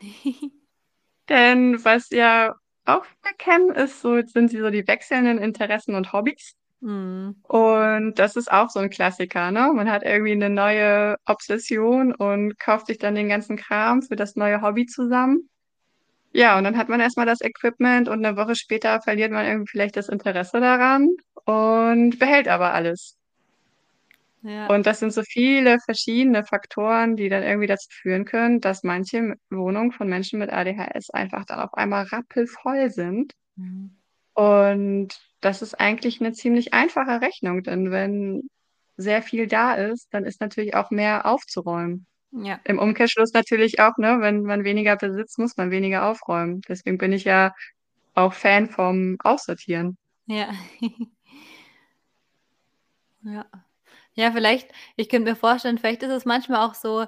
Denn 1.28 1.84
was 1.84 2.08
ja 2.08 2.54
auch 2.86 3.04
viele 3.04 3.34
kennen, 3.36 3.70
ist 3.70 4.00
so, 4.00 4.18
sind 4.22 4.50
so 4.50 4.70
die 4.70 4.88
wechselnden 4.88 5.36
Interessen 5.36 5.94
und 5.94 6.14
Hobbys. 6.14 6.56
Mhm. 6.80 7.36
Und 7.42 8.14
das 8.18 8.36
ist 8.36 8.50
auch 8.50 8.70
so 8.70 8.80
ein 8.80 8.90
Klassiker, 8.90 9.50
ne? 9.50 9.70
Man 9.74 9.90
hat 9.90 10.02
irgendwie 10.02 10.32
eine 10.32 10.50
neue 10.50 11.16
Obsession 11.26 12.14
und 12.14 12.58
kauft 12.58 12.86
sich 12.86 12.98
dann 12.98 13.14
den 13.14 13.28
ganzen 13.28 13.56
Kram 13.56 14.02
für 14.02 14.16
das 14.16 14.36
neue 14.36 14.62
Hobby 14.62 14.86
zusammen. 14.86 15.48
Ja, 16.32 16.56
und 16.56 16.64
dann 16.64 16.76
hat 16.76 16.88
man 16.88 17.00
erstmal 17.00 17.26
das 17.26 17.40
Equipment 17.40 18.08
und 18.08 18.24
eine 18.24 18.36
Woche 18.36 18.54
später 18.54 19.00
verliert 19.02 19.32
man 19.32 19.46
irgendwie 19.46 19.70
vielleicht 19.70 19.96
das 19.96 20.08
Interesse 20.08 20.60
daran 20.60 21.08
und 21.44 22.18
behält 22.18 22.48
aber 22.48 22.72
alles. 22.72 23.16
Ja. 24.42 24.68
Und 24.68 24.86
das 24.86 25.00
sind 25.00 25.12
so 25.12 25.22
viele 25.22 25.78
verschiedene 25.84 26.44
Faktoren, 26.44 27.16
die 27.16 27.28
dann 27.28 27.42
irgendwie 27.42 27.66
dazu 27.66 27.88
führen 27.90 28.24
können, 28.24 28.60
dass 28.60 28.84
manche 28.84 29.34
Wohnungen 29.50 29.92
von 29.92 30.08
Menschen 30.08 30.38
mit 30.38 30.50
ADHS 30.50 31.10
einfach 31.10 31.44
dann 31.44 31.60
auf 31.60 31.74
einmal 31.74 32.04
rappelvoll 32.04 32.90
sind. 32.90 33.34
Mhm. 33.56 33.96
Und 34.34 35.29
das 35.40 35.62
ist 35.62 35.74
eigentlich 35.80 36.20
eine 36.20 36.32
ziemlich 36.32 36.74
einfache 36.74 37.20
Rechnung, 37.22 37.62
denn 37.62 37.90
wenn 37.90 38.48
sehr 38.96 39.22
viel 39.22 39.46
da 39.46 39.74
ist, 39.74 40.08
dann 40.12 40.24
ist 40.24 40.40
natürlich 40.40 40.74
auch 40.74 40.90
mehr 40.90 41.26
aufzuräumen. 41.26 42.06
Ja. 42.32 42.60
Im 42.64 42.78
Umkehrschluss 42.78 43.32
natürlich 43.32 43.80
auch, 43.80 43.96
ne, 43.98 44.18
wenn 44.20 44.42
man 44.42 44.64
weniger 44.64 44.96
besitzt, 44.96 45.38
muss 45.38 45.56
man 45.56 45.70
weniger 45.70 46.06
aufräumen. 46.08 46.60
Deswegen 46.68 46.98
bin 46.98 47.12
ich 47.12 47.24
ja 47.24 47.52
auch 48.14 48.34
Fan 48.34 48.68
vom 48.68 49.16
Aussortieren. 49.24 49.98
Ja. 50.26 50.50
Ja. 53.22 53.46
Ja, 54.14 54.32
vielleicht 54.32 54.70
ich 54.96 55.08
könnte 55.08 55.30
mir 55.30 55.36
vorstellen, 55.36 55.78
vielleicht 55.78 56.02
ist 56.02 56.10
es 56.10 56.24
manchmal 56.24 56.66
auch 56.66 56.74
so 56.74 57.06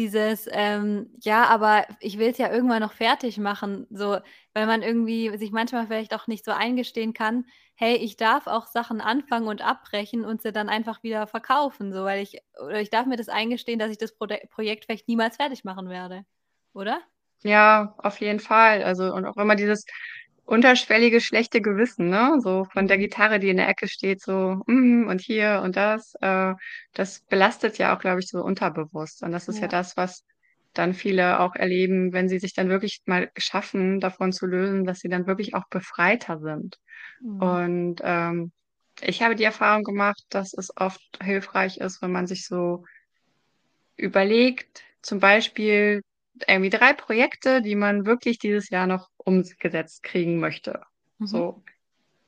dieses, 0.00 0.48
ähm: 0.50 1.10
„Ja, 1.20 1.44
aber 1.46 1.86
ich 2.00 2.18
will 2.18 2.28
es 2.30 2.38
ja 2.38 2.50
irgendwann 2.52 2.80
noch 2.82 2.92
fertig 2.92 3.38
machen“, 3.38 3.86
so, 3.90 4.18
weil 4.54 4.66
man 4.66 4.82
irgendwie 4.82 5.36
sich 5.38 5.52
manchmal 5.52 5.86
vielleicht 5.86 6.14
auch 6.14 6.26
nicht 6.26 6.44
so 6.44 6.52
eingestehen 6.52 7.12
kann: 7.14 7.44
„Hey, 7.74 7.96
ich 7.96 8.16
darf 8.16 8.46
auch 8.46 8.66
Sachen 8.66 9.00
anfangen 9.00 9.48
und 9.48 9.62
abbrechen 9.62 10.24
und 10.24 10.42
sie 10.42 10.52
dann 10.52 10.68
einfach 10.68 11.02
wieder 11.02 11.26
verkaufen“, 11.26 11.92
so, 11.92 12.04
weil 12.04 12.22
ich 12.22 12.38
oder 12.62 12.80
ich 12.80 12.90
darf 12.90 13.06
mir 13.06 13.16
das 13.16 13.28
eingestehen, 13.28 13.78
dass 13.78 13.90
ich 13.90 13.98
das 13.98 14.14
Prode 14.16 14.40
Projekt 14.50 14.84
vielleicht 14.86 15.08
niemals 15.08 15.36
fertig 15.36 15.64
machen 15.64 15.88
werde, 15.88 16.24
oder? 16.74 17.00
Ja, 17.42 17.94
auf 17.98 18.20
jeden 18.20 18.40
Fall. 18.40 18.82
Also, 18.82 19.12
und 19.14 19.24
auch 19.24 19.36
immer 19.36 19.56
dieses 19.56 19.84
unterschwellige 20.50 21.20
schlechte 21.20 21.60
Gewissen, 21.62 22.08
ne? 22.10 22.38
So 22.42 22.64
von 22.72 22.88
der. 22.88 22.98
Gitarre, 22.98 23.38
die 23.40 23.50
in 23.50 23.56
der 23.58 23.68
Ecke 23.68 23.88
steht, 23.88 24.20
so, 24.22 24.62
mhm, 24.66 25.06
und 25.08 25.20
hier 25.20 25.62
und 25.64 25.76
das, 25.76 26.14
äh, 26.20 26.54
das 26.94 27.20
belastet 27.28 27.78
ja 27.78 27.94
auch, 27.96 28.00
glaube 28.00 28.20
ich, 28.20 28.28
so 28.28 28.42
unterbewusst. 28.42 29.22
Und 29.22 29.32
das 29.32 29.48
ist 29.48 29.60
ja 29.60 29.68
Ja. 29.68 29.68
das, 29.68 29.96
was 29.96 30.24
dann 30.74 30.94
viele 30.94 31.40
auch 31.40 31.54
erleben, 31.56 32.12
wenn 32.12 32.28
sie 32.28 32.38
sich 32.40 32.54
dann 32.54 32.68
wirklich 32.68 33.00
mal 33.06 33.30
schaffen, 33.36 34.00
davon 34.00 34.32
zu 34.32 34.46
lösen, 34.46 34.84
dass 34.84 35.00
sie 35.00 35.08
dann 35.08 35.26
wirklich 35.26 35.54
auch 35.54 35.68
befreiter 35.70 36.38
sind. 36.40 36.78
Mhm. 37.20 37.40
Und 37.40 37.96
ähm, 38.04 38.52
ich 39.02 39.22
habe 39.22 39.36
die 39.36 39.44
Erfahrung 39.44 39.84
gemacht, 39.84 40.22
dass 40.30 40.54
es 40.54 40.70
oft 40.76 41.02
hilfreich 41.22 41.78
ist, 41.78 42.02
wenn 42.02 42.12
man 42.12 42.26
sich 42.28 42.46
so 42.46 42.84
überlegt, 43.96 44.82
zum 45.02 45.20
Beispiel 45.20 46.02
irgendwie 46.48 46.70
drei 46.70 46.92
Projekte, 46.92 47.62
die 47.62 47.74
man 47.74 48.06
wirklich 48.06 48.38
dieses 48.38 48.70
Jahr 48.70 48.86
noch 48.86 49.08
umgesetzt 49.16 50.02
kriegen 50.02 50.38
möchte. 50.38 50.82
Mhm. 51.18 51.26
So. 51.26 51.62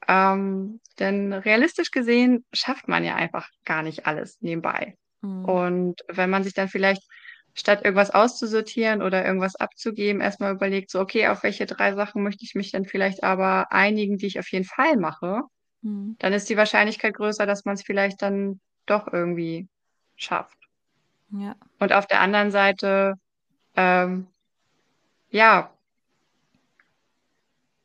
Ähm, 0.08 0.80
denn 0.98 1.32
realistisch 1.32 1.90
gesehen 1.90 2.44
schafft 2.52 2.88
man 2.88 3.04
ja 3.04 3.14
einfach 3.14 3.48
gar 3.64 3.82
nicht 3.82 4.06
alles 4.06 4.38
nebenbei. 4.40 4.96
Mhm. 5.20 5.44
Und 5.44 6.00
wenn 6.08 6.30
man 6.30 6.44
sich 6.44 6.54
dann 6.54 6.68
vielleicht 6.68 7.02
statt 7.54 7.84
irgendwas 7.84 8.10
auszusortieren 8.10 9.02
oder 9.02 9.24
irgendwas 9.24 9.56
abzugeben, 9.56 10.22
erstmal 10.22 10.54
überlegt, 10.54 10.90
so, 10.90 11.00
okay, 11.00 11.28
auf 11.28 11.42
welche 11.42 11.66
drei 11.66 11.94
Sachen 11.94 12.22
möchte 12.22 12.44
ich 12.44 12.54
mich 12.54 12.72
dann 12.72 12.84
vielleicht 12.84 13.22
aber 13.22 13.70
einigen, 13.72 14.16
die 14.16 14.26
ich 14.26 14.38
auf 14.38 14.50
jeden 14.50 14.64
Fall 14.64 14.96
mache, 14.96 15.42
Mhm. 15.82 16.16
dann 16.18 16.32
ist 16.32 16.48
die 16.48 16.56
Wahrscheinlichkeit 16.56 17.14
größer, 17.14 17.44
dass 17.44 17.64
man 17.64 17.74
es 17.74 17.82
vielleicht 17.82 18.22
dann 18.22 18.60
doch 18.86 19.12
irgendwie 19.12 19.68
schafft. 20.16 20.58
Ja. 21.30 21.56
Und 21.78 21.92
auf 21.92 22.06
der 22.06 22.20
anderen 22.20 22.50
Seite 22.50 23.14
ähm, 23.76 24.26
ja, 25.30 25.72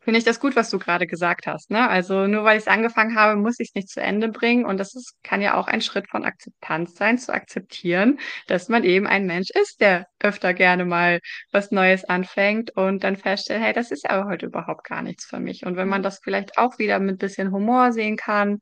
finde 0.07 0.19
ich 0.19 0.23
das 0.23 0.39
gut, 0.39 0.55
was 0.55 0.69
du 0.69 0.79
gerade 0.79 1.05
gesagt 1.05 1.47
hast. 1.47 1.69
Ne? 1.69 1.89
Also 1.89 2.27
nur 2.27 2.45
weil 2.45 2.57
ich 2.57 2.63
es 2.63 2.69
angefangen 2.69 3.17
habe, 3.17 3.35
muss 3.35 3.59
ich 3.59 3.69
es 3.69 3.75
nicht 3.75 3.89
zu 3.89 3.99
Ende 3.99 4.29
bringen. 4.29 4.63
Und 4.63 4.77
das 4.77 4.95
ist, 4.95 5.15
kann 5.21 5.41
ja 5.41 5.55
auch 5.55 5.67
ein 5.67 5.81
Schritt 5.81 6.09
von 6.09 6.23
Akzeptanz 6.23 6.95
sein, 6.95 7.17
zu 7.17 7.33
akzeptieren, 7.33 8.17
dass 8.47 8.69
man 8.69 8.85
eben 8.85 9.05
ein 9.05 9.25
Mensch 9.25 9.49
ist, 9.49 9.81
der 9.81 10.07
öfter 10.21 10.53
gerne 10.53 10.85
mal 10.85 11.19
was 11.51 11.71
Neues 11.71 12.05
anfängt 12.05 12.71
und 12.71 13.03
dann 13.03 13.17
feststellt, 13.17 13.61
hey, 13.61 13.73
das 13.73 13.91
ist 13.91 14.05
ja 14.05 14.23
heute 14.23 14.45
überhaupt 14.45 14.85
gar 14.85 15.01
nichts 15.01 15.25
für 15.25 15.41
mich. 15.41 15.65
Und 15.65 15.75
wenn 15.75 15.89
man 15.89 16.03
das 16.03 16.19
vielleicht 16.23 16.57
auch 16.57 16.79
wieder 16.79 16.99
mit 16.99 17.19
bisschen 17.19 17.51
Humor 17.51 17.91
sehen 17.91 18.15
kann 18.15 18.59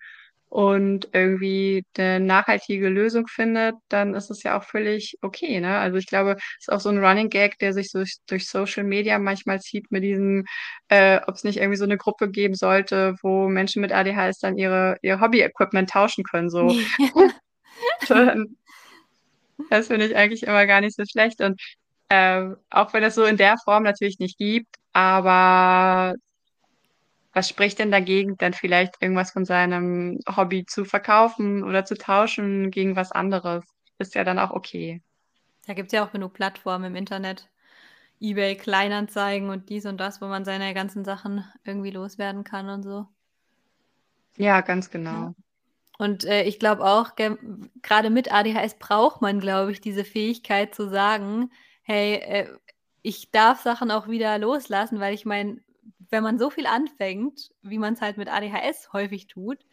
und 0.56 1.10
irgendwie 1.12 1.84
eine 1.97 2.22
nachhaltige 2.22 2.88
Lösung 2.88 3.28
findet, 3.28 3.76
dann 3.89 4.16
ist 4.16 4.32
es 4.32 4.41
ja 4.41 4.58
auch 4.58 4.64
völlig 4.64 5.18
okay. 5.22 5.60
Ne? 5.60 5.78
Also 5.78 5.97
ich 5.97 6.06
glaube, 6.06 6.38
es 6.38 6.68
ist 6.68 6.72
auch 6.72 6.80
so 6.80 6.88
ein 6.88 7.03
Running 7.03 7.30
Gag, 7.30 7.60
der 7.60 7.74
sich 7.74 7.91
durch, 7.91 8.20
durch 8.26 8.47
Social 8.47 8.86
Media 8.86 9.20
manchmal 9.20 9.60
zieht 9.60 9.91
mit 9.91 10.03
diesem, 10.03 10.45
äh, 10.88 11.20
ob 11.28 11.36
es 11.36 11.43
nicht 11.43 11.58
irgendwie 11.58 11.76
so 11.76 11.84
eine 11.84 11.97
Gruppe 11.97 12.30
geben 12.30 12.53
sollte, 12.56 13.16
wo 13.22 13.49
Menschen 13.49 13.82
mit 13.82 13.91
ADHS 13.91 14.39
dann 14.39 14.58
ihre, 14.58 14.95
ihr 15.01 15.20
Hobby-Equipment 15.20 15.89
tauschen 15.89 16.24
können. 16.24 16.49
So. 16.49 16.70
das 19.70 19.88
finde 19.88 20.06
ich 20.06 20.16
eigentlich 20.16 20.43
immer 20.43 20.66
gar 20.66 20.80
nicht 20.80 20.95
so 20.95 21.03
schlecht. 21.03 21.41
Und 21.41 21.62
äh, 22.08 22.45
auch 22.70 22.93
wenn 22.93 23.03
es 23.03 23.16
so 23.16 23.26
in 23.26 23.36
der 23.36 23.58
Form 23.66 23.84
natürlich 23.84 24.20
nicht 24.20 24.38
gibt, 24.38 24.74
aber 24.93 26.16
was 27.36 27.50
spricht 27.50 27.80
denn 27.80 27.92
dagegen, 27.92 28.38
dann 28.38 28.54
vielleicht 28.54 29.02
irgendwas 29.02 29.32
von 29.32 29.44
seinem 29.44 30.20
Hobby 30.36 30.66
zu 30.66 30.86
verkaufen 30.86 31.66
oder 31.66 31.84
zu 31.84 31.96
tauschen 31.96 32.72
gegen 32.72 32.96
was 32.96 33.12
anderes? 33.12 33.66
Ist 34.00 34.16
ja 34.16 34.24
dann 34.24 34.40
auch 34.40 34.52
okay. 34.52 35.02
Da 35.68 35.74
gibt 35.74 35.88
es 35.88 35.92
ja 35.94 36.06
auch 36.06 36.14
genug 36.14 36.34
Plattformen 36.34 36.86
im 36.86 36.96
Internet. 36.96 37.50
eBay, 38.22 38.56
Kleinanzeigen 38.56 39.50
und 39.50 39.68
dies 39.70 39.86
und 39.86 39.98
das, 39.98 40.22
wo 40.22 40.28
man 40.28 40.46
seine 40.46 40.74
ganzen 40.74 41.04
Sachen 41.04 41.44
irgendwie 41.66 41.92
loswerden 41.92 42.46
kann 42.46 42.70
und 42.70 42.84
so. 42.84 43.06
Ja, 44.38 44.62
ganz 44.62 44.90
genau. 44.90 45.36
Und 45.98 46.24
äh, 46.24 46.44
ich 46.44 46.58
glaube 46.58 46.86
auch, 46.86 47.16
gerade 47.82 48.10
mit 48.10 48.32
ADHS 48.32 48.76
braucht 48.80 49.22
man, 49.22 49.42
glaube 49.42 49.74
ich, 49.74 49.82
diese 49.82 50.06
Fähigkeit 50.06 50.74
zu 50.74 50.90
sagen, 50.90 51.52
hey, 51.84 52.16
äh, 52.16 52.48
ich 53.02 53.32
darf 53.32 53.62
Sachen 53.62 53.92
auch 53.92 54.08
wieder 54.08 54.38
loslassen, 54.40 55.02
weil 55.02 55.14
ich 55.14 55.26
meine, 55.26 55.60
wenn 56.10 56.24
man 56.24 56.39
so 56.39 56.49
viel 56.49 56.66
anfängt, 56.66 57.51
wie 57.62 57.78
man 57.78 57.93
es 57.93 58.01
halt 58.01 58.18
mit 58.18 58.28
ADHS 58.28 58.93
häufig 58.93 59.28
tut, 59.28 59.66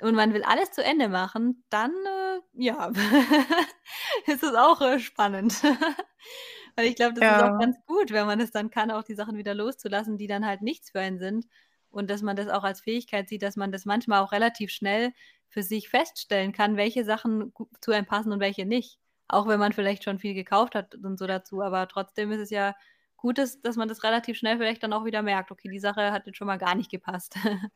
und 0.00 0.14
man 0.14 0.32
will 0.32 0.42
alles 0.44 0.70
zu 0.72 0.82
Ende 0.82 1.08
machen, 1.08 1.64
dann 1.70 1.90
äh, 1.90 2.40
ja, 2.54 2.90
ist 4.26 4.42
es 4.42 4.54
auch 4.54 4.80
äh, 4.80 5.00
spannend. 5.00 5.60
Weil 6.76 6.86
ich 6.86 6.94
glaube, 6.94 7.14
das 7.14 7.24
ja. 7.24 7.36
ist 7.36 7.42
auch 7.42 7.58
ganz 7.58 7.76
gut, 7.86 8.12
wenn 8.12 8.26
man 8.26 8.40
es 8.40 8.52
dann 8.52 8.70
kann, 8.70 8.92
auch 8.92 9.02
die 9.02 9.14
Sachen 9.14 9.36
wieder 9.36 9.54
loszulassen, 9.54 10.16
die 10.16 10.28
dann 10.28 10.46
halt 10.46 10.62
nichts 10.62 10.90
für 10.90 11.00
einen 11.00 11.18
sind. 11.18 11.46
Und 11.90 12.10
dass 12.10 12.22
man 12.22 12.36
das 12.36 12.48
auch 12.48 12.62
als 12.62 12.80
Fähigkeit 12.80 13.28
sieht, 13.28 13.42
dass 13.42 13.56
man 13.56 13.72
das 13.72 13.86
manchmal 13.86 14.22
auch 14.22 14.30
relativ 14.30 14.70
schnell 14.70 15.12
für 15.48 15.62
sich 15.62 15.88
feststellen 15.88 16.52
kann, 16.52 16.76
welche 16.76 17.04
Sachen 17.04 17.52
zu 17.80 17.90
einem 17.90 18.06
passen 18.06 18.30
und 18.30 18.40
welche 18.40 18.66
nicht. 18.66 19.00
Auch 19.26 19.48
wenn 19.48 19.58
man 19.58 19.72
vielleicht 19.72 20.04
schon 20.04 20.18
viel 20.18 20.34
gekauft 20.34 20.74
hat 20.74 20.94
und 20.94 21.18
so 21.18 21.26
dazu. 21.26 21.62
Aber 21.62 21.88
trotzdem 21.88 22.30
ist 22.30 22.40
es 22.40 22.50
ja 22.50 22.76
gut 23.18 23.38
ist, 23.38 23.64
dass 23.66 23.76
man 23.76 23.88
das 23.88 24.02
relativ 24.02 24.38
schnell 24.38 24.56
vielleicht 24.56 24.82
dann 24.82 24.94
auch 24.94 25.04
wieder 25.04 25.22
merkt, 25.22 25.50
okay, 25.50 25.68
die 25.68 25.80
Sache 25.80 26.12
hat 26.12 26.26
jetzt 26.26 26.38
schon 26.38 26.46
mal 26.46 26.56
gar 26.56 26.74
nicht 26.74 26.90
gepasst. 26.90 27.36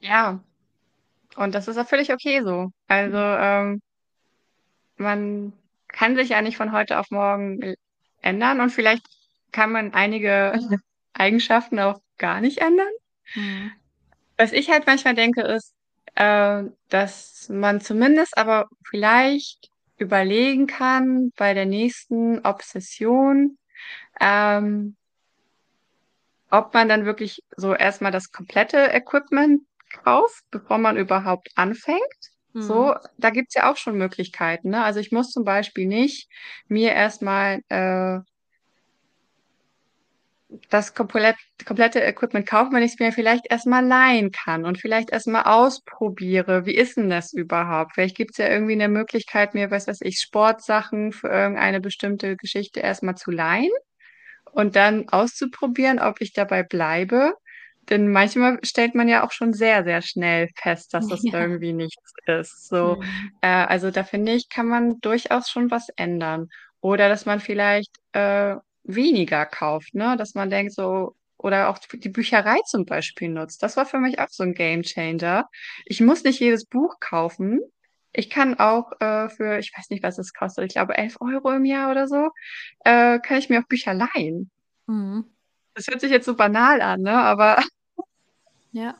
ja, 0.00 0.40
und 1.36 1.54
das 1.54 1.68
ist 1.68 1.78
auch 1.78 1.88
völlig 1.88 2.12
okay 2.12 2.42
so. 2.42 2.70
Also 2.88 3.16
ähm, 3.16 3.80
man 4.96 5.52
kann 5.88 6.16
sich 6.16 6.30
ja 6.30 6.42
nicht 6.42 6.56
von 6.56 6.72
heute 6.72 6.98
auf 6.98 7.10
morgen 7.10 7.74
ändern 8.20 8.60
und 8.60 8.70
vielleicht 8.70 9.06
kann 9.52 9.72
man 9.72 9.94
einige 9.94 10.52
Eigenschaften 11.14 11.78
auch 11.78 12.00
gar 12.18 12.40
nicht 12.40 12.58
ändern. 12.58 12.92
Mhm. 13.34 13.72
Was 14.36 14.52
ich 14.52 14.70
halt 14.70 14.86
manchmal 14.86 15.14
denke, 15.14 15.42
ist, 15.42 15.74
äh, 16.14 16.64
dass 16.88 17.48
man 17.48 17.80
zumindest 17.80 18.36
aber 18.36 18.68
vielleicht 18.84 19.70
überlegen 19.98 20.66
kann 20.66 21.30
bei 21.36 21.54
der 21.54 21.66
nächsten 21.66 22.44
Obsession, 22.44 23.56
ähm, 24.20 24.96
ob 26.50 26.74
man 26.74 26.88
dann 26.88 27.06
wirklich 27.06 27.42
so 27.56 27.74
erstmal 27.74 28.12
das 28.12 28.30
komplette 28.30 28.76
Equipment 28.92 29.62
kauft, 30.04 30.44
bevor 30.50 30.78
man 30.78 30.96
überhaupt 30.96 31.48
anfängt. 31.54 32.00
Mhm. 32.52 32.62
So, 32.62 32.94
da 33.16 33.30
gibt's 33.30 33.54
ja 33.54 33.70
auch 33.70 33.76
schon 33.76 33.96
Möglichkeiten. 33.96 34.70
Ne? 34.70 34.84
Also 34.84 35.00
ich 35.00 35.12
muss 35.12 35.30
zum 35.30 35.44
Beispiel 35.44 35.86
nicht 35.86 36.28
mir 36.68 36.92
erstmal 36.92 37.60
äh, 37.70 38.20
das 40.68 40.94
komplett, 40.94 41.36
komplette 41.64 42.00
Equipment 42.02 42.46
kaufen, 42.46 42.74
wenn 42.74 42.82
ich 42.82 42.92
es 42.92 42.98
mir 42.98 43.12
vielleicht 43.12 43.50
erstmal 43.50 43.84
leihen 43.84 44.30
kann 44.30 44.66
und 44.66 44.78
vielleicht 44.78 45.10
erstmal 45.10 45.44
ausprobiere. 45.44 46.66
Wie 46.66 46.74
ist 46.74 46.98
denn 46.98 47.08
das 47.08 47.32
überhaupt? 47.32 47.92
Vielleicht 47.94 48.16
gibt 48.16 48.32
es 48.32 48.36
ja 48.36 48.48
irgendwie 48.48 48.74
eine 48.74 48.88
Möglichkeit, 48.88 49.54
mir, 49.54 49.70
was 49.70 49.86
weiß 49.86 50.00
ich, 50.02 50.18
Sportsachen 50.18 51.12
für 51.12 51.28
irgendeine 51.28 51.80
bestimmte 51.80 52.36
Geschichte 52.36 52.80
erstmal 52.80 53.14
zu 53.14 53.30
leihen 53.30 53.70
und 54.52 54.76
dann 54.76 55.08
auszuprobieren, 55.08 55.98
ob 55.98 56.20
ich 56.20 56.32
dabei 56.32 56.62
bleibe. 56.62 57.34
Denn 57.90 58.12
manchmal 58.12 58.60
stellt 58.62 58.94
man 58.94 59.08
ja 59.08 59.24
auch 59.24 59.32
schon 59.32 59.52
sehr, 59.52 59.82
sehr 59.82 60.02
schnell 60.02 60.48
fest, 60.54 60.94
dass 60.94 61.06
das 61.08 61.22
ja. 61.24 61.40
irgendwie 61.40 61.72
nichts 61.72 62.12
ist. 62.26 62.68
So, 62.68 62.96
mhm. 62.96 63.32
äh, 63.40 63.48
also 63.48 63.90
da 63.90 64.04
finde 64.04 64.32
ich, 64.32 64.48
kann 64.48 64.68
man 64.68 65.00
durchaus 65.00 65.50
schon 65.50 65.70
was 65.70 65.88
ändern. 65.96 66.48
Oder 66.80 67.08
dass 67.08 67.26
man 67.26 67.40
vielleicht 67.40 67.96
äh, 68.12 68.56
weniger 68.84 69.46
kauft, 69.46 69.94
ne? 69.94 70.16
Dass 70.16 70.34
man 70.34 70.50
denkt 70.50 70.74
so, 70.74 71.14
oder 71.42 71.68
auch 71.68 71.78
die 71.78 72.08
Bücherei 72.08 72.58
zum 72.66 72.84
Beispiel 72.84 73.28
nutzt. 73.28 73.62
Das 73.62 73.76
war 73.76 73.86
für 73.86 73.98
mich 73.98 74.20
auch 74.20 74.28
so 74.30 74.44
ein 74.44 74.54
Game 74.54 74.82
Changer. 74.82 75.48
Ich 75.84 76.00
muss 76.00 76.22
nicht 76.22 76.40
jedes 76.40 76.64
Buch 76.64 77.00
kaufen. 77.00 77.60
Ich 78.12 78.30
kann 78.30 78.58
auch 78.58 78.92
äh, 79.00 79.28
für, 79.28 79.58
ich 79.58 79.72
weiß 79.76 79.90
nicht, 79.90 80.02
was 80.02 80.18
es 80.18 80.34
kostet, 80.34 80.66
ich 80.66 80.74
glaube 80.74 80.96
11 80.96 81.20
Euro 81.20 81.50
im 81.52 81.64
Jahr 81.64 81.90
oder 81.90 82.06
so, 82.08 82.30
äh, 82.84 83.18
kann 83.18 83.38
ich 83.38 83.48
mir 83.48 83.60
auch 83.60 83.68
Bücher 83.68 83.94
leihen. 83.94 84.50
Mhm. 84.86 85.24
Das 85.74 85.86
hört 85.86 86.00
sich 86.00 86.10
jetzt 86.10 86.26
so 86.26 86.34
banal 86.36 86.82
an, 86.82 87.00
ne? 87.00 87.12
Aber 87.12 87.56
ja. 88.72 88.94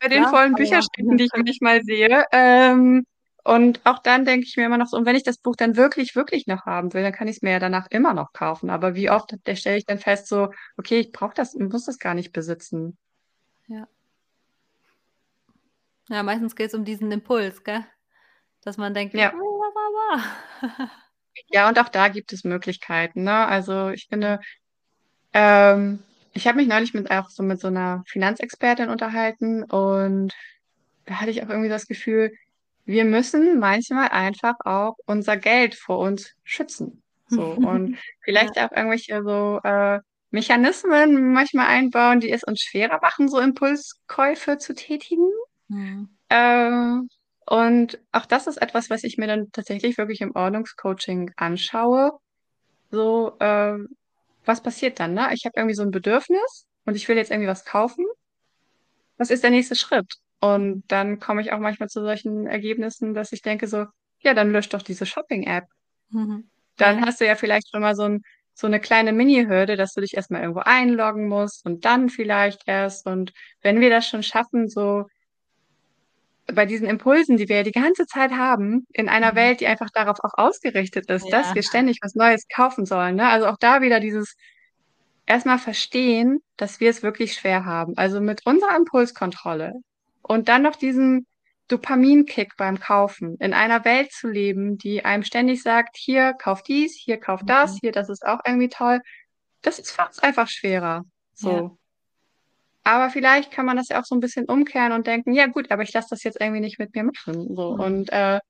bei 0.00 0.08
den 0.08 0.22
ja, 0.22 0.28
vollen 0.28 0.54
Bücherständen, 0.54 1.16
die 1.16 1.24
ich 1.24 1.32
manchmal 1.34 1.82
sehe, 1.82 2.24
ähm, 2.30 3.04
und 3.46 3.82
auch 3.84 3.98
dann 3.98 4.24
denke 4.24 4.46
ich 4.46 4.56
mir 4.56 4.64
immer 4.64 4.78
noch 4.78 4.86
so, 4.86 4.96
und 4.96 5.04
wenn 5.04 5.16
ich 5.16 5.22
das 5.22 5.36
Buch 5.36 5.54
dann 5.54 5.76
wirklich, 5.76 6.16
wirklich 6.16 6.46
noch 6.46 6.64
haben 6.64 6.94
will, 6.94 7.02
dann 7.02 7.12
kann 7.12 7.28
ich 7.28 7.36
es 7.36 7.42
mir 7.42 7.50
ja 7.52 7.58
danach 7.58 7.88
immer 7.90 8.14
noch 8.14 8.32
kaufen. 8.32 8.70
Aber 8.70 8.94
wie 8.94 9.10
oft 9.10 9.34
stelle 9.54 9.76
ich 9.76 9.84
dann 9.84 9.98
fest, 9.98 10.28
so, 10.28 10.50
okay, 10.78 10.98
ich 11.00 11.12
brauche 11.12 11.34
das, 11.34 11.54
muss 11.54 11.84
das 11.84 11.98
gar 11.98 12.14
nicht 12.14 12.32
besitzen. 12.32 12.96
Ja. 13.66 13.86
Ja, 16.08 16.22
meistens 16.22 16.56
geht 16.56 16.68
es 16.68 16.74
um 16.74 16.86
diesen 16.86 17.12
Impuls, 17.12 17.62
gell? 17.64 17.84
Dass 18.64 18.76
man 18.76 18.94
denkt, 18.94 19.14
ja. 19.14 19.32
ja, 21.50 21.68
und 21.68 21.78
auch 21.78 21.88
da 21.88 22.08
gibt 22.08 22.32
es 22.32 22.44
Möglichkeiten. 22.44 23.24
Ne? 23.24 23.46
Also 23.46 23.90
ich 23.90 24.06
finde, 24.08 24.40
ähm, 25.32 25.98
ich 26.32 26.46
habe 26.46 26.56
mich 26.56 26.68
neulich 26.68 26.94
mit 26.94 27.10
auch 27.10 27.28
so 27.28 27.42
mit 27.42 27.60
so 27.60 27.68
einer 27.68 28.02
Finanzexpertin 28.06 28.88
unterhalten 28.88 29.64
und 29.64 30.34
da 31.04 31.20
hatte 31.20 31.30
ich 31.30 31.42
auch 31.42 31.48
irgendwie 31.48 31.68
das 31.68 31.86
Gefühl, 31.86 32.32
wir 32.86 33.04
müssen 33.04 33.58
manchmal 33.58 34.08
einfach 34.08 34.54
auch 34.64 34.96
unser 35.06 35.36
Geld 35.36 35.74
vor 35.74 35.98
uns 35.98 36.32
schützen. 36.42 37.02
So 37.28 37.42
und 37.42 37.96
vielleicht 38.24 38.56
ja. 38.56 38.66
auch 38.66 38.72
irgendwelche 38.72 39.22
so 39.22 39.60
äh, 39.62 40.00
Mechanismen 40.30 41.32
manchmal 41.32 41.66
einbauen, 41.66 42.20
die 42.20 42.30
es 42.30 42.44
uns 42.44 42.60
schwerer 42.60 42.98
machen, 43.00 43.28
so 43.28 43.38
Impulskäufe 43.38 44.58
zu 44.58 44.74
tätigen. 44.74 45.28
Mhm. 45.68 46.08
Äh, 46.28 46.98
und 47.46 47.98
auch 48.12 48.26
das 48.26 48.46
ist 48.46 48.56
etwas, 48.60 48.90
was 48.90 49.04
ich 49.04 49.18
mir 49.18 49.26
dann 49.26 49.50
tatsächlich 49.52 49.98
wirklich 49.98 50.20
im 50.20 50.34
Ordnungscoaching 50.34 51.32
anschaue. 51.36 52.12
So, 52.90 53.36
äh, 53.38 53.78
was 54.44 54.62
passiert 54.62 55.00
dann? 55.00 55.14
Ne? 55.14 55.28
Ich 55.32 55.44
habe 55.44 55.54
irgendwie 55.56 55.74
so 55.74 55.82
ein 55.82 55.90
Bedürfnis 55.90 56.66
und 56.84 56.96
ich 56.96 57.08
will 57.08 57.16
jetzt 57.16 57.30
irgendwie 57.30 57.48
was 57.48 57.64
kaufen. 57.64 58.04
Was 59.16 59.30
ist 59.30 59.42
der 59.42 59.50
nächste 59.50 59.76
Schritt? 59.76 60.06
Und 60.40 60.84
dann 60.88 61.20
komme 61.20 61.40
ich 61.40 61.52
auch 61.52 61.58
manchmal 61.58 61.88
zu 61.88 62.02
solchen 62.02 62.46
Ergebnissen, 62.46 63.14
dass 63.14 63.32
ich 63.32 63.42
denke 63.42 63.66
so, 63.66 63.86
ja, 64.20 64.34
dann 64.34 64.52
lösch 64.52 64.68
doch 64.68 64.82
diese 64.82 65.06
Shopping-App. 65.06 65.64
Mhm. 66.10 66.50
Dann 66.76 67.04
hast 67.04 67.20
du 67.20 67.26
ja 67.26 67.34
vielleicht 67.34 67.70
schon 67.70 67.80
mal 67.80 67.94
so, 67.94 68.04
ein, 68.04 68.22
so 68.54 68.66
eine 68.66 68.80
kleine 68.80 69.12
Mini-Hürde, 69.12 69.76
dass 69.76 69.92
du 69.92 70.00
dich 70.00 70.14
erstmal 70.14 70.42
irgendwo 70.42 70.60
einloggen 70.60 71.28
musst 71.28 71.64
und 71.64 71.84
dann 71.84 72.08
vielleicht 72.08 72.62
erst. 72.66 73.06
Und 73.06 73.32
wenn 73.62 73.80
wir 73.80 73.90
das 73.90 74.08
schon 74.08 74.22
schaffen, 74.22 74.68
so 74.68 75.04
bei 76.52 76.66
diesen 76.66 76.86
Impulsen, 76.86 77.36
die 77.36 77.48
wir 77.48 77.56
ja 77.56 77.62
die 77.62 77.72
ganze 77.72 78.06
Zeit 78.06 78.32
haben, 78.32 78.86
in 78.92 79.08
einer 79.08 79.32
mhm. 79.32 79.36
Welt, 79.36 79.60
die 79.60 79.66
einfach 79.66 79.90
darauf 79.90 80.18
auch 80.22 80.34
ausgerichtet 80.34 81.08
ist, 81.10 81.26
ja. 81.28 81.38
dass 81.38 81.54
wir 81.54 81.62
ständig 81.62 81.98
was 82.02 82.14
Neues 82.14 82.46
kaufen 82.54 82.84
sollen. 82.86 83.16
Ne? 83.16 83.28
Also 83.28 83.46
auch 83.46 83.56
da 83.58 83.80
wieder 83.80 84.00
dieses 84.00 84.36
erstmal 85.26 85.58
verstehen, 85.58 86.40
dass 86.56 86.80
wir 86.80 86.90
es 86.90 87.02
wirklich 87.02 87.34
schwer 87.34 87.64
haben. 87.64 87.96
Also 87.96 88.20
mit 88.20 88.44
unserer 88.46 88.76
Impulskontrolle 88.76 89.72
und 90.22 90.48
dann 90.48 90.62
noch 90.62 90.76
diesen 90.76 91.26
Dopaminkick 91.68 92.56
beim 92.58 92.78
Kaufen, 92.78 93.36
in 93.40 93.54
einer 93.54 93.86
Welt 93.86 94.12
zu 94.12 94.28
leben, 94.28 94.76
die 94.76 95.04
einem 95.04 95.22
ständig 95.22 95.62
sagt, 95.62 95.96
hier 95.96 96.34
kauf 96.34 96.62
dies, 96.62 96.94
hier 96.94 97.18
kauf 97.18 97.40
das, 97.44 97.74
mhm. 97.74 97.78
hier 97.82 97.92
das 97.92 98.10
ist 98.10 98.26
auch 98.26 98.40
irgendwie 98.44 98.68
toll. 98.68 99.00
das 99.62 99.78
ist 99.78 99.90
fast 99.90 100.22
einfach 100.22 100.48
schwerer. 100.48 101.04
So. 101.32 101.50
Ja. 101.50 101.70
Aber 102.84 103.10
vielleicht 103.10 103.50
kann 103.50 103.66
man 103.66 103.76
das 103.76 103.88
ja 103.88 104.00
auch 104.00 104.04
so 104.04 104.14
ein 104.14 104.20
bisschen 104.20 104.46
umkehren 104.46 104.92
und 104.92 105.06
denken, 105.06 105.32
ja 105.32 105.46
gut, 105.46 105.70
aber 105.70 105.82
ich 105.82 105.92
lasse 105.92 106.08
das 106.10 106.22
jetzt 106.22 106.40
irgendwie 106.40 106.60
nicht 106.60 106.78
mit 106.78 106.94
mir 106.94 107.04
machen. 107.04 107.56
So. 107.56 107.74
Mhm. 107.74 107.80
Und 107.80 108.12
äh, 108.12 108.40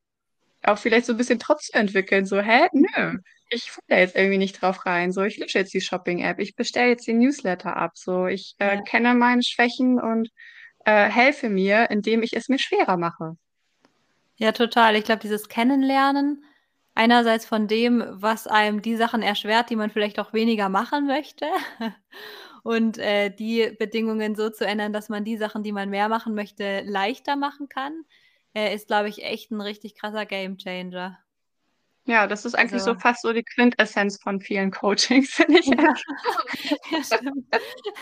auch 0.65 0.79
vielleicht 0.79 1.07
so 1.07 1.13
ein 1.15 1.19
bisschen 1.19 1.39
Trotz 1.39 1.71
entwickeln. 1.73 2.27
So, 2.27 2.41
hä? 2.41 2.69
Nö, 2.73 3.19
ich 3.51 3.71
falle 3.71 3.85
da 3.89 3.99
jetzt 3.99 4.17
irgendwie 4.17 4.39
nicht 4.39 4.61
drauf 4.61 4.87
rein. 4.87 5.13
So, 5.13 5.23
ich 5.23 5.39
lösche 5.39 5.59
jetzt 5.59 5.75
die 5.75 5.81
Shopping-App, 5.81 6.41
ich 6.41 6.57
bestelle 6.57 6.91
jetzt 6.91 7.07
den 7.07 7.19
Newsletter 7.19 7.77
ab. 7.77 7.93
So, 7.95 8.27
ich 8.27 8.55
äh, 8.59 8.77
Ja. 8.77 8.83
kenne 8.83 9.15
meine 9.15 9.43
Schwächen 9.43 10.01
und 10.01 10.29
äh, 10.85 11.09
helfe 11.09 11.49
mir, 11.49 11.91
indem 11.91 12.23
ich 12.23 12.35
es 12.35 12.49
mir 12.49 12.59
schwerer 12.59 12.97
mache. 12.97 13.37
Ja, 14.37 14.53
total. 14.53 14.97
Ich 14.97 15.05
glaube, 15.05 15.21
dieses 15.21 15.49
Kennenlernen, 15.49 16.45
einerseits 16.95 17.47
von 17.47 17.69
dem, 17.69 18.05
was 18.11 18.47
einem 18.47 18.83
die 18.83 18.97
Sachen 18.97 19.23
erschwert, 19.23 19.71
die 19.71 19.77
man 19.77 19.91
vielleicht 19.91 20.19
auch 20.19 20.33
weniger 20.33 20.69
machen 20.69 21.07
möchte, 21.07 21.47
und 22.65 22.99
äh, 22.99 23.31
die 23.31 23.77
Bedingungen 23.79 24.37
so 24.37 24.51
zu 24.51 24.67
ändern, 24.67 24.95
dass 24.95 25.11
man 25.11 25.25
die 25.25 25.39
Sachen, 25.39 25.65
die 25.65 25.73
man 25.73 25.91
mehr 25.91 26.11
machen 26.11 26.35
möchte, 26.37 26.83
leichter 26.83 27.37
machen 27.37 27.71
kann, 27.71 28.05
äh, 28.55 28.75
ist, 28.75 28.89
glaube 28.89 29.11
ich, 29.11 29.25
echt 29.25 29.53
ein 29.53 29.63
richtig 29.63 29.97
krasser 29.97 30.27
Gamechanger. 30.27 31.21
Ja, 32.07 32.27
das 32.27 32.45
ist 32.45 32.55
eigentlich 32.55 32.83
Also 32.83 32.85
so 32.85 32.95
fast 32.95 33.23
so 33.23 33.33
die 33.33 33.43
Quintessenz 33.43 34.19
von 34.23 34.41
vielen 34.41 34.71
Coachings, 34.71 35.31
finde 35.35 35.61
ich. 35.61 35.71
Ja, 35.71 35.95
ja. 36.91 37.21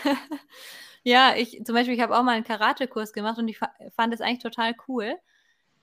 Ja, 1.05 1.35
ich 1.35 1.61
zum 1.65 1.75
Beispiel, 1.75 1.95
ich 1.95 2.01
habe 2.01 2.17
auch 2.17 2.23
mal 2.23 2.33
einen 2.35 2.45
Karatekurs 2.45 3.13
gemacht 3.13 3.37
und 3.37 3.47
ich 3.49 3.57
fa 3.57 3.69
fand 3.95 4.13
es 4.13 4.21
eigentlich 4.21 4.43
total 4.43 4.73
cool. 4.87 5.15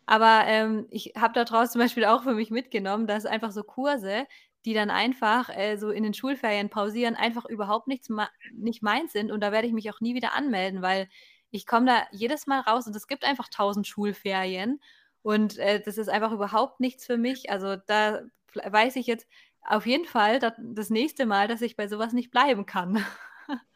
Aber, 0.06 0.44
ähm, 0.46 0.86
ich 0.90 1.14
habe 1.16 1.34
da 1.34 1.44
draus 1.44 1.72
zum 1.72 1.80
Beispiel 1.80 2.04
auch 2.06 2.24
für 2.24 2.34
mich 2.34 2.50
mitgenommen, 2.50 3.06
dass 3.06 3.26
einfach 3.26 3.52
so 3.52 3.62
Kurse, 3.64 4.26
die 4.64 4.74
dann 4.74 4.90
einfach, 4.90 5.48
äh, 5.50 5.76
so 5.78 5.90
in 5.90 6.02
den 6.04 6.14
Schulferien 6.14 6.70
pausieren, 6.70 7.16
einfach 7.16 7.44
überhaupt 7.46 7.88
nichts 7.88 8.08
nicht 8.54 8.82
meins 8.82 9.12
sind 9.12 9.30
und 9.32 9.40
da 9.42 9.52
werde 9.52 9.66
ich 9.68 9.72
mich 9.74 9.90
auch 9.90 10.00
nie 10.00 10.14
wieder 10.14 10.34
anmelden, 10.34 10.82
weil 10.82 11.08
ich 11.50 11.66
komme 11.66 11.86
da 11.86 12.02
jedes 12.12 12.46
Mal 12.46 12.60
raus 12.60 12.86
und 12.86 12.94
es 12.96 13.06
gibt 13.08 13.24
einfach 13.24 13.48
1.000 13.48 13.86
Schulferien 13.86 14.80
und, 15.22 15.58
äh, 15.58 15.80
das 15.82 15.98
ist 15.98 16.08
einfach 16.08 16.32
überhaupt 16.32 16.80
nichts 16.80 17.06
für 17.06 17.16
mich. 17.18 17.50
Also, 17.50 17.76
da 17.76 18.22
weiß 18.54 18.96
ich 18.96 19.06
jetzt 19.06 19.26
auf 19.62 19.86
jeden 19.86 20.06
Fall 20.06 20.38
dat 20.40 20.54
das 20.58 20.90
nächste 20.90 21.26
Mal, 21.26 21.48
dass 21.48 21.62
ich 21.62 21.76
bei 21.76 21.88
so 21.88 21.98
was 21.98 22.12
nicht 22.12 22.30
bleiben 22.30 22.66
kann. 22.66 23.04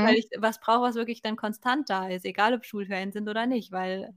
Weil 0.00 0.14
Mhm. 0.14 0.16
ich 0.16 0.28
was 0.38 0.60
brauche, 0.60 0.82
was 0.82 0.94
wirklich 0.96 1.22
dann 1.22 1.36
konstant 1.36 1.90
da 1.90 2.08
ist, 2.08 2.24
egal 2.24 2.54
ob 2.54 2.64
Schulferien 2.64 3.12
sind 3.12 3.28
oder 3.28 3.46
nicht, 3.46 3.72
weil 3.72 4.14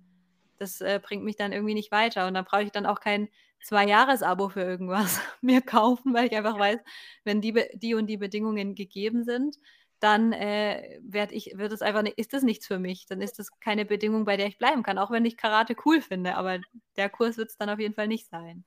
das, 0.58 0.82
äh, 0.82 1.00
bringt 1.02 1.24
mich 1.24 1.36
dann 1.36 1.52
irgendwie 1.52 1.74
nicht 1.74 1.92
weiter 1.92 2.28
und 2.28 2.34
dann 2.34 2.46
brauche 2.46 2.64
ich 2.64 2.72
dann 2.72 2.86
auch 2.86 3.00
kein 3.00 3.30
2-Jahres-Abo 3.64 4.50
für 4.50 4.62
irgendwas 4.62 5.20
mir 5.42 5.62
kaufen, 5.62 6.14
weil 6.14 6.28
ich 6.28 6.36
einfach 6.36 6.58
weiß, 6.60 6.80
wenn 7.24 7.42
die 7.42 7.54
die 7.74 7.96
und 7.96 8.08
die 8.08 8.18
Bedingungen 8.18 8.76
gegeben 8.76 9.24
sind, 9.24 9.58
dann, 10.00 10.34
äh, 10.34 11.00
werde 11.02 11.34
ich 11.34 11.54
wird 11.56 11.72
es 11.72 11.82
einfach 11.82 12.04
ist 12.18 12.34
das 12.34 12.44
nichts 12.44 12.68
für 12.68 12.78
mich. 12.78 13.06
Dann 13.06 13.22
ist 13.22 13.40
das 13.40 13.48
keine 13.62 13.86
Bedingung, 13.86 14.26
bei 14.26 14.36
der 14.36 14.48
ich 14.48 14.58
bleiben 14.58 14.84
kann, 14.84 14.98
auch 14.98 15.12
wenn 15.12 15.24
ich 15.26 15.38
Karate 15.38 15.76
cool 15.86 16.02
finde, 16.02 16.36
aber 16.36 16.60
der 16.98 17.10
Kurs 17.10 17.38
wird's 17.38 17.56
dann 17.56 17.70
auf 17.70 17.80
jeden 17.80 17.94
Fall 17.94 18.08
nicht 18.10 18.28
sein. 18.28 18.66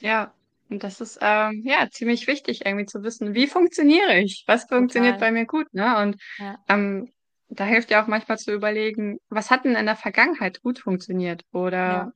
Ja, 0.00 0.34
und 0.68 0.82
das 0.82 1.00
ist, 1.00 1.18
ähm, 1.20 1.62
ja, 1.64 1.88
ziemlich 1.90 2.26
wichtig, 2.26 2.64
irgendwie 2.64 2.86
zu 2.86 3.02
wissen, 3.02 3.34
wie 3.34 3.46
funktioniere 3.46 4.18
ich? 4.18 4.44
Was 4.46 4.64
funktioniert 4.64 5.14
Total. 5.14 5.32
bei 5.32 5.32
mir 5.40 5.46
gut, 5.46 5.72
ne? 5.72 5.98
Und, 5.98 6.16
Ja. 6.38 6.58
ähm, 6.68 7.12
da 7.50 7.64
hilft 7.64 7.90
ja 7.90 8.02
auch 8.02 8.06
manchmal 8.06 8.38
zu 8.38 8.52
überlegen, 8.52 9.18
was 9.28 9.50
hat 9.50 9.64
denn 9.64 9.76
in 9.76 9.86
der 9.86 9.96
Vergangenheit 9.96 10.62
gut 10.62 10.78
funktioniert? 10.80 11.42
Ja. 11.52 11.60
Oder 11.60 12.12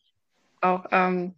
auch, 0.62 0.86
ähm 0.92 1.34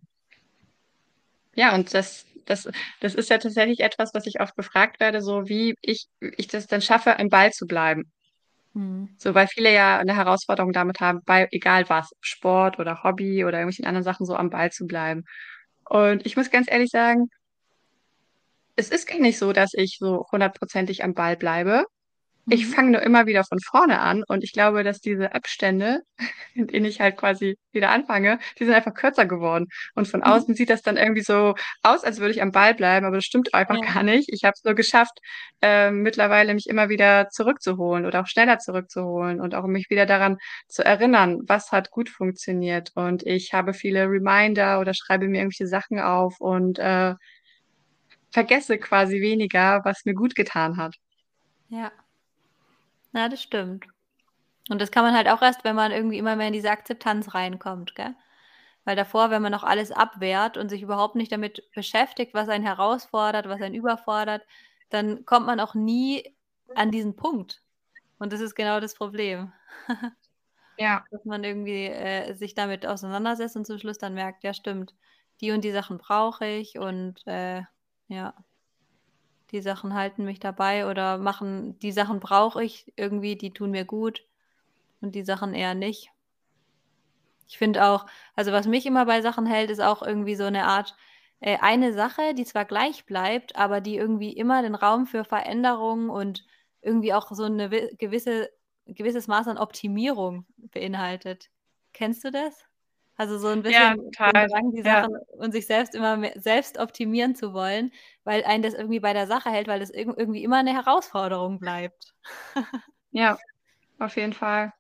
ja, 1.55 1.75
und 1.75 1.95
das 1.95 2.27
das 2.47 2.69
das 3.01 3.15
ist 3.15 3.31
ja 3.31 3.39
tatsächlich 3.39 3.81
etwas, 3.81 4.11
was 4.15 4.27
ich 4.27 4.41
oft 4.41 4.55
gefragt 4.57 5.01
werde, 5.01 5.21
so 5.23 5.49
wie 5.49 5.75
ich 5.83 6.07
ich 6.21 6.49
das 6.49 6.67
dann 6.67 6.83
schaffe, 6.83 7.19
am 7.19 7.29
Ball 7.29 7.51
zu 7.53 7.67
bleiben. 7.67 8.13
Mhm. 8.75 9.11
So, 9.19 9.35
weil 9.35 9.49
viele 9.49 9.73
ja 9.75 10.03
'ne 10.05 10.17
Herausforderung 10.17 10.73
damit 10.73 11.01
haben, 11.01 11.21
bei 11.27 11.49
egal 11.53 11.89
was, 11.91 12.11
Sport 12.21 12.79
oder 12.79 13.03
Hobby 13.05 13.45
oder 13.45 13.59
irgendwelchen 13.59 13.87
anderen 13.87 14.05
Sachen 14.05 14.27
so 14.27 14.37
am 14.37 14.51
Ball 14.51 14.71
zu 14.73 14.87
bleiben. 14.87 15.25
Und 15.89 16.27
ich 16.27 16.37
muss 16.37 16.51
ganz 16.51 16.71
ehrlich 16.71 16.91
sagen 16.91 17.29
es 18.79 18.91
ist 18.91 19.07
gar 19.09 19.19
nicht 19.19 19.39
so, 19.39 19.53
dass 19.55 19.73
ich 19.73 19.97
so 19.99 20.27
hundertprozentig 20.31 21.03
am 21.03 21.15
Ball 21.15 21.37
bleibe. 21.37 21.87
Ich 22.49 22.67
Mhm. 22.67 22.73
fange 22.73 22.91
nur 22.93 23.03
immer 23.03 23.27
wieder 23.27 23.43
von 23.45 23.59
vorne 23.61 23.99
an 24.01 24.23
und 24.29 24.45
ich 24.45 24.53
glaube, 24.53 24.85
dass 24.85 25.01
diese 25.01 25.35
Abstände, 25.35 26.03
in 26.55 26.69
denen 26.69 26.87
ich 26.87 27.01
halt 27.01 27.17
quasi 27.17 27.57
wieder 27.73 27.91
anfange, 27.91 28.39
die 28.59 28.65
sind 28.65 28.73
einfach 28.75 28.95
kürzer 28.95 29.27
geworden. 29.27 29.67
Und 29.97 30.07
von 30.07 30.23
Mhm. 30.25 30.27
außen 30.27 30.55
sieht 30.55 30.71
das 30.71 30.83
dann 30.83 30.97
irgendwie 30.97 31.23
so 31.23 31.55
aus, 31.83 32.05
als 32.05 32.21
würde 32.21 32.31
ich 32.33 32.43
am 32.43 32.53
Ball 32.53 32.75
bleiben, 32.75 33.05
aber 33.05 33.17
das 33.17 33.25
stimmt 33.25 33.53
einfach 33.53 33.81
Ja. 33.81 33.81
gar 33.81 34.05
nicht. 34.05 34.29
Ich 34.33 34.45
habe 34.45 34.53
es 34.57 34.63
nur 34.65 34.75
geschafft, 34.75 35.19
ähm, 35.61 36.03
mittlerweile 36.03 36.55
mich 36.55 36.67
immer 36.69 36.89
wieder 36.89 37.29
zurückzuholen 37.31 38.07
oder 38.07 38.21
auch 38.23 38.29
schneller 38.29 38.59
zurückzuholen 38.59 39.41
und 39.41 39.55
auch 39.57 39.67
mich 39.67 39.91
wieder 39.91 40.07
daran 40.07 40.37
zu 40.69 40.85
erinnern, 40.85 41.41
was 41.49 41.73
hat 41.73 41.91
gut 41.91 42.09
funktioniert. 42.09 42.93
Und 42.95 43.25
ich 43.27 43.55
habe 43.55 43.75
viele 43.75 44.05
Reminder 44.09 44.79
oder 44.81 44.95
schreibe 44.95 45.27
mir 45.27 45.39
irgendwelche 45.39 45.67
Sachen 45.67 45.99
auf 45.99 46.37
und, 46.41 46.79
äh 46.79 47.15
vergesse 48.31 48.79
quasi 48.79 49.21
weniger, 49.21 49.81
was 49.85 50.05
mir 50.05 50.15
gut 50.15 50.35
getan 50.37 50.77
hat. 50.77 50.95
Ja. 51.71 52.06
Ja, 53.17 53.29
das 53.29 53.43
stimmt. 53.43 53.87
Und 54.71 54.81
das 54.83 54.93
kann 54.93 55.05
man 55.05 55.17
halt 55.17 55.29
auch 55.29 55.43
erst, 55.43 55.65
wenn 55.65 55.77
man 55.77 55.93
irgendwie 55.93 56.19
immer 56.19 56.37
mehr 56.37 56.49
in 56.49 56.55
diese 56.55 56.71
Akzeptanz 56.71 57.35
reinkommt, 57.35 57.95
gell? 57.97 58.15
Weil 58.85 58.97
davor, 58.97 59.31
wenn 59.31 59.43
man 59.43 59.53
noch 59.53 59.65
alles 59.65 59.93
abwehrt 59.93 60.57
und 60.59 60.71
sich 60.71 60.83
überhaupt 60.83 61.17
nicht 61.17 61.33
damit 61.33 61.71
beschäftigt, 61.75 62.35
was 62.35 62.49
einen 62.49 62.65
herausfordert, 62.65 63.49
was 63.49 63.63
einen 63.63 63.75
überfordert, 63.77 64.47
dann 64.91 65.25
kommt 65.27 65.47
man 65.47 65.61
auch 65.61 65.75
nie 65.75 66.37
an 66.75 66.91
diesen 66.93 67.17
Punkt. 67.17 67.63
Und 68.19 68.33
das 68.33 68.41
ist 68.41 68.55
genau 68.57 68.81
das 68.81 68.95
Problem. 68.95 69.53
Ja. 70.79 71.07
Dass 71.11 71.25
man 71.25 71.45
irgendwie, 71.45 71.87
äh, 71.87 72.35
sich 72.35 72.55
damit 72.55 72.87
auseinandersetzt 72.87 73.57
und 73.57 73.67
zum 73.67 73.79
Schluss 73.79 73.99
dann 73.99 74.15
merkt: 74.15 74.45
„Ja, 74.45 74.55
stimmt, 74.55 74.95
die 75.41 75.53
und 75.53 75.63
die 75.65 75.73
Sachen 75.73 75.99
brauche 75.99 76.47
ich 76.47 76.79
und, 76.79 77.27
äh, 77.27 77.63
ja, 78.09 78.35
die 79.53 79.61
Sachen 79.63 79.95
halten 79.95 80.25
mich 80.25 80.41
dabei 80.41 80.89
oder 80.91 81.19
machen 81.19 81.79
die 81.81 81.93
Sachen 81.93 82.21
brauche 82.21 82.63
ich 82.65 82.93
irgendwie, 82.97 83.37
die 83.37 83.53
tun 83.53 83.71
mir 83.73 83.85
gut 83.85 84.25
und 85.03 85.15
die 85.15 85.25
Sachen 85.25 85.55
eher 85.55 85.75
nicht.“ 85.75 86.11
Ich 87.49 87.59
finde 87.59 87.85
auch 87.85 88.07
also, 88.35 88.53
was 88.53 88.67
mich 88.67 88.87
immer 88.87 89.07
bei 89.07 89.21
Sachen 89.23 89.47
hält, 89.47 89.71
ist 89.71 89.81
auch 89.81 90.03
irgendwie 90.03 90.35
so 90.35 90.49
'ne 90.51 90.65
Art 90.65 90.97
äh, 91.41 91.59
eine 91.61 91.93
Sache, 91.93 92.35
die 92.35 92.45
zwar 92.45 92.65
gleich 92.65 93.07
bleibt, 93.07 93.57
aber 93.57 93.81
die 93.81 93.97
irgendwie 93.97 94.33
immer 94.33 94.63
den 94.63 94.75
Raum 94.75 95.07
für 95.07 95.25
Veränderung 95.25 96.11
und 96.11 96.45
irgendwie 96.83 97.15
auch 97.15 97.31
so 97.33 97.45
wi 97.49 97.95
gewisse 97.99 98.51
gewisses 98.87 99.27
Maß 99.29 99.49
an 99.49 99.59
Optimierung 99.59 100.47
beinhaltet. 100.57 101.51
Kennst 101.93 102.25
du 102.25 102.31
das? 102.31 102.67
Also, 103.19 103.39
so 103.39 103.49
'n 103.49 103.63
Ja, 103.69 103.95
bisschen 103.95 104.13
total. 104.13 104.49
Drang, 104.49 104.73
die 104.73 104.83
Ja. 104.85 105.07
Sachen 105.07 105.17
und 105.39 105.53
sich 105.53 105.67
selbst 105.67 105.95
immer 105.95 106.17
me 106.19 106.33
selbst 106.37 106.79
optimieren 106.79 107.35
zu 107.35 107.55
wollen, 107.55 107.91
weil 108.25 108.45
einen 108.45 108.63
das 108.63 108.75
irgendwie 108.75 109.01
bei 109.01 109.15
der 109.15 109.27
Sache 109.27 109.51
hält, 109.51 109.69
weil 109.69 109.81
das 109.81 109.91
irg 109.91 110.15
irgendwie 110.19 110.45
immer 110.45 110.63
'ne 110.63 110.75
Herausforderung 110.75 111.59
bleibt. 111.59 112.15
Ja, 113.13 113.39
auf 114.01 114.17
jeden 114.17 114.33
Fall. 114.35 114.73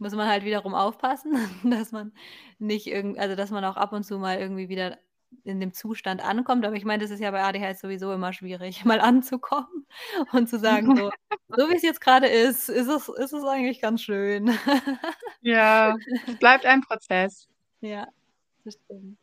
Muss 0.00 0.12
man 0.14 0.28
halt 0.28 0.44
wiederum 0.44 0.74
aufpassen, 0.74 1.32
dass 1.64 1.90
man 1.92 2.12
nicht 2.58 2.86
irgend 2.86 3.18
also, 3.18 3.34
dass 3.34 3.50
man 3.50 3.64
auch 3.64 3.76
ab 3.76 3.92
und 3.92 4.04
zu 4.04 4.18
mal 4.18 4.38
irgendwie 4.38 4.68
wieder 4.68 4.98
in 5.44 5.60
dem 5.60 5.72
Zustand 5.72 6.22
ankommt. 6.22 6.64
Aber 6.66 6.76
ich 6.76 6.84
meine, 6.84 7.02
das 7.02 7.10
ist 7.10 7.20
ja 7.20 7.30
bei 7.30 7.42
ADHS 7.42 7.80
sowieso 7.80 8.12
immer 8.12 8.32
schwierig, 8.32 8.84
mal 8.84 9.00
anzukommen 9.00 9.86
und 10.32 10.48
zu 10.48 10.58
sagen 10.58 10.92
so: 10.96 11.10
„So 11.48 11.68
wie's 11.70 11.82
jetzt 11.82 12.00
grade 12.00 12.26
ist, 12.28 12.68
ist 12.68 12.88
es 12.88 13.08
ist 13.08 13.32
es 13.32 13.44
eigentlich 13.44 13.80
ganz 13.80 14.02
schön.“ 14.02 14.46
Ja, 15.42 15.94
es 16.26 16.36
bleibt 16.38 16.66
ein 16.66 16.80
Prozess. 16.82 17.48
Ja, 17.80 18.08
das 18.64 18.74
stimmt. 18.84 19.18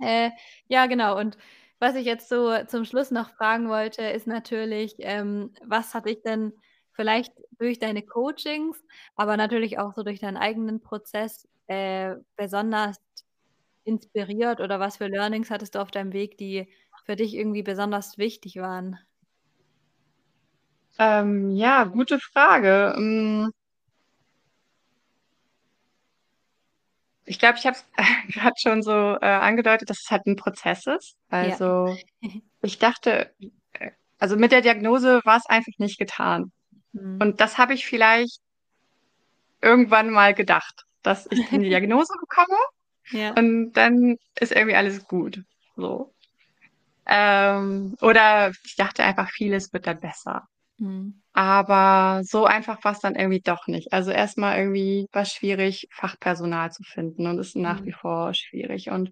Äh, 0.00 0.30
ja, 0.68 0.86
genau. 0.86 1.18
Und 1.18 1.38
was 1.78 1.94
ich 1.96 2.06
jetzt 2.06 2.28
so 2.28 2.52
zum 2.66 2.84
Schluss 2.84 3.10
noch 3.10 3.30
fragen 3.30 3.68
wollte, 3.68 4.02
ist 4.02 4.26
natürlich, 4.26 4.96
ähm, 4.98 5.52
was 5.64 5.94
hat 5.94 6.06
dich 6.06 6.22
denn 6.22 6.52
vielleicht 6.92 7.32
durch 7.58 7.78
deine 7.78 8.02
Coachings, 8.02 8.82
aber 9.16 9.36
natürlich 9.36 9.78
auch 9.78 9.94
so 9.94 10.02
durch 10.02 10.20
deinen 10.20 10.36
eigenen 10.36 10.80
Prozess, 10.80 11.48
äh, 11.66 12.16
besonders 12.36 12.96
inspiriert 13.84 14.60
oder 14.60 14.80
was 14.80 14.96
für 14.98 15.08
Learnings 15.08 15.50
hattest 15.50 15.74
du 15.74 15.80
auf 15.80 15.90
deinem 15.90 16.12
Weg, 16.12 16.38
die 16.38 16.68
für 17.04 17.16
dich 17.16 17.34
irgendwie 17.34 17.62
besonders 17.62 18.18
wichtig 18.18 18.56
waren? 18.56 18.98
Ähm, 20.98 21.50
ja, 21.56 21.84
gute 21.84 22.18
Frage. 22.20 22.94
Hm 22.96 23.50
Ich 27.26 27.38
glaube, 27.38 27.58
ich 27.58 27.66
habe 27.66 27.76
es 27.76 27.84
grad 28.34 28.60
schon 28.60 28.82
so, 28.82 28.92
äh, 29.20 29.26
angedeutet, 29.26 29.88
dass 29.90 30.00
es 30.02 30.10
halt 30.10 30.26
'n 30.26 30.36
Prozess 30.36 30.86
ist. 30.86 31.16
Ja. 31.30 31.38
Also, 31.38 31.96
ich 32.62 32.78
dachte 32.78 33.34
äh, 33.74 33.90
also, 34.18 34.36
mit 34.36 34.52
der 34.52 34.62
Diagnose 34.62 35.20
war's 35.24 35.46
einfach 35.46 35.72
nicht 35.78 35.98
getan. 35.98 36.52
Mhm. 36.92 37.18
Und 37.22 37.40
das 37.40 37.58
habe 37.58 37.74
ich 37.74 37.86
vielleicht 37.86 38.38
irgendwann 39.62 40.10
mal 40.10 40.34
gedacht, 40.34 40.84
dass 41.02 41.26
ich 41.30 41.44
die 41.48 41.58
Diagnose 41.58 42.12
bekomme 42.20 42.56
Ja. 43.10 43.34
und 43.34 43.72
dann 43.72 44.16
ist 44.38 44.52
irgendwie 44.52 44.76
alles 44.76 45.06
gut, 45.06 45.42
so. 45.76 46.12
Ähm, 47.06 47.96
oder 48.00 48.50
ich 48.64 48.76
dachte 48.76 49.04
einfach, 49.04 49.30
vieles 49.30 49.72
wird 49.72 49.86
dann 49.86 50.00
besser. 50.00 50.46
Mhm. 50.78 51.20
Aber 51.32 52.22
so 52.24 52.44
einfach 52.46 52.82
war 52.84 52.92
es 52.92 53.00
dann 53.00 53.16
irgendwie 53.16 53.40
doch 53.40 53.66
nicht. 53.66 53.92
Also 53.92 54.10
erstmal 54.10 54.58
irgendwie 54.58 55.06
war 55.12 55.22
es 55.22 55.32
schwierig, 55.32 55.88
Fachpersonal 55.92 56.70
zu 56.70 56.82
finden 56.84 57.26
und 57.26 57.38
ist 57.38 57.56
nach 57.56 57.84
wie 57.84 57.90
Mhm. 57.90 57.94
vor 58.00 58.34
schwierig. 58.34 58.90
Und 58.90 59.10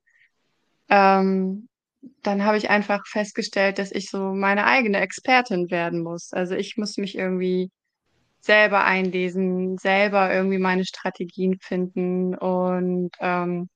ähm, 0.89 1.69
dann 2.23 2.45
habe 2.45 2.57
ich 2.59 2.71
einfach 2.71 3.07
festgestellt, 3.07 3.79
dass 3.79 3.93
ich 3.93 4.11
so 4.11 4.33
meine 4.35 4.67
eigene 4.67 5.01
Expertin 5.01 5.71
werden 5.71 6.03
muss. 6.03 6.33
Also 6.33 6.55
ich 6.55 6.77
muss 6.77 6.97
mich 6.97 7.17
irgendwie 7.17 7.71
selber 8.41 8.85
einlesen, 8.85 9.79
selber 9.79 10.33
irgendwie 10.33 10.59
meine 10.59 10.85
Strategien 10.85 11.59
finden 11.61 12.35
und 12.37 13.11
ähm, 13.21 13.69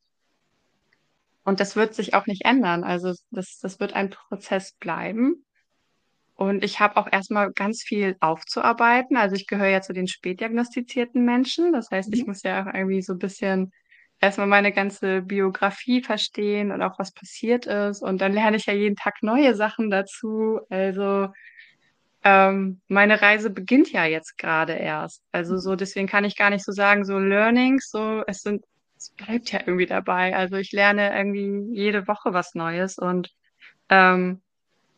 und 1.46 1.60
das 1.60 1.76
wird 1.76 1.94
sich 1.94 2.14
auch 2.14 2.26
nicht 2.26 2.44
ändern. 2.46 2.84
Also 2.84 3.14
das, 3.32 3.58
das 3.62 3.80
wird 3.80 3.94
ein 3.94 4.10
Prozess 4.10 4.74
bleiben. 4.74 5.46
Und 6.34 6.64
ich 6.64 6.80
habe 6.80 6.96
auch 6.98 7.08
erstmal 7.10 7.52
ganz 7.52 7.82
viel 7.82 8.16
aufzuarbeiten. 8.20 9.16
Also 9.16 9.36
ich 9.36 9.46
gehöre 9.46 9.68
ja 9.68 9.80
zu 9.82 9.92
den 9.94 10.08
spätdiagnostizierten 10.08 11.24
Menschen. 11.24 11.72
Das 11.72 11.90
heißt, 11.90 12.12
ich 12.14 12.22
Mhm. 12.22 12.26
muss 12.26 12.42
ja 12.42 12.62
auch 12.62 12.74
irgendwie 12.74 13.02
so 13.02 13.14
ein 13.14 13.18
bisschen 13.18 13.72
erstmal 14.20 14.46
meine 14.48 14.72
ganze 14.72 15.22
Biografie 15.22 16.02
verstehen 16.02 16.72
und 16.72 16.82
auch 16.82 16.98
was 16.98 17.12
passiert 17.12 17.66
ist. 17.66 18.02
Und 18.02 18.20
dann 18.20 18.32
lerne 18.34 18.58
ich 18.58 18.66
ja 18.66 18.74
jeden 18.74 18.96
Tag 18.96 19.22
neue 19.22 19.54
Sachen 19.54 19.90
dazu. 19.90 20.60
Also 20.70 21.28
ähm, 22.24 22.80
meine 22.88 23.22
Reise 23.22 23.50
beginnt 23.50 23.92
ja 23.92 24.04
jetzt 24.04 24.38
gerade 24.38 24.74
erst. 24.74 25.22
Also 25.32 25.58
so, 25.58 25.76
deswegen 25.76 26.08
kann 26.08 26.24
ich 26.24 26.36
gar 26.36 26.50
nicht 26.50 26.64
so 26.64 26.72
sagen, 26.72 27.04
so 27.04 27.18
Learnings, 27.18 27.90
so 27.90 28.22
es 28.26 28.40
sind, 28.42 28.64
es 28.96 29.10
bleibt 29.16 29.52
ja 29.52 29.60
irgendwie 29.60 29.86
dabei. 29.86 30.34
Also 30.34 30.56
ich 30.56 30.72
lerne 30.72 31.16
irgendwie 31.16 31.74
jede 31.74 32.06
Woche 32.08 32.32
was 32.32 32.54
Neues 32.54 32.98
und 32.98 33.30
ähm, 33.88 34.42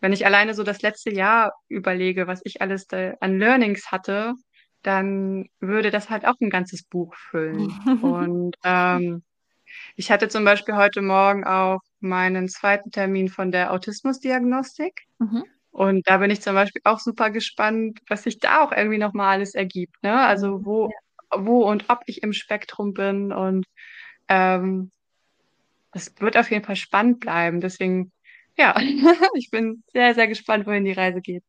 wenn 0.01 0.13
ich 0.13 0.25
alleine 0.25 0.55
so 0.55 0.63
das 0.63 0.83
letzte 0.83 1.13
Jahr 1.13 1.53
überlege, 1.69 2.27
was 2.27 2.41
ich 2.45 2.63
alles 2.63 2.87
da 2.87 3.15
an 3.21 3.39
Learnings 3.39 3.91
hatte, 3.91 4.35
dann 4.83 5.49
würde 5.61 5.91
das 5.91 6.09
halt 6.09 6.25
auch 6.25 6.37
ein 6.41 6.51
ganzes 6.51 6.85
Buch 6.85 7.15
füllen. 7.15 7.69
Und 8.03 8.55
ähm, 8.65 9.23
ich 9.97 10.11
hatte 10.11 10.29
zum 10.29 10.45
Beispiel 10.45 10.77
heute 10.77 11.03
Morgen 11.03 11.45
auch 11.45 11.81
meinen 12.01 12.49
zweiten 12.49 12.91
Termin 12.91 13.29
von 13.29 13.51
der 13.51 13.73
Autismusdiagnostik. 13.73 15.03
Mhm. 15.19 15.45
Und 15.71 16.09
da 16.09 16.19
bin 16.19 16.31
ich 16.31 16.41
zum 16.41 16.55
Beispiel 16.55 16.83
auch 16.85 17.01
super 17.01 17.31
gespannt, 17.31 18.01
was 18.09 18.23
sich 18.23 18.39
da 18.39 18.63
auch 18.63 18.73
irgendwie 18.73 18.99
nochmal 18.99 19.35
alles 19.35 19.55
ergibt. 19.55 20.03
Ne? 20.03 20.19
Also 20.19 20.65
wo, 20.65 20.89
Ja. 20.89 20.97
Wo 21.35 21.69
und 21.69 21.89
ob 21.91 22.01
ich 22.07 22.23
im 22.23 22.33
Spektrum 22.33 22.95
bin. 22.95 23.33
Und 23.33 23.67
ähm, 24.29 24.91
es 25.93 26.15
wird 26.21 26.37
auf 26.37 26.51
jeden 26.51 26.65
Fall 26.65 26.77
spannend 26.77 27.21
bleiben. 27.21 27.61
Deswegen, 27.61 28.13
ja, 28.57 28.75
ich 29.35 29.51
bin 29.51 29.83
sehr, 29.93 30.15
sehr 30.15 30.29
gespannt, 30.29 30.67
wohin 30.67 30.85
die 30.85 30.93
Reise 30.93 31.21
geht. 31.21 31.45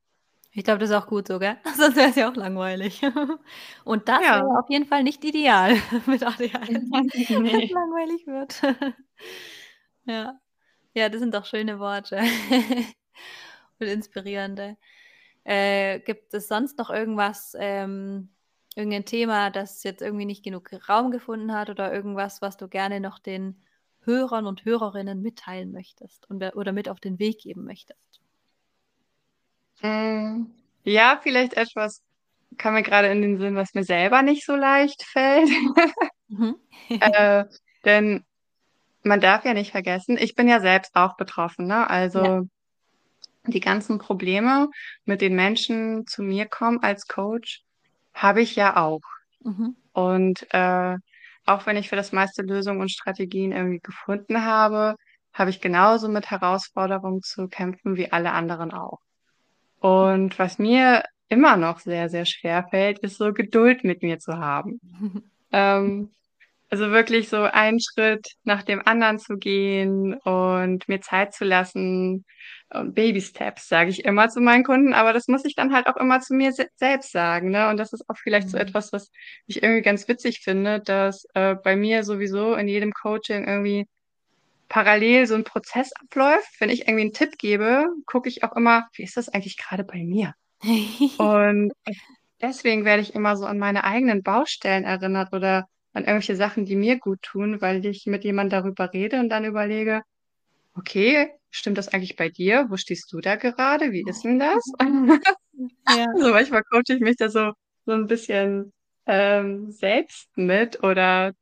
Ich 0.52 0.64
glaube, 0.64 0.80
das 0.80 0.90
ist 0.90 0.96
auch 0.96 1.08
gut 1.08 1.28
so, 1.28 1.38
gell? 1.40 1.58
Sonst 1.78 1.96
wäre 1.96 2.10
es 2.10 2.16
ja 2.16 2.30
auch 2.30 2.36
langweilig. 2.36 3.02
Und 3.86 4.08
das 4.10 4.22
Ja. 4.24 4.40
wäre 4.42 4.60
auf 4.60 4.70
jeden 4.70 4.86
Fall 4.86 5.04
nicht 5.04 5.24
ideal 5.24 5.76
mit 6.08 6.24
ADHS, 6.24 6.90
wenn's 6.90 7.14
Ne. 7.30 7.70
langweilig 7.70 8.26
wird. 8.28 8.62
Ja. 10.06 10.40
Ja, 10.96 11.10
das 11.10 11.20
sind 11.22 11.34
doch 11.36 11.46
schöne 11.46 11.80
Worte 11.80 12.18
und 13.80 13.88
inspirierende. 13.88 14.78
Äh, 15.46 16.00
gibt 16.02 16.34
es 16.34 16.48
sonst 16.48 16.78
noch 16.78 16.90
irgendwas, 16.90 17.56
ähm 17.60 18.30
irgend 18.76 18.94
'n 18.94 19.06
Thema, 19.06 19.50
das 19.52 19.84
jetzt 19.84 20.02
irgendwie 20.02 20.26
nicht 20.26 20.44
genug 20.44 20.72
Raum 20.90 21.12
gefunden 21.12 21.54
hat 21.54 21.70
oder 21.70 21.94
irgendwas, 21.94 22.42
was 22.42 22.58
du 22.58 22.68
gerne 22.68 23.00
noch 23.00 23.20
den 23.20 23.62
Hörern 24.02 24.46
und 24.48 24.66
Hörerinnen 24.66 25.22
mitteilen 25.22 25.72
möchtest 25.72 26.30
und 26.30 26.44
oder 26.56 26.72
mit 26.74 26.90
auf 26.90 27.00
den 27.00 27.20
Weg 27.20 27.40
geben 27.42 27.66
möchtest? 27.66 28.20
Hm, 29.82 30.52
ja, 30.84 31.20
vielleicht 31.22 31.54
etwas 31.56 32.02
kam 32.58 32.74
mir 32.76 32.84
gerade 32.84 33.10
in 33.10 33.22
den 33.22 33.38
Sinn, 33.40 33.56
was 33.56 33.74
mir 33.74 33.84
selber 33.84 34.22
nicht 34.24 34.46
so 34.46 34.56
leicht 34.56 35.04
fällt. 35.04 35.50
Mhm. 36.30 36.56
Äh, 37.00 37.46
denn 37.86 38.26
man 39.04 39.22
darf 39.22 39.46
ja 39.46 39.54
nicht 39.54 39.72
vergessen, 39.72 40.18
ich 40.20 40.36
bin 40.36 40.48
ja 40.50 40.60
selbst 40.62 40.96
auch 40.96 41.18
betroffen, 41.18 41.68
ne? 41.68 41.90
Ja. 42.14 42.30
Also 42.30 42.48
die 43.48 43.60
ganzen 43.62 44.00
Probleme, 44.00 44.70
mit 45.06 45.22
denen 45.22 45.36
Menschen 45.36 46.06
zu 46.08 46.24
mir 46.24 46.48
kommen 46.48 46.80
als 46.84 47.08
Coach, 47.08 47.64
habe 48.14 48.42
ich 48.42 48.56
ja 48.56 48.78
auch. 48.78 49.02
Mhm. 49.44 49.76
Und 49.94 50.48
äh, 50.54 50.96
auch 51.46 51.66
wenn 51.66 51.78
ich 51.78 51.90
für 51.90 51.96
das 51.96 52.12
meiste 52.12 52.42
Lösungen 52.42 52.82
und 52.82 52.92
Strategien 52.92 53.52
irgendwie 53.52 53.80
gefunden 53.80 54.46
habe, 54.46 54.96
habe 55.34 55.50
ich 55.50 55.62
genauso 55.62 56.10
mit 56.10 56.30
Herausforderungen 56.30 57.22
zu 57.22 57.48
kämpfen 57.48 57.96
wie 57.96 58.12
alle 58.12 58.32
anderen 58.32 58.72
auch. 58.72 59.00
Und 59.80 60.38
was 60.38 60.60
mir 60.60 61.04
immer 61.30 61.58
noch 61.58 61.80
sehr, 61.80 62.10
sehr 62.10 62.26
schwer 62.26 62.68
fällt, 62.70 63.00
ist 63.00 63.18
so 63.18 63.34
Geduld 63.34 63.84
mit 63.84 64.04
mir 64.04 64.20
zu 64.20 64.38
haben. 64.38 64.80
Ähm, 65.52 66.12
also 66.70 66.92
wirklich 66.92 67.30
so 67.30 67.38
einen 67.44 67.80
Schritt 67.80 68.28
nach 68.44 68.64
dem 68.64 68.86
anderen 68.88 69.20
zu 69.20 69.38
gehen 69.38 70.16
und 70.16 70.88
mir 70.88 71.02
Zeit 71.02 71.34
zu 71.34 71.46
lassen. 71.46 72.26
Und 72.72 72.94
Baby 72.96 73.22
Steps 73.22 73.68
sage 73.68 73.90
ich 73.90 74.06
immer 74.06 74.30
zu 74.30 74.42
meinen 74.42 74.64
Kunden, 74.64 74.94
aber 74.94 75.14
das 75.14 75.28
muss 75.28 75.46
ich 75.46 75.56
dann 75.56 75.74
halt 75.74 75.88
auch 75.88 75.98
immer 75.98 76.20
zu 76.22 76.36
mir 76.36 76.52
se 76.54 76.68
selbst 76.76 77.12
sagen, 77.12 77.50
ne? 77.50 77.70
Und 77.70 77.78
das 77.78 77.94
ist 77.94 78.08
auch 78.10 78.18
vielleicht 78.18 78.50
so 78.50 78.58
Mhm. 78.58 78.60
etwas, 78.60 78.94
was 78.94 79.12
ich 79.48 79.64
irgendwie 79.64 79.82
ganz 79.82 80.08
witzig 80.08 80.42
finde, 80.44 80.80
dass 80.82 81.26
äh, 81.34 81.56
bei 81.56 81.76
mir 81.76 82.04
sowieso 82.04 82.54
in 82.56 82.68
jedem 82.68 82.94
Coaching 82.94 83.48
irgendwie 83.48 83.88
parallel 84.70 85.28
so 85.28 85.36
ein 85.36 85.44
Prozess 85.44 85.92
abläuft. 86.02 86.50
Wenn 86.60 86.70
ich 86.70 86.82
irgendwie 86.82 87.02
einen 87.02 87.14
Tipp 87.14 87.38
gebe, 87.38 87.86
gucke 88.06 88.30
ich 88.30 88.44
auch 88.44 88.56
immer, 88.56 88.88
wie 88.96 89.04
ist 89.04 89.18
das 89.18 89.30
eigentlich 89.30 89.58
gerade 89.58 89.84
bei 89.84 90.04
mir? 90.04 90.34
Und 91.18 91.74
deswegen 92.42 92.86
werde 92.86 93.02
ich 93.04 93.16
immer 93.16 93.38
so 93.38 93.46
an 93.46 93.60
meine 93.60 93.84
eigenen 93.84 94.24
Baustellen 94.24 94.84
erinnert 94.86 95.34
oder 95.34 95.68
an 96.00 96.06
irgendwelche 96.06 96.36
Sachen, 96.36 96.66
die 96.66 96.76
mir 96.76 97.00
gut 97.00 97.22
tun, 97.22 97.62
weil 97.62 97.86
ich 97.86 98.06
mit 98.08 98.24
jemandem 98.24 98.62
darüber 98.62 98.94
rede 98.94 99.20
und 99.20 99.30
dann 99.30 99.46
überlege, 99.46 100.02
okay, 100.76 101.32
stimmt 101.52 101.78
das 101.78 101.90
eigentlich 101.90 102.16
bei 102.16 102.30
dir? 102.30 102.68
Wo 102.70 102.78
stehst 102.78 103.12
du 103.14 103.20
da 103.22 103.36
gerade? 103.36 103.92
Wie 103.92 104.04
ist 104.08 104.24
denn 104.24 104.40
das? 104.40 104.64
Ja. 105.88 106.06
Also 106.14 106.32
manchmal 106.32 106.64
coache 106.64 106.96
ich 106.96 107.02
mich 107.02 107.18
da 107.18 107.30
so, 107.30 107.52
so 107.86 107.92
ein 107.94 108.08
bisschen 108.08 108.72
ähm, 109.08 109.72
selbst 109.72 110.30
mit 110.38 110.84
oder 110.84 111.34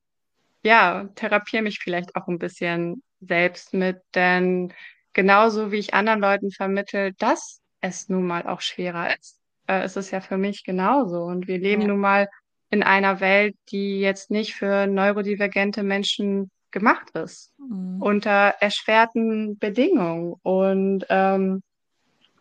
ja, 0.63 1.09
therapiere 1.15 1.63
mich 1.63 1.79
vielleicht 1.79 2.15
auch 2.15 2.27
ein 2.27 2.39
bisschen 2.39 3.03
selbst 3.21 3.73
mit, 3.73 3.99
denn 4.15 4.73
genauso 5.13 5.71
wie 5.71 5.77
ich 5.77 5.93
anderen 5.93 6.19
Leuten 6.21 6.51
vermittle, 6.51 7.13
dass 7.13 7.61
es 7.81 8.09
nun 8.09 8.25
mal 8.25 8.47
auch 8.47 8.61
schwerer 8.61 9.15
ist, 9.17 9.39
äh, 9.67 9.85
ist 9.85 9.97
es 9.97 10.11
ja 10.11 10.21
für 10.21 10.37
mich 10.37 10.63
genauso. 10.63 11.23
Und 11.23 11.47
wir 11.47 11.59
leben 11.59 11.83
Ja. 11.83 11.87
nun 11.89 11.99
mal 11.99 12.27
in 12.69 12.83
einer 12.83 13.19
Welt, 13.19 13.55
die 13.69 13.99
jetzt 13.99 14.29
nicht 14.31 14.55
für 14.55 14.87
neurodivergente 14.87 15.83
Menschen 15.83 16.51
gemacht 16.71 17.09
ist, 17.11 17.53
Mhm. 17.57 18.01
unter 18.01 18.55
erschwerten 18.59 19.57
Bedingungen. 19.57 20.35
Und 20.43 21.05
ähm, 21.09 21.63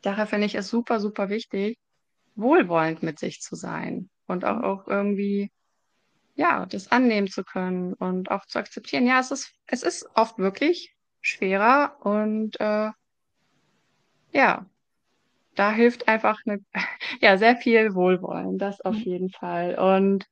daher 0.03 0.27
finde 0.27 0.47
ich 0.47 0.55
es 0.55 0.69
super, 0.69 1.01
super 1.01 1.29
wichtig, 1.29 1.79
wohlwollend 2.35 3.03
mit 3.03 3.19
sich 3.19 3.41
zu 3.41 3.55
sein 3.57 4.11
und 4.27 4.45
auch, 4.45 4.63
auch 4.63 4.89
irgendwie 4.89 5.51
ja, 6.35 6.67
das 6.67 6.93
annehmen 6.93 7.29
zu 7.29 7.45
können 7.45 7.95
und 7.95 8.31
auch 8.31 8.45
zu 8.47 8.59
akzeptieren. 8.59 9.07
Ja, 9.07 9.21
es 9.21 9.31
ist, 9.31 9.53
es 9.67 9.83
ist 9.83 10.07
oft 10.15 10.39
wirklich 10.39 10.95
schwerer 11.23 11.97
und 12.01 12.61
äh, 12.61 12.91
ja, 14.33 14.67
da 15.57 15.73
hilft 15.73 16.09
einfach 16.09 16.39
eine, 16.47 16.61
ja, 17.21 17.39
sehr 17.39 17.57
viel 17.57 17.95
Wohlwollen, 17.95 18.59
das 18.59 18.81
auf 18.83 18.97
Mhm. 18.97 19.05
jeden 19.05 19.31
Fall. 19.31 19.79
Und 19.79 20.27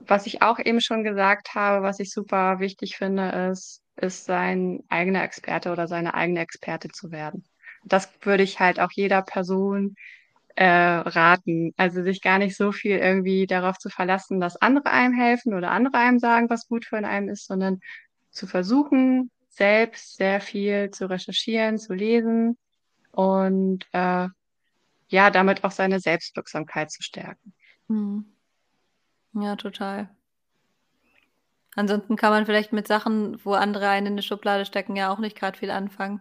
was 0.00 0.26
ich 0.26 0.42
auch 0.42 0.58
eben 0.58 0.80
schon 0.80 1.04
gesagt 1.04 1.54
habe, 1.54 1.82
was 1.82 1.98
ich 2.00 2.12
super 2.12 2.60
wichtig 2.60 2.96
finde, 2.96 3.50
ist, 3.52 3.82
ist 3.96 4.24
sein 4.24 4.82
eigener 4.88 5.22
Experte 5.24 5.72
oder 5.72 5.88
seine 5.88 6.14
eigene 6.14 6.40
Experte 6.40 6.88
zu 6.88 7.10
werden. 7.10 7.44
Das 7.84 8.10
würde 8.22 8.42
ich 8.42 8.60
halt 8.60 8.80
auch 8.80 8.90
jeder 8.92 9.22
Person 9.22 9.94
äh, 10.56 10.66
raten. 10.66 11.72
Also 11.76 12.02
sich 12.02 12.22
gar 12.22 12.38
nicht 12.38 12.56
so 12.56 12.72
viel 12.72 12.98
irgendwie 12.98 13.46
darauf 13.46 13.78
zu 13.78 13.90
verlassen, 13.90 14.40
dass 14.40 14.56
andere 14.56 14.90
einem 14.90 15.14
helfen 15.14 15.54
oder 15.54 15.70
andere 15.70 15.98
einem 15.98 16.18
sagen, 16.18 16.50
was 16.50 16.68
gut 16.68 16.84
für 16.84 16.98
einen 16.98 17.28
ist, 17.28 17.46
sondern 17.46 17.80
zu 18.30 18.46
versuchen, 18.46 19.30
selbst 19.48 20.16
sehr 20.16 20.40
viel 20.40 20.90
zu 20.90 21.08
recherchieren, 21.10 21.78
zu 21.78 21.94
lesen 21.94 22.56
und 23.12 23.86
äh, 23.92 24.28
ja, 25.08 25.30
damit 25.30 25.64
auch 25.64 25.72
seine 25.72 26.00
Selbstwirksamkeit 26.00 26.90
zu 26.92 27.02
stärken. 27.02 27.54
Mhm. 27.88 28.30
Ja, 29.34 29.56
total. 29.56 30.08
Ansonsten 31.76 32.16
kann 32.16 32.30
man 32.30 32.46
vielleicht 32.46 32.72
mit 32.72 32.88
Sachen, 32.88 33.44
wo 33.44 33.52
andere 33.54 33.88
einen 33.88 34.06
in 34.08 34.14
'ne 34.16 34.22
Schublade 34.22 34.64
stecken, 34.66 34.96
ja 34.96 35.12
auch 35.12 35.18
nicht 35.18 35.36
grad 35.36 35.56
viel 35.56 35.70
anfangen. 35.70 36.20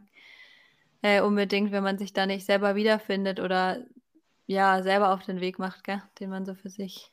Äh, 1.01 1.21
unbedingt, 1.21 1.71
wenn 1.71 1.83
man 1.83 1.97
sich 1.97 2.13
da 2.13 2.25
nicht 2.25 2.45
selber 2.45 2.75
wiederfindet 2.75 3.39
oder, 3.39 3.85
ja, 4.47 4.83
selber 4.83 5.13
auf 5.13 5.23
den 5.25 5.41
Weg 5.41 5.59
macht, 5.59 5.83
gell, 5.85 6.01
den 6.19 6.29
man 6.29 6.45
so 6.45 6.55
für 6.55 6.69
sich 6.69 7.11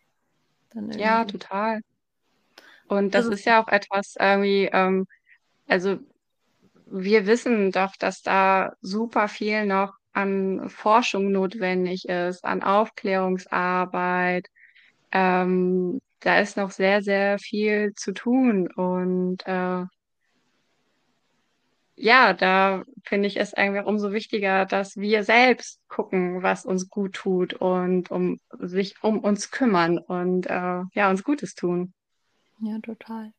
dann 0.70 0.90
Ja, 0.98 1.24
irgendwie 1.24 1.26
total. 1.26 1.80
Und 2.88 3.14
das 3.14 3.28
ist 3.28 3.30
ist 3.30 3.44
ja 3.44 3.62
auch 3.62 3.68
etwas 3.68 4.14
irgendwie, 4.18 4.66
ähm, 4.72 5.06
also 5.68 5.98
wir 6.86 7.26
wissen 7.26 7.72
doch, 7.72 7.96
dass 7.96 8.22
da 8.22 8.72
super 8.80 9.28
viel 9.28 9.66
noch 9.66 9.92
an 10.12 10.70
Forschung 10.70 11.30
notwendig 11.30 12.08
ist, 12.08 12.44
an 12.44 12.62
Aufklärungsarbeit. 12.62 14.48
Ähm, 15.12 16.00
da 16.20 16.40
ist 16.40 16.56
noch 16.56 16.70
sehr, 16.70 17.02
sehr 17.02 17.38
viel 17.38 17.92
zu 17.94 18.12
tun. 18.12 18.68
Und 18.72 19.46
äh, 19.46 19.84
ja, 21.96 22.32
da 22.32 22.82
finde 23.04 23.28
ich 23.28 23.36
es 23.36 23.54
einfach 23.54 23.84
umso 23.86 24.12
wichtiger, 24.12 24.64
dass 24.66 24.96
wir 24.96 25.24
selbst 25.24 25.80
gucken, 25.88 26.42
was 26.42 26.64
uns 26.64 26.88
gut 26.88 27.14
tut 27.14 27.54
und 27.54 28.10
um 28.10 28.38
sich 28.58 28.94
um 29.02 29.18
uns 29.18 29.50
kümmern 29.50 29.98
und 29.98 30.46
äh, 30.46 30.82
ja, 30.92 31.10
uns 31.10 31.24
Gutes 31.24 31.54
tun. 31.54 31.92
Ja, 32.60 32.78
total. 32.78 33.32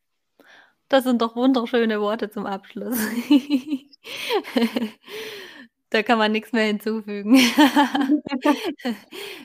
Das 0.89 1.03
sind 1.03 1.21
doch 1.21 1.35
wunderschöne 1.35 1.99
Worte 1.99 2.29
zum 2.29 2.45
Abschluss. 2.45 2.97
Da 5.89 6.03
kann 6.03 6.17
man 6.17 6.33
nichts 6.33 6.51
mehr 6.51 6.65
hinzufügen. 6.65 7.35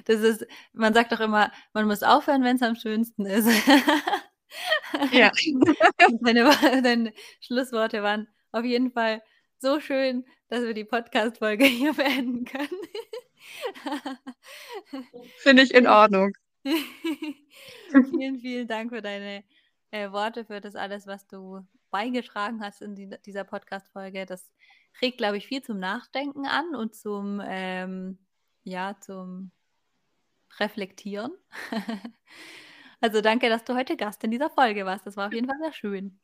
Das 0.06 0.20
ist 0.20 0.44
man 0.72 0.92
sagt 0.92 1.12
doch 1.12 1.20
immer, 1.20 1.52
man 1.72 1.86
muss 1.86 2.02
aufhören, 2.02 2.42
wenn 2.42 2.56
es 2.56 2.62
am 2.62 2.74
schönsten 2.74 3.26
ist. 3.26 3.48
Ja. 5.12 5.30
Deine 6.20 6.50
deine 6.82 7.12
Schlussworte 7.40 8.02
waren 8.02 8.26
auf 8.50 8.64
jeden 8.64 8.90
Fall 8.90 9.22
so 9.58 9.80
schön, 9.80 10.24
dass 10.48 10.64
wir 10.64 10.74
die 10.74 10.84
Podcast-Folge 10.84 11.64
hier 11.64 11.94
beenden 11.94 12.44
können. 12.44 12.68
Finde 15.38 15.62
ich 15.62 15.72
in 15.72 15.86
Ordnung. 15.86 16.32
Vielen, 16.62 18.38
vielen 18.40 18.68
Dank 18.68 18.90
für 18.90 19.02
deine, 19.02 19.44
äh, 19.92 20.10
Worte, 20.12 20.44
für 20.46 20.60
das 20.60 20.76
alles, 20.76 21.06
was 21.06 21.26
du 21.28 21.66
beigetragen 21.92 22.62
hast 22.64 22.82
in 22.82 22.96
die 22.96 23.10
dieser 23.26 23.44
Podcast-Folge. 23.44 24.26
Das 24.26 24.52
regt, 25.02 25.18
glaube 25.18 25.38
ich, 25.38 25.46
viel 25.48 25.62
zum 25.62 25.78
Nachdenken 25.78 26.46
an 26.46 26.74
und 26.74 26.96
zum, 26.96 27.40
ähm, 27.44 28.18
ja, 28.64 28.96
zum 29.00 29.52
Reflektieren. 30.60 31.32
Also 33.04 33.20
danke, 33.20 33.48
dass 33.48 33.64
du 33.64 33.74
heute 33.74 33.96
Gast 33.96 34.22
in 34.24 34.30
dieser 34.30 34.50
Folge 34.50 34.86
warst. 34.86 35.06
Das 35.06 35.16
war 35.16 35.26
auf 35.28 35.32
jeden 35.34 35.48
Fall 35.48 35.58
sehr 35.60 35.72
schön. 35.72 36.20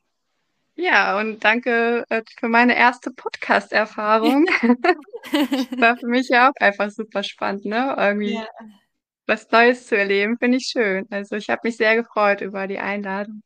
Ja, 0.75 1.19
und 1.19 1.43
danke 1.43 2.05
äh, 2.09 2.23
für 2.39 2.47
meine 2.47 2.75
erste 2.77 3.11
Podcast-Erfahrung. 3.11 4.45
War 5.77 5.97
für 5.97 6.07
mich 6.07 6.29
ja 6.29 6.49
auch 6.49 6.53
einfach 6.61 6.89
super 6.91 7.23
spannend, 7.23 7.65
ne? 7.65 7.95
Irgendwie 7.97 8.35
Ja. 8.35 8.47
was 9.27 9.51
Neues 9.51 9.87
zu 9.87 9.97
erleben, 9.97 10.37
finde 10.39 10.57
ich 10.57 10.67
schön. 10.67 11.07
Also 11.11 11.35
ich 11.35 11.49
habe 11.49 11.61
mich 11.65 11.77
sehr 11.77 11.95
gefreut 11.97 12.41
über 12.41 12.67
die 12.67 12.79
Einladung. 12.79 13.41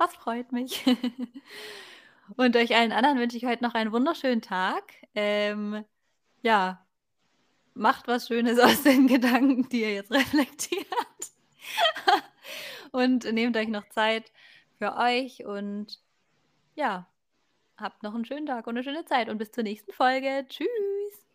Das 0.00 0.14
freut 0.14 0.50
mich. 0.50 0.82
Und 2.36 2.56
euch 2.56 2.74
allen 2.74 2.90
anderen 2.90 3.18
wünsche 3.18 3.36
ich 3.36 3.44
heute 3.44 3.62
noch 3.62 3.74
einen 3.74 3.92
wunderschönen 3.92 4.40
Tag. 4.40 4.94
Ähm, 5.14 5.84
ja, 6.40 6.86
macht 7.74 8.08
was 8.08 8.28
Schönes 8.28 8.58
aus 8.60 8.82
den 8.82 9.08
Gedanken, 9.08 9.68
die 9.68 9.82
ihr 9.82 9.92
jetzt 9.92 10.10
reflektiert. 10.10 10.86
Und 12.92 13.30
nehmt 13.30 13.58
euch 13.58 13.68
noch 13.68 13.86
Zeit 13.90 14.32
für 14.78 14.96
euch 14.96 15.44
und 15.44 16.00
ja, 16.76 17.06
habt 17.76 18.02
noch 18.02 18.14
einen 18.14 18.24
schönen 18.24 18.46
Tag 18.46 18.66
und 18.66 18.78
eine 18.78 18.84
schöne 18.84 19.04
Zeit 19.04 19.28
und 19.28 19.36
bis 19.36 19.52
zur 19.52 19.64
nächsten 19.64 19.92
Folge. 19.92 20.46
Tschüss. 20.48 21.29